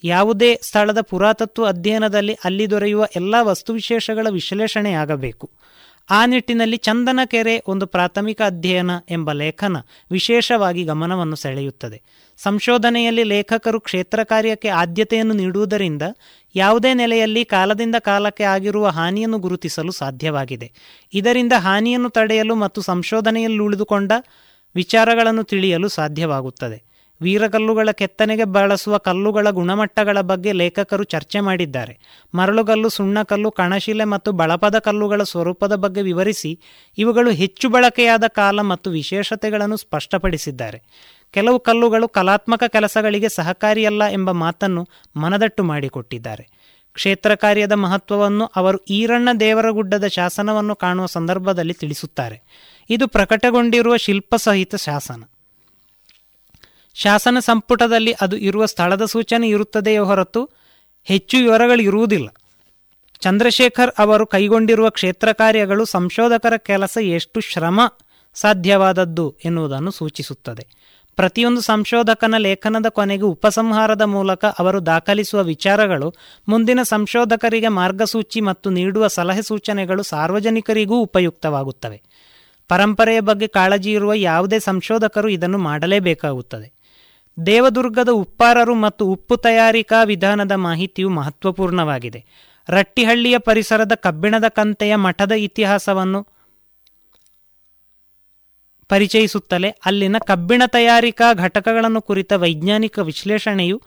[0.04, 5.50] ಯಾವುದೇ ಸ್ಥಳದ ಪುರಾತತ್ವ ಅಧ್ಯಯನದಲ್ಲಿ ಅಲ್ಲಿ ದೊರೆಯುವ ಎಲ್ಲ ವಸ್ತುವಿಶೇಷಗಳ ವಿಶ್ಲೇಷಣೆಯಾಗಬೇಕು.
[6.10, 9.76] ಆ ನಿಟ್ಟಿನಲ್ಲಿ ಚಂದನಕೆರೆ ಒಂದು ಪ್ರಾಥಮಿಕ ಅಧ್ಯಯನ ಎಂಬ ಲೇಖನ
[10.10, 12.02] ವಿಶೇಷವಾಗಿ ಗಮನವನ್ನು ಸೆಳೆಯುತ್ತದೆ.
[12.36, 16.02] ಸಂಶೋಧನೆಯಲ್ಲಿ ಲೇಖಕರು ಕ್ಷೇತ್ರ ಕಾರ್ಯಕ್ಕೆ ಆದ್ಯತೆಯನ್ನು ನೀಡುವುದರಿಂದ
[16.54, 20.72] ಯಾವುದೇ ನೆಲೆಯಲ್ಲಿ ಕಾಲದಿಂದ ಕಾಲಕ್ಕೆ ಆಗಿರುವ ಹಾನಿಯನ್ನು ಗುರುತಿಸಲು ಸಾಧ್ಯವಾಗಿದೆ.
[21.14, 24.12] ಇದರಿಂದ ಹಾನಿಯನ್ನು ತಡೆಯಲು ಮತ್ತು ಸಂಶೋಧನೆಯಲ್ಲಿ ಉಳಿದುಕೊಂಡ
[24.74, 26.92] ವಿಚಾರಗಳನ್ನು ತಿಳಿಯಲು ಸಾಧ್ಯವಾಗುತ್ತದೆ.
[27.20, 31.98] ವೀರಕಲ್ಲುಗಳ ಕೆತ್ತನೆಗೆ ಬಳಸುವ ಕಲ್ಲುಗಳ ಗುಣಮಟ್ಟಗಳ ಬಗ್ಗೆ ಲೇಖಕರು ಚರ್ಚೆ ಮಾಡಿದ್ದಾರೆ.
[32.34, 36.60] ಮರಳುಗಲ್ಲು, ಸುಣ್ಣಕಲ್ಲು, ಕಣಶಿಲೆ ಮತ್ತು ಬಳಪದ ಕಲ್ಲುಗಳ ಸ್ವರೂಪದ ಬಗ್ಗೆ ವಿವರಿಸಿ
[36.98, 40.82] ಇವುಗಳು ಹೆಚ್ಚು ಬಳಕೆಯಾದ ಕಾಲ ಮತ್ತು ವಿಶೇಷತೆಗಳನ್ನು ಸ್ಪಷ್ಟಪಡಿಸಿದ್ದಾರೆ.
[41.32, 46.48] ಕೆಲವು ಕಲ್ಲುಗಳು ಕಲಾತ್ಮಕ ಕೆಲಸಗಳಿಗೆ ಸಹಕಾರಿಯಲ್ಲ ಎಂಬ ಮಾತನ್ನು ಮನದಟ್ಟು ಮಾಡಿಕೊಟ್ಟಿದ್ದಾರೆ.
[46.92, 52.42] ಕ್ಷೇತ್ರ ಕಾರ್ಯದ ಮಹತ್ವವನ್ನು ಅವರು ಈರಣ್ಣ ದೇವರಗುಡ್ಡದ ಶಾಸನವನ್ನು ಕಾಣುವ ಸಂದರ್ಭದಲ್ಲಿ ತಿಳಿಸುತ್ತಾರೆ.
[52.90, 55.22] ಇದು ಪ್ರಕಟಗೊಂಡಿರುವ ಶಿಲ್ಪ ಸಹಿತ ಶಾಸನ.
[56.94, 60.50] ಶಾಸನ ಸಂಪುಟದಲ್ಲಿ ಅದು ಇರುವ ಸ್ಥಳದ ಸೂಚನೆ ಇರುತ್ತದೆಯೇ ಹೊರತು
[61.04, 62.28] ಹೆಚ್ಚು ವಿವರಗಳು ಇರುವುದಿಲ್ಲ.
[63.20, 67.80] ಚಂದ್ರಶೇಖರ್ ಅವರು ಕೈಗೊಂಡಿರುವ ಕ್ಷೇತ್ರ ಕಾರ್ಯಗಳು ಸಂಶೋಧಕರ ಕೆಲಸ ಎಷ್ಟು ಶ್ರಮ
[68.34, 70.66] ಸಾಧ್ಯವಾದದ್ದು ಎನ್ನುವುದನ್ನು ಸೂಚಿಸುತ್ತದೆ.
[71.16, 76.14] ಪ್ರತಿಯೊಂದು ಸಂಶೋಧಕನ ಲೇಖನದ ಕೊನೆಗೆ ಉಪಸಂಹಾರದ ಮೂಲಕ ಅವರು ದಾಖಲಿಸುವ ವಿಚಾರಗಳು,
[76.48, 82.02] ಮುಂದಿನ ಸಂಶೋಧಕರಿಗೆ ಮಾರ್ಗಸೂಚಿ ಮತ್ತು ನೀಡುವ ಸಲಹೆ ಸೂಚನೆಗಳು ಸಾರ್ವಜನಿಕರಿಗೂ ಉಪಯುಕ್ತವಾಗುತ್ತವೆ.
[82.68, 86.82] ಪರಂಪರೆಯ ಬಗ್ಗೆ ಕಾಳಜಿ ಇರುವ ಯಾವುದೇ ಸಂಶೋಧಕರು ಇದನ್ನು ಮಾಡಲೇಬೇಕಾಗುತ್ತದೆ.
[87.46, 92.24] ದೇವದುರ್ಗದ ಉಪ್ಪಾರರು ಮತ್ತು ಉಪ್ಪು ತಯಾರಿಕಾ ವಿಧಾನದ ಮಾಹಿತಿಯು ಮಹತ್ವಪೂರ್ಣವಾಗಿದೆ.
[92.68, 96.26] ರಟ್ಟಿಹಳ್ಳಿಯ ಪರಿಸರದ ಕಬ್ಬಿಣದ ಕಂತೆಯ ಮಠದ ಇತಿಹಾಸವನ್ನು
[98.92, 103.78] ಪರಿಚಯಿಸುತ್ತಲೇ ಅಲ್ಲಿನ ಕಬ್ಬಿಣ ತಯಾರಿಕಾ ಘಟಕಗಳನ್ನು ಕುರಿತ ವೈಜ್ಞಾನಿಕ ವಿಶ್ಲೇಷಣೆಯು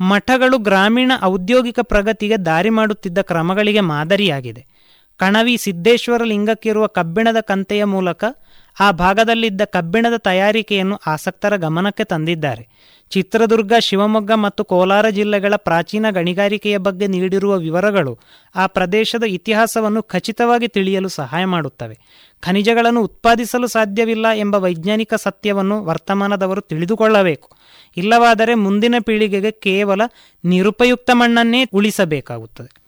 [0.00, 4.62] ಮಠಗಳು ಗ್ರಾಮೀಣ ಔದ್ಯೋಗಿಕ ಪ್ರಗತಿಗೆ ದಾರಿ ಮಾಡುತ್ತಿದ್ದ ಕ್ರಮಗಳಿಗೆ ಮಾದರಿಯಾಗಿದೆ.
[5.22, 8.24] ಕಣವಿ ಸಿದ್ದೇಶ್ವರ ಲಿಂಗಕ್ಕಿರುವ ಕಬ್ಬಿಣದ ಕಂತೆಯ ಮೂಲಕ
[8.80, 12.68] ಆ ಭಾಗದಲ್ಲಿದ್ದ ಕಬ್ಬಿಣದ ತಯಾರಿಕೆಯನ್ನು ಆಸಕ್ತರ ಗಮನಕ್ಕೆ ತಂದಿದ್ದಾರೆ.
[13.10, 18.18] ಚಿತ್ರದುರ್ಗ, ಶಿವಮೊಗ್ಗ ಮತ್ತು ಕೋಲಾರ ಜಿಲ್ಲೆಗಳ ಪ್ರಾಚೀನ ಗಣಿಗಾರಿಕೆಯ ಬಗ್ಗೆ ನೀಡಿರುವ ವಿವರಗಳು
[18.54, 21.98] ಆ ಪ್ರದೇಶದ ಇತಿಹಾಸವನ್ನು ಖಚಿತವಾಗಿ ತಿಳಿಯಲು ಸಹಾಯ ಮಾಡುತ್ತವೆ.
[22.40, 27.50] ಖನಿಜಗಳನ್ನು ಉತ್ಪಾದಿಸಲು ಸಾಧ್ಯವಿಲ್ಲ ಎಂಬ ವೈಜ್ಞಾನಿಕ ಸತ್ಯವನ್ನು ವರ್ತಮಾನದವರು ತಿಳಿದುಕೊಳ್ಳಬೇಕು.
[27.96, 30.00] ಇಲ್ಲವಾದರೆ ಮುಂದಿನ ಪೀಳಿಗೆಗೆ ಕೇವಲ
[30.44, 32.81] ನಿರುಪಯುಕ್ತ ಮಣ್ಣನ್ನೇ ಉಳಿಸಬೇಕಾಗುತ್ತದೆ.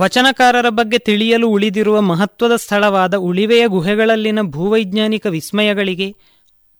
[0.00, 6.16] ವಚನಕಾರರ ಬಗ್ಗೆ ತಿಳಿಯಲು ಉಳಿದಿರುವ ಮಹತ್ವದ ಸ್ಥಳವಾದ ಉಳಿವೆಯ ಗುಹೆಗಳಲ್ಲಿನ ಭೂವೈಜ್ಞಾನಿಕ ವಿಸ್ಮಯಗಳಿಗೆ,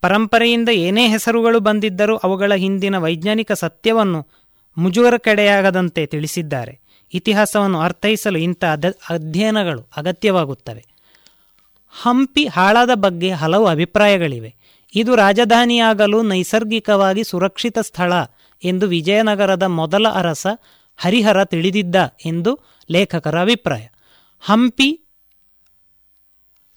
[0.01, 4.27] ಪರಂಪರೆಯಿಂದ ಏನೇ ಹೆಸರುಗಳು ಬಂದಿದ್ದರೂ ಅವುಗಳ ಹಿಂದಿನ ವೈಜ್ಞಾನಿಕ ಸತ್ಯವನ್ನು
[4.79, 6.81] ಮುಜುಗರ ಕಡೆಯಾಗದಂತೆ ತಿಳಿಸಿದ್ದಾರೆ.
[7.15, 8.65] ಇತಿಹಾಸವನ್ನು ಅರ್ಥೈಸಲು ಇಂಥ
[9.11, 10.85] ಅಧ್ಯಯನಗಳು ಅಗತ್ಯವಾಗುತ್ತವೆ.
[12.03, 14.55] ಹಂಪಿ ಹಾಳಾದ ಬಗ್ಗೆ ಹಲವು ಅಭಿಪ್ರಾಯಗಳಿವೆ.
[14.95, 18.13] ಇದು ರಾಜಧಾನಿಯಾಗಲು ನೈಸರ್ಗಿಕವಾಗಿ ಸುರಕ್ಷಿತ ಸ್ಥಳ
[18.65, 20.47] ಎಂದು ವಿಜಯನಗರದ ಮೊದಲ ಅರಸ
[20.97, 22.59] ಹರಿಹರ ತಿಳಿದಿದ್ದ ಎಂದು
[22.93, 23.85] ಲೇಖಕರ ಅಭಿಪ್ರಾಯ.
[24.41, 24.99] ಹಂಪಿ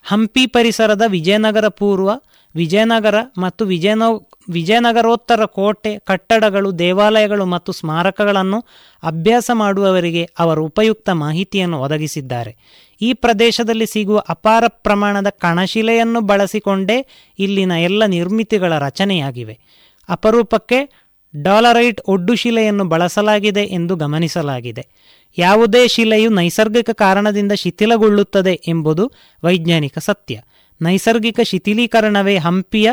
[0.08, 2.10] ಹಂಪಿ ಪರಿಸರದ ವಿಜಯನಗರ ಪೂರ್ವ,
[2.56, 8.60] ವಿಜಯನಗರ ಮತ್ತು ವಿಜಯನೋ, ವಿಜಯನಗರೋತ್ತರ ಕೋಟೆ ಕಟ್ಟಡಗಳು, ದೇವಾಲಯಗಳು ಮತ್ತು ಸ್ಮಾರಕಗಳನ್ನು
[9.04, 12.56] ಅಭ್ಯಾಸ ಮಾಡುವವರಿಗೆ ಅವರು ಉಪಯುಕ್ತ ಮಾಹಿತಿಯನ್ನು ಒದಗಿಸಿದ್ದಾರೆ.
[13.02, 17.06] ಈ ಪ್ರದೇಶದಲ್ಲಿ ಸಿಗುವ ಅಪಾರ ಪ್ರಮಾಣದ ಕಣಶಿಲೆಯನ್ನು ಬಳಸಿಕೊಂಡೇ
[17.40, 19.60] ಇಲ್ಲಿನ ಎಲ್ಲ ನಿರ್ಮಿತಿಗಳ ರಚನೆಯಾಗಿವೆ.
[20.10, 21.06] ಅಪರೂಪಕ್ಕೆ
[21.42, 24.88] ಡಾಲರೈಟ್ ಒಡ್ಡುಶಿಲೆಯನ್ನು ಬಳಸಲಾಗಿದೆ ಎಂದು ಗಮನಿಸಲಾಗಿದೆ.
[25.38, 29.12] ಯಾವುದೇ ಶಿಲೆಯು ನೈಸರ್ಗಿಕ ಕಾರಣದಿಂದ ಶಿಥಿಲಗೊಳ್ಳುತ್ತದೆ ಎಂಬುದು
[29.44, 30.42] ವೈಜ್ಞಾನಿಕ ಸತ್ಯ.
[30.82, 32.92] ನೈಸರ್ಗಿಕ ಶಿಥಿಲೀಕರಣವೇ ಹಂಪಿಯ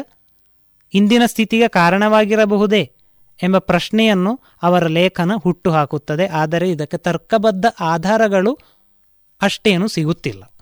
[0.94, 2.92] ಇಂದಿನ ಸ್ಥಿತಿಗೆ ಕಾರಣವಾಗಿರಬಹುದೇ
[3.42, 6.26] ಎಂಬ ಪ್ರಶ್ನೆಯನ್ನು ಅವರ ಲೇಖನ ಹುಟ್ಟುಹಾಕುತ್ತದೆ.
[6.26, 8.58] ಆದರೆ ಇದಕ್ಕೆ ತರ್ಕಬದ್ಧ ಆಧಾರಗಳು
[9.42, 10.52] ಅಷ್ಟೇನು ಸಿಗುತ್ತಿಲ್ಲ.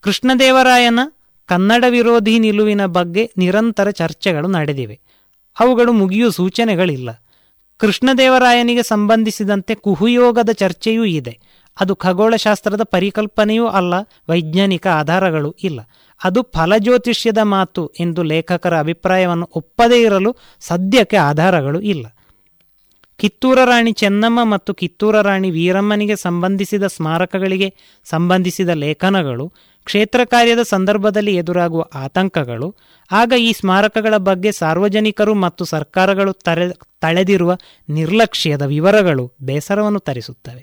[0.00, 0.98] ಕೃಷ್ಣದೇವರಾಯನ
[1.46, 5.00] ಕನ್ನಡ ವಿರೋಧಿ ನಿಲುವಿನ ಬಗ್ಗೆ ನಿರಂತರ ಚರ್ಚೆಗಳು ನಡೆದಿವೆ.
[5.60, 7.25] ಅವುಗಳು ಮುಗಿಯುವ ಸೂಚನೆಗಳಿಲ್ಲ.
[7.78, 11.38] ಕೃಷ್ಣದೇವರಾಯನಿಗೆ ಸಂಬಂಧಿಸಿದಂತೆ ಕುಹುಯೋಗದ ಚರ್ಚೆಯೂ ಇದೆ.
[11.80, 13.94] ಅದು ಖಗೋಳಶಾಸ್ತ್ರದ ಪರಿಕಲ್ಪನೆಯೂ ಅಲ್ಲ,
[14.28, 15.80] ವೈಜ್ಞಾನಿಕ ಆಧಾರಗಳು ಇಲ್ಲ.
[16.24, 22.06] ಅದು ಫಲಜ್ಯೋತಿಷ್ಯದ ಮಾತು ಎಂದು ಲೇಖಕರ ಅಭಿಪ್ರಾಯವನ್ನು ಒಪ್ಪದೇ ಇರಲು ಸದ್ಯಕ್ಕೆ ಆಧಾರಗಳು ಇಲ್ಲ.
[23.18, 27.74] ಕಿತ್ತೂರ ರಾಣಿ ಚೆನ್ನಮ್ಮ ಮತ್ತು ಕಿತ್ತೂರ ರಾಣಿ ವೀರಮ್ಮನಿಗೆ ಸಂಬಂಧಿಸಿದ ಸ್ಮಾರಕಗಳಿಗೆ
[28.04, 29.52] ಸಂಬಂಧಿಸಿದ ಲೇಖನಗಳು
[29.86, 32.68] ಕ್ಷೇತ್ರ ಕಾರ್ಯದ ಸಂದರ್ಭದಲ್ಲಿ ಎದುರಾಗುವ ಆತಂಕಗಳು,
[33.12, 36.68] ಆಗ ಈ ಸ್ಮಾರಕಗಳ ಬಗ್ಗೆ ಸಾರ್ವಜನಿಕರು ಮತ್ತು ಸರ್ಕಾರಗಳು ತರೆ,
[37.00, 37.52] ತಳೆದಿರುವ
[37.88, 40.62] ನಿರ್ಲಕ್ಷ್ಯದ ವಿವರಗಳು ಬೇಸರವನ್ನು ತರಿಸುತ್ತವೆ.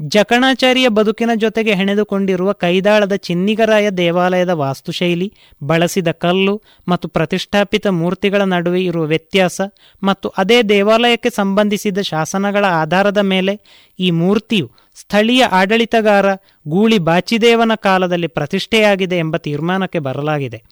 [0.00, 5.28] ಜಕಣಾಚಾರ್ಯ ಬದುಕಿನ ಜೊತೆಗೆ ಹೆಣೆದುಕೊಂಡಿರುವ ಕೈದಾಳದ ಚಿನ್ನಿಗರಾಯ ದೇವಾಲಯದ ವಾಸ್ತುಶೈಲಿ,
[5.64, 9.60] ಬಳಸಿದ ಕಲ್ಲು ಮತ್ತು ಪ್ರತಿಷ್ಠಾಪಿತ ಮೂರ್ತಿಗಳ ನಡುವೆ ಇರುವ ವ್ಯತ್ಯಾಸ
[10.02, 13.54] ಮತ್ತು ಅದೇ ದೇವಾಲಯಕ್ಕೆ ಸಂಬಂಧಿಸಿದ ಶಾಸನಗಳ ಆಧಾರದ ಮೇಲೆ
[13.98, 16.26] ಈ ಮೂರ್ತಿಯು ಸ್ಥಳೀಯ ಆಡಳಿತಗಾರ
[16.68, 20.64] ಗೂಳಿ ಬಾಚಿದೇವನ ಕಾಲದಲ್ಲಿ ಪ್ರತಿಷ್ಠೆಯಾಗಿದೆ ಎಂಬ ತೀರ್ಮಾನಕ್ಕೆ ಬರಲಾಗಿದೆ.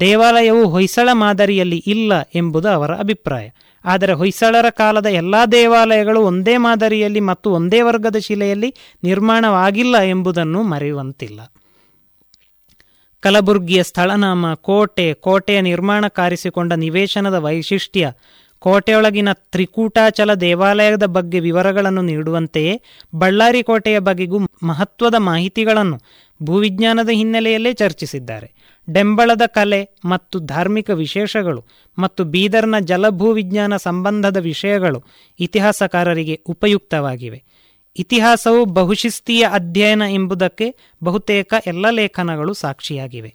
[0.00, 3.48] ದೇವಾಲಯವು ಹೊಯ್ಸಳ ಮಾದರಿಯಲ್ಲಿ ಇಲ್ಲ ಎಂಬುದು ಅವರ ಅಭಿಪ್ರಾಯ.
[3.84, 8.74] ಆದರೆ ಹೊಯ್ಸಳರ ಕಾಲದ ಎಲ್ಲ ದೇವಾಲಯಗಳು ಒಂದೇ ಮಾದರಿಯಲ್ಲಿ ಮತ್ತು ಒಂದೇ ವರ್ಗದ ಶಿಲೆಯಲ್ಲಿ
[9.04, 11.52] ನಿರ್ಮಾಣವಾಗಿಲ್ಲ ಎಂಬುದನ್ನು ಮರೆಯುವಂತಿಲ್ಲ.
[13.20, 18.12] ಕಲಬುರ್ಗಿಯ ಸ್ಥಳನಾಮ ಕೋಟೆ, ಕೋಟೆಯ ನಿರ್ಮಾಣ ಕಾರಿಸಿಕೊಂಡ ನಿವೇಶನದ ವೈಶಿಷ್ಟ್ಯ
[18.58, 22.80] ಕೋಟೆಯೊಳಗಿನ ತ್ರಿಕೂಟಾಚಲ ದೇವಾಲಯದ ಬಗ್ಗೆ ವಿವರಗಳನ್ನು ನೀಡುವಂತೆಯೇ
[23.14, 26.00] ಬಳ್ಳಾರಿ ಕೋಟೆಯ ಬಗೆಗೂ ಮಹತ್ವದ ಮಾಹಿತಿಗಳನ್ನು
[26.42, 28.52] ಭೂವಿಜ್ಞಾನದ ಹಿನ್ನೆಲೆಯಲ್ಲೇ ಚರ್ಚಿಸಿದ್ದಾರೆ.
[28.92, 31.64] ಡೆಂಬಳದ ಕಲೆ ಮತ್ತು ಧಾರ್ಮಿಕ ವಿಶೇಷಗಳು
[31.98, 35.04] ಮತ್ತು ಬೀದರ್ನ ಜಲಭೂವಿಜ್ಞಾನ ಸಂಬಂಧದ ವಿಷಯಗಳು
[35.40, 37.44] ಇತಿಹಾಸಕಾರರಿಗೆ ಉಪಯುಕ್ತವಾಗಿವೆ.
[37.96, 40.74] ಇತಿಹಾಸವು ಬಹುಶಿಸ್ತೀಯ ಅಧ್ಯಯನ ಎಂಬುದಕ್ಕೆ
[41.04, 43.34] ಬಹುತೇಕ ಎಲ್ಲ ಲೇಖನಗಳು ಸಾಕ್ಷಿಯಾಗಿವೆ.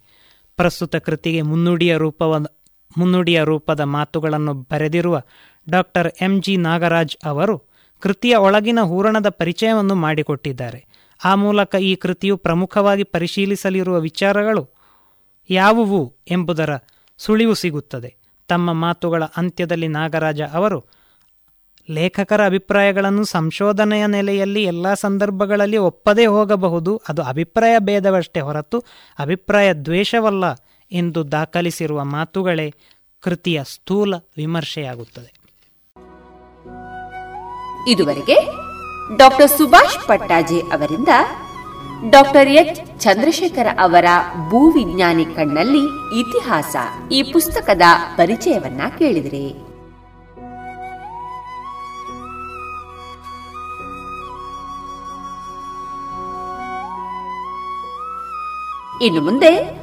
[0.58, 2.46] ಪ್ರಸ್ತುತ ಕೃತಿಗೆ ಮುನ್ನುಡಿಯ ರೂಪವ
[2.98, 5.22] ಮುನ್ನುಡಿಯ ರೂಪದ ಮಾತುಗಳನ್ನು ಬರೆದಿರುವ
[5.70, 6.42] ಡಾಕ್ಟರ್ ಎಂ.
[6.42, 6.58] ಜಿ.
[6.58, 7.58] ನಾಗರಾಜ್ ಅವರು
[8.00, 10.86] ಕೃತಿಯ ಒಳಗಿನ ಹೂರಣದ ಪರಿಚಯವನ್ನು ಮಾಡಿಕೊಟ್ಟಿದ್ದಾರೆ.
[11.26, 14.70] ಆ ಮೂಲಕ ಈ ಕೃತಿಯು ಪ್ರಮುಖವಾಗಿ ಪರಿಶೀಲಿಸಲಿರುವ ವಿಚಾರಗಳು
[15.50, 16.70] ಯಾವುವು ಎಂಬುದರ
[17.18, 18.16] ಸುಳಿವು ಸಿಗುತ್ತದೆ.
[18.48, 20.86] ತಮ್ಮ ಮಾತುಗಳ ಅಂತ್ಯದಲ್ಲಿ ನಾಗರಾಜ ಅವರು,
[21.90, 27.02] ಲೇಖಕರ ಅಭಿಪ್ರಾಯಗಳನ್ನು ಸಂಶೋಧನೆಯ ನೆಲೆಯಲ್ಲಿ ಎಲ್ಲ ಸಂದರ್ಭಗಳಲ್ಲಿ ಒಪ್ಪದೇ ಹೋಗಬಹುದು.
[27.10, 28.84] ಅದು ಅಭಿಪ್ರಾಯ ಭೇದವಷ್ಟೇ ಹೊರತು
[29.20, 30.44] ಅಭಿಪ್ರಾಯ ದ್ವೇಷವಲ್ಲ.
[30.94, 32.74] ಎಂದು ದಾಖಲಿಸಿರುವ ಮಾತುಗಳೇ
[33.22, 35.44] ಕೃತಿಯ ಸ್ಥೂಲ ವಿಮರ್ಶೆಯಾಗುತ್ತದೆ.
[37.92, 38.36] ಇದುವರೆಗೆ
[39.18, 41.08] ಡಾಕ್ಟರ್ ಸುಭಾಷ್ ಪಟ್ಟಾಜೆ ಅವರಿಂದ
[42.10, 43.02] ಡಾಕ್ಟರ್ ಎಚ್.
[43.02, 44.06] ಚಂದ್ರಶೇಖರ ಅವರ
[44.50, 45.86] ಭೂವಿಜ್ಞಾನಿ ಕಣ್ಣಲ್ಲಿ
[46.20, 46.76] ಇತಿಹಾಸ
[47.12, 47.82] ಈ ಪುಸ್ತಕದ
[48.16, 49.48] ಪರಿಚಯವನ್ನ ಕೇಳಿದಿರಿ.
[59.06, 59.83] ಇನ್ನು ಮುಂದೆ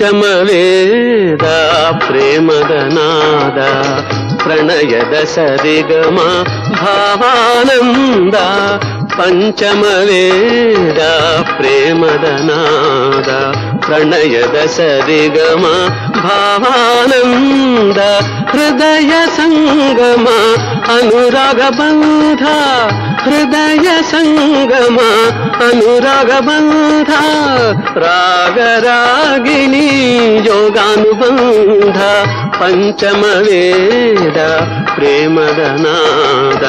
[0.00, 1.44] పంచమవేద
[2.02, 3.58] ప్రేమదనాద
[4.42, 6.18] ప్రణయద సరిగమ
[6.76, 8.36] భావానంద
[9.16, 11.00] పంచమవేద
[11.50, 13.28] ప్రేమదనాద
[13.86, 15.64] ప్రణయద సరిగమ
[16.20, 17.98] భావానంద
[18.52, 20.28] హృదయ సంగమ
[20.94, 22.44] అనురాగ బంధ
[23.22, 25.08] हृदय सङ्गमा
[25.66, 27.10] अनुरागबन्ध
[28.04, 29.88] रागरागिणी
[30.48, 31.98] योगानुबन्ध
[32.60, 34.38] पञ्चमवेद
[34.94, 36.64] प्रेमदनाद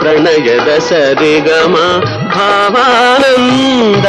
[0.00, 1.74] प्रणयद सरिगम
[2.34, 4.06] भावानन्द।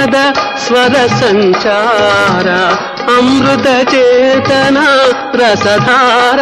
[0.00, 0.18] ಜೀವದ
[0.64, 2.48] ಸ್ವರ ಸಂಚಾರ
[3.14, 4.78] ಅಮೃತ ಚೇತನ
[5.34, 6.40] ರಸಧಾರ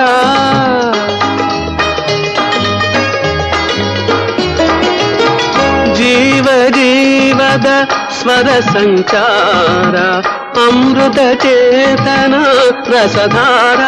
[5.98, 7.68] ಜೀವ ಜೀವದ
[8.18, 9.96] ಸ್ವರ ಸಂಚಾರ
[10.64, 12.34] ಅಮೃತ ಚೇತನ
[12.92, 13.82] ರಸಧಾರ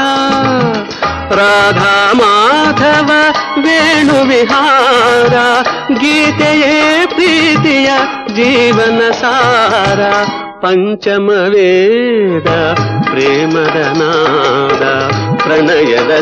[1.38, 3.10] ರಾಧಾ ಮಾಧವ
[3.60, 5.34] ವೇಣು ವಿಹಾರ
[6.00, 6.74] ಗೀತೆಯೇ
[7.14, 7.90] ಪ್ರೀತಿಯ
[8.36, 10.00] ಜೀವನ ಸಾರ
[10.60, 12.48] ಪಂಚಮ ವೇದ
[13.10, 14.84] ಪ್ರೇಮದ ನಾದ
[15.44, 16.12] ಪ್ರಣಯದ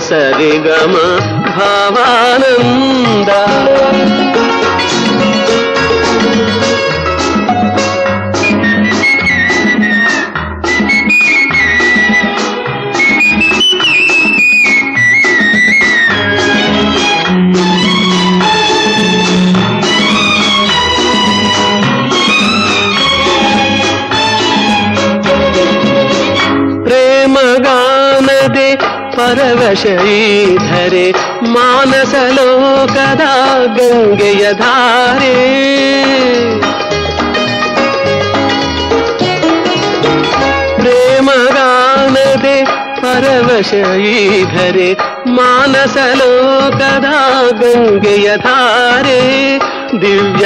[29.28, 29.84] ಪರವಶ
[30.68, 31.12] ಧರೆ
[31.48, 33.24] ಮಾನಸ ಲೋಕದ
[33.78, 35.34] ಗಂಗೆಯ ಧಾರೆ
[41.26, 42.56] ಪ್ರೇಮಗಾನದೆ
[43.02, 43.72] ಪರವಶ
[44.56, 44.90] ಧರೆ
[45.28, 47.10] ಮಾನಸ ಲೋಕದ
[47.52, 49.22] ಗಂಗೆಯ ಧಾರೆ
[50.02, 50.46] ದಿವ್ಯ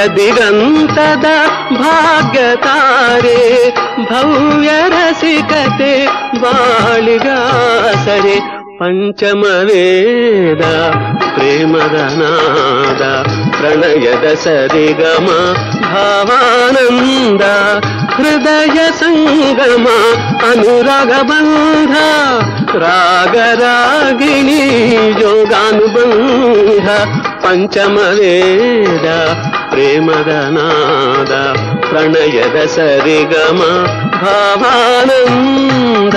[8.82, 10.62] పంచమవేద
[11.34, 13.02] ప్రేమదనాద
[13.56, 15.26] ప్రణయద సరిగమ
[15.92, 17.42] భావానంద
[18.16, 19.86] హృదయ సంగమ
[20.48, 21.94] అనురాగబంధ
[22.84, 24.60] రాగరాగిణి
[25.22, 26.88] యోగానుబంధ
[27.44, 29.06] పంచమవేద
[29.72, 31.32] ప్రేమదనాద
[31.90, 33.60] ప్రణయద సరిగమ
[34.24, 36.16] భావానంద.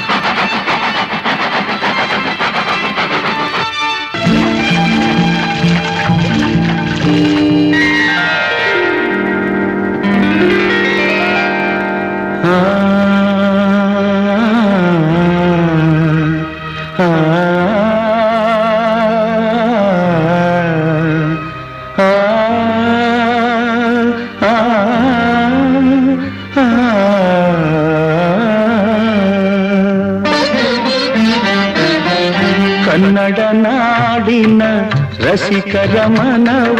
[35.31, 36.79] ರಸಿಕರ ಮನವ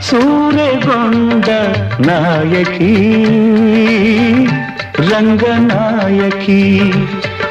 [0.00, 1.48] ಸೂರೆಗೊಂಡ
[2.00, 2.92] ನಾಯಕಿ
[5.10, 6.60] ರಂಗನಾಯಕಿ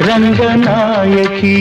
[0.02, 1.56] ರಂಗನಾಯಕಿ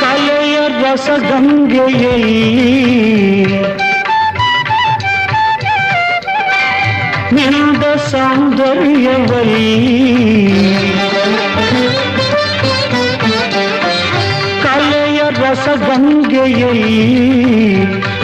[0.00, 0.56] ಕಲೆಯ
[7.30, 9.72] இந்த சௌந்தரிய வலி
[14.64, 16.78] கலைய ரசகங்கையை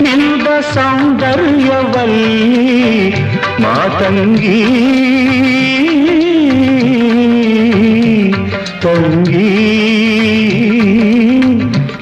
[0.06, 2.30] நின்ற சௌந்தரிய வலி
[3.64, 4.58] மாதங்கி
[8.84, 9.46] தொங்கி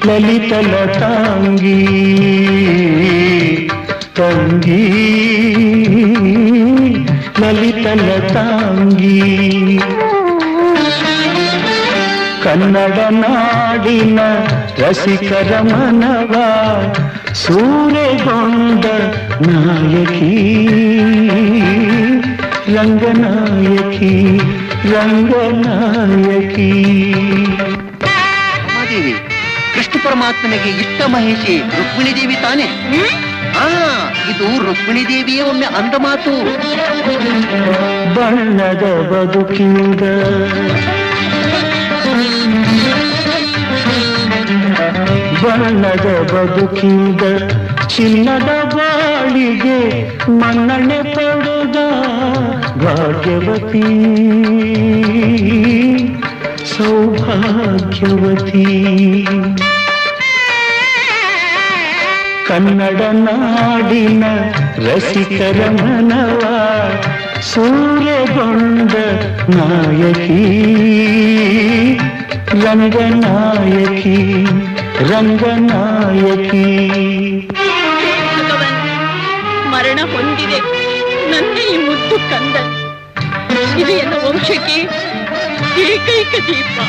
[0.07, 1.79] லலிதல தாங்கி
[4.13, 4.81] தொங்கி
[7.85, 9.79] ಲತಾಂಗಿ
[12.43, 14.19] ಕನ್ನಡ ನಾಡಿನ
[14.77, 16.33] ರಸಿಕರ ಮನವ.
[17.33, 18.85] ಸೂರೆಗೊಂಡ
[19.47, 20.33] ನಾಯಕಿ.
[22.75, 24.37] ರಂಗನಾಯಕಿ
[24.93, 26.71] ರಂಗನಾಯಕಿ
[29.75, 32.63] ಕೃಷ್ಣ ಪರಮಾತ್ಮನಿಗೆ ಇಷ್ಟ ಮಹಿಷಿ ರುಕ್ಮಿಣಿ ದೇವಿ ತಾನೆ?
[33.57, 33.92] ಆ
[34.29, 36.33] ಇದು ರುಕ್ಮಿಣಿ ದೇವಿಯ ಒಮ್ಮೆ ಅಂದ ಮಾತು.
[38.15, 40.01] ಬಣ್ಣದ ಬದುಕಿಂದ
[45.43, 47.21] ಬಣ್ಣದ ಬದುಕಿಂದ
[47.87, 49.79] ಚಿನ್ನದ ಬಾಳಿಗೆ
[50.29, 51.75] ಮನ್ನಣೆ ಪಡೆದ
[52.81, 53.83] ಭಾಗ್ಯವತಿ.
[56.77, 58.63] ಸೌಭಾಗ್ಯವತಿ.
[62.53, 64.23] ಕನ್ನಡ ನಾಡಿನ
[64.77, 66.39] ರಸಿಕರ ಮನವ
[67.41, 68.91] ಸೂರ್ಯಗೊಂಡ
[69.55, 70.43] ನಾಯಕಿ.
[72.65, 74.43] ರಂಗನಾಯಕಿ
[75.13, 76.65] ರಂಗನಾಯಕಿ.
[79.69, 80.59] ಮರಣ ಹೊಂದಿದೆ.
[81.31, 82.55] ನನ್ನ ಈ ಮುದ್ದು ಕಂದ
[83.89, 84.77] ಎನ್ನ ವಂಶಕ್ಕೆ
[85.81, 86.79] ಏಕೈಕ ದೀಪ.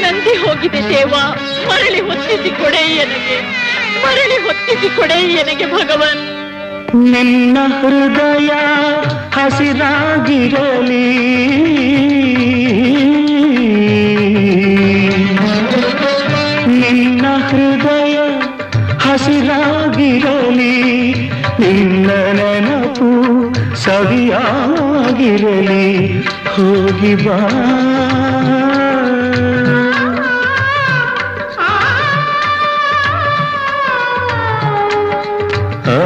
[0.00, 1.14] ನಂದಿ ಹೋಗಿದೆ ದೇವ.
[1.68, 3.16] ಮರಳಿ ಹೊತ್ತಿಸಿ ಕೊಡೆ
[4.04, 6.22] ಮರಳಿ ಹೊತ್ತಿಸಿ ಕೊಡೆ ನನಗೆ ಭಗವನ್.
[7.12, 8.50] ನಿನ್ನ ಹೃದಯ
[9.34, 11.06] ಹಸಿರಾಗಿರಲಿ
[16.80, 18.16] ನಿನ್ನ ಹೃದಯ
[18.98, 20.74] ಹಸಿರಾಗಿರಲಿ
[21.58, 23.10] ನಿನ್ನ ನೆನಪು
[23.76, 24.66] ಸವಿಯಾಗಿರಲಿ.
[26.44, 27.38] ಹೋಗಿ ಬಾ.
[35.96, 36.00] ಆ,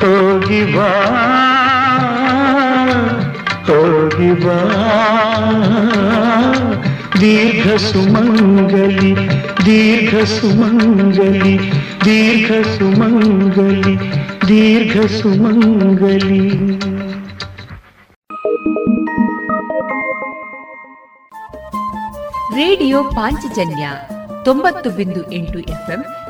[0.00, 0.88] ಹೋಗಿ ಬಾ
[3.66, 4.58] ಹೋಗಿ ಬಾ
[7.20, 9.12] ದೀರ್ಘ ಸುಮಂಗಲಿ
[9.66, 11.54] ದೀರ್ಘ ಸುಮಂಗಲಿ
[12.04, 13.94] ದೀರ್ಘ ಸುಮಂಗಲಿ
[14.48, 16.42] ದೀರ್ಘ ಸುಮಂಗಲಿ
[22.54, 23.84] ರೇಡಿಯೋ ಪಾಂಚಜನ್ಯ
[24.44, 26.00] ತೊಂಬತ್ತು ಬಿಂದು ಎಂಟು ಎಫ್ಎಂ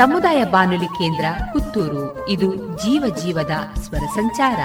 [0.00, 2.28] ಸಮುದಾಯ ಬಾನುಲಿ ಕೇಂದ್ರ ಪುತ್ತೂರು.
[2.28, 3.50] ಇದು ಜೀವ ಜೀವದ
[3.80, 4.60] ಸ್ವರ ಸಂಚಾರ.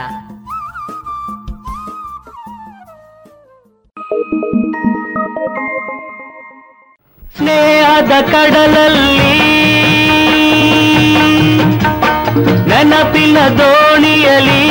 [7.37, 9.39] ಸ್ನೇಹದ ಕಡಲಲ್ಲಿ
[12.65, 14.63] ನೆನಪಿನ ದೋಣಿಯಲಿ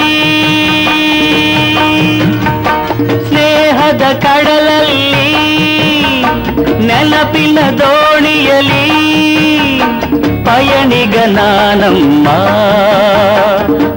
[3.28, 5.24] ಸ್ನೇಹದ ಕಡಲಲ್ಲಿ
[6.86, 9.14] ನೆನಪಿನ ದೋಣಿಯಲಿ
[10.54, 12.26] పయనిగ నానమ్మ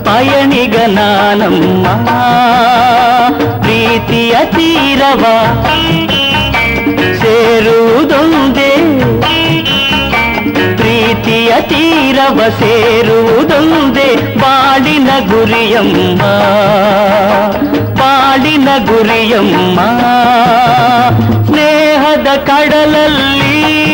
[0.06, 1.86] పయనిగ నానమ్మ
[3.62, 5.24] ಪ್ರೀತಿಯ ತೀರವ
[7.22, 8.72] ಸೇರುವುದೊಂದೇ,
[10.76, 14.10] ಪ್ರೀತಿಯ ತೀರವ ಸೇರುವುದೊಂದೇ.
[14.16, 16.22] ಬಾಳಿನ ಗುರಿಯಮ್ಮ
[18.00, 19.80] ಬಾಳಿನ ಗುರಿಯಮ್ಮ.
[21.46, 23.87] ಸ್ನೇಹದ ಕಡಲಲ್ಲಿ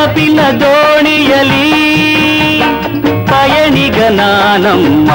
[0.00, 1.64] ನೆನಪಿನ ದೋಣಿಯಲಿ
[3.30, 5.10] ಪಯಣಿಗ ನಾನಮ್ಮ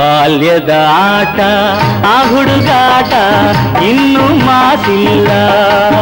[0.00, 1.40] ಬಾಲ್ಯದ ಆಟ,
[2.06, 3.12] ಆ ಹುಡುಗಾಟ
[3.82, 5.28] ಇನ್ನು ಮಾಸಿಲ್ಲ.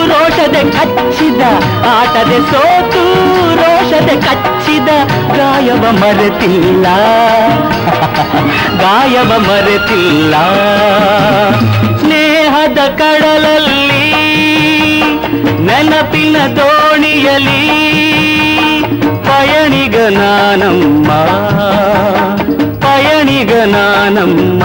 [0.08, 1.42] ರೋಷದೆ ಕಚ್ಚಿದ.
[1.90, 3.14] ಆಟದೆ ಸೋತು,
[3.56, 4.88] ರೋಷದೆ ಕಚ್ಚಿದ.
[5.36, 6.86] ಗಾಯವ ಮರೆತಿಲ್ಲ.
[8.80, 10.34] ಗಾಯವ ಮರೆತಿಲ್ಲ.
[11.98, 13.95] ಸ್ನೇಹದ ಕಡಲಲ್ಲಿ
[15.64, 17.60] ನೆನಪಿನ ದೋಣಿಯಲಿ
[19.26, 21.08] ಪಯಣಿಗ ನಾನಮ್ಮ
[22.84, 24.62] ಪಯಣಿಗ ನಾನಮ್ಮ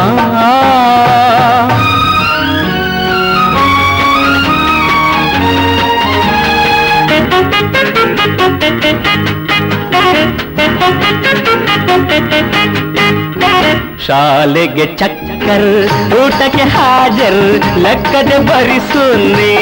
[14.08, 19.56] ಶಾಲೆಗೆ ಚಕ್ಕರ್, ಊಟಕ್ಕೆ ಹಾಜರ್, ಲೆಕ್ಕದೆ ಬರಿಸುನ್ನಿ.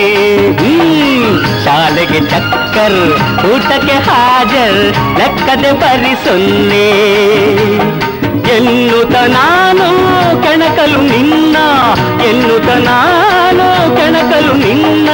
[0.59, 1.45] ಹ್ಮ್.
[1.63, 3.13] ಶಾಲೆಗೆ ಚಕ್ಕರ್,
[3.45, 6.89] ಊಟಕ್ಕೆ ಹಾಜರ್, ಲೆಕ್ಕದೆ ಬರಿಸುನ್ನಿ.
[8.55, 9.89] ಎನ್ನುತ್ತ ನಾನು
[10.43, 11.57] ಕೆಣಕಲು ನಿನ್ನ,
[12.29, 15.09] ಎನ್ನುತ್ತ ನಾನು ಕೆಣಕಲು ನಿನ್ನ,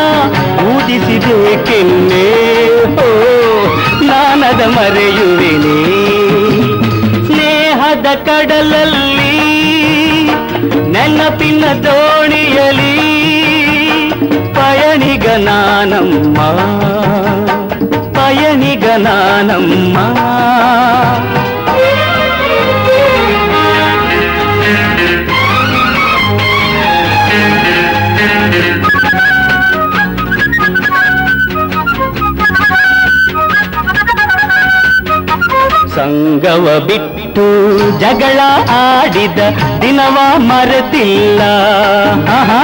[0.67, 2.31] ಊದಿಸಿದೆ ಕೆನ್ನೆ.
[2.83, 3.25] ಓ,
[4.01, 6.24] ನಾನದ ಮರೆಯುವೆನೇ.
[8.27, 9.33] ಕಡಲಲ್ಲಿ
[10.93, 12.93] ನೆನಪಿನ ದೋಣಿಯಲಿ
[14.53, 16.37] ಪಯಣಿಗ ನಾನಮ್ಮ
[36.15, 37.45] ಸಂಗವ ಬಿಟ್ಟು
[37.99, 38.39] ಜಗಳ
[38.71, 39.39] ಆಡಿದ
[39.81, 41.41] ದಿನವ ಮರೆತಿಲ್ಲ.
[42.29, 42.61] ಆಹಾ,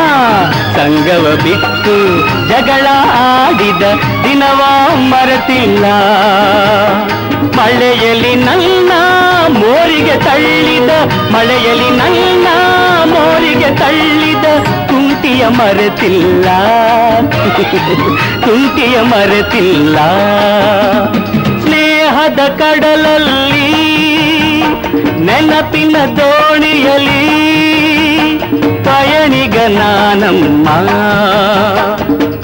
[0.75, 2.19] ಸಂಗವ ಬಿಟ್ಟು
[2.49, 3.81] ಜಗಳ ಆಡಿದ
[4.23, 4.61] ದಿನವ
[4.95, 5.85] ಮರೆತಿಲ್ಲ.
[7.57, 8.91] ಮಳೆಯಲ್ಲಿ ನನ್ನ
[9.47, 10.89] ಮೋರಿಗೆ ತಳ್ಳಿದ,
[11.31, 12.47] ಮಳೆಯಲ್ಲಿ ನನ್ನ
[13.05, 14.45] ಮೋರಿಗೆ ತಳ್ಳಿದ
[14.87, 16.45] ತುಂಟಿಯ ಮರೆತಿಲ್ಲ.
[18.45, 19.99] ತುಂಟಿಯ ಮರೆತಿಲ್ಲ.
[22.31, 23.69] ಸ್ನೇಹದ ಕಡಲಲ್ಲಿ
[25.27, 27.23] ನೆನಪಿನ ದೋಣಿಯಲಿ
[28.85, 30.67] ಪಯಣಿಗ ನಾನಮ್ಮ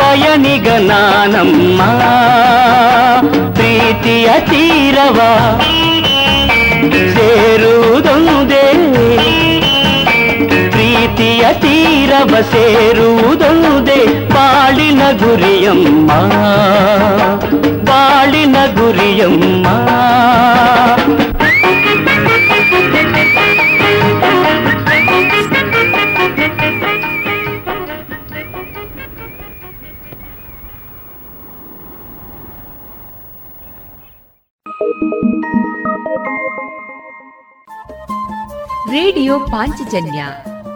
[0.01, 1.79] ಪಯಣಿಗ ನಾನಮ್ಮ
[3.55, 5.19] ಪ್ರೀತಿಯ ತೀರವ
[7.15, 8.65] ಸೇರುವುದೊಂದೇ.
[11.37, 13.99] ಪ್ರೀತಿಯ ತೀರವ ಸೇರುವುದೊಂದೇ
[14.29, 16.11] ಬಾಳಿನ ಗುರಿಯಮ್ಮ
[17.83, 19.67] ಬಾಳಿನ ಗುರಿಯಮ್ಮ
[38.89, 40.21] ರೇಡಿಯೋ ಪಾಂಚಜನ್ಯ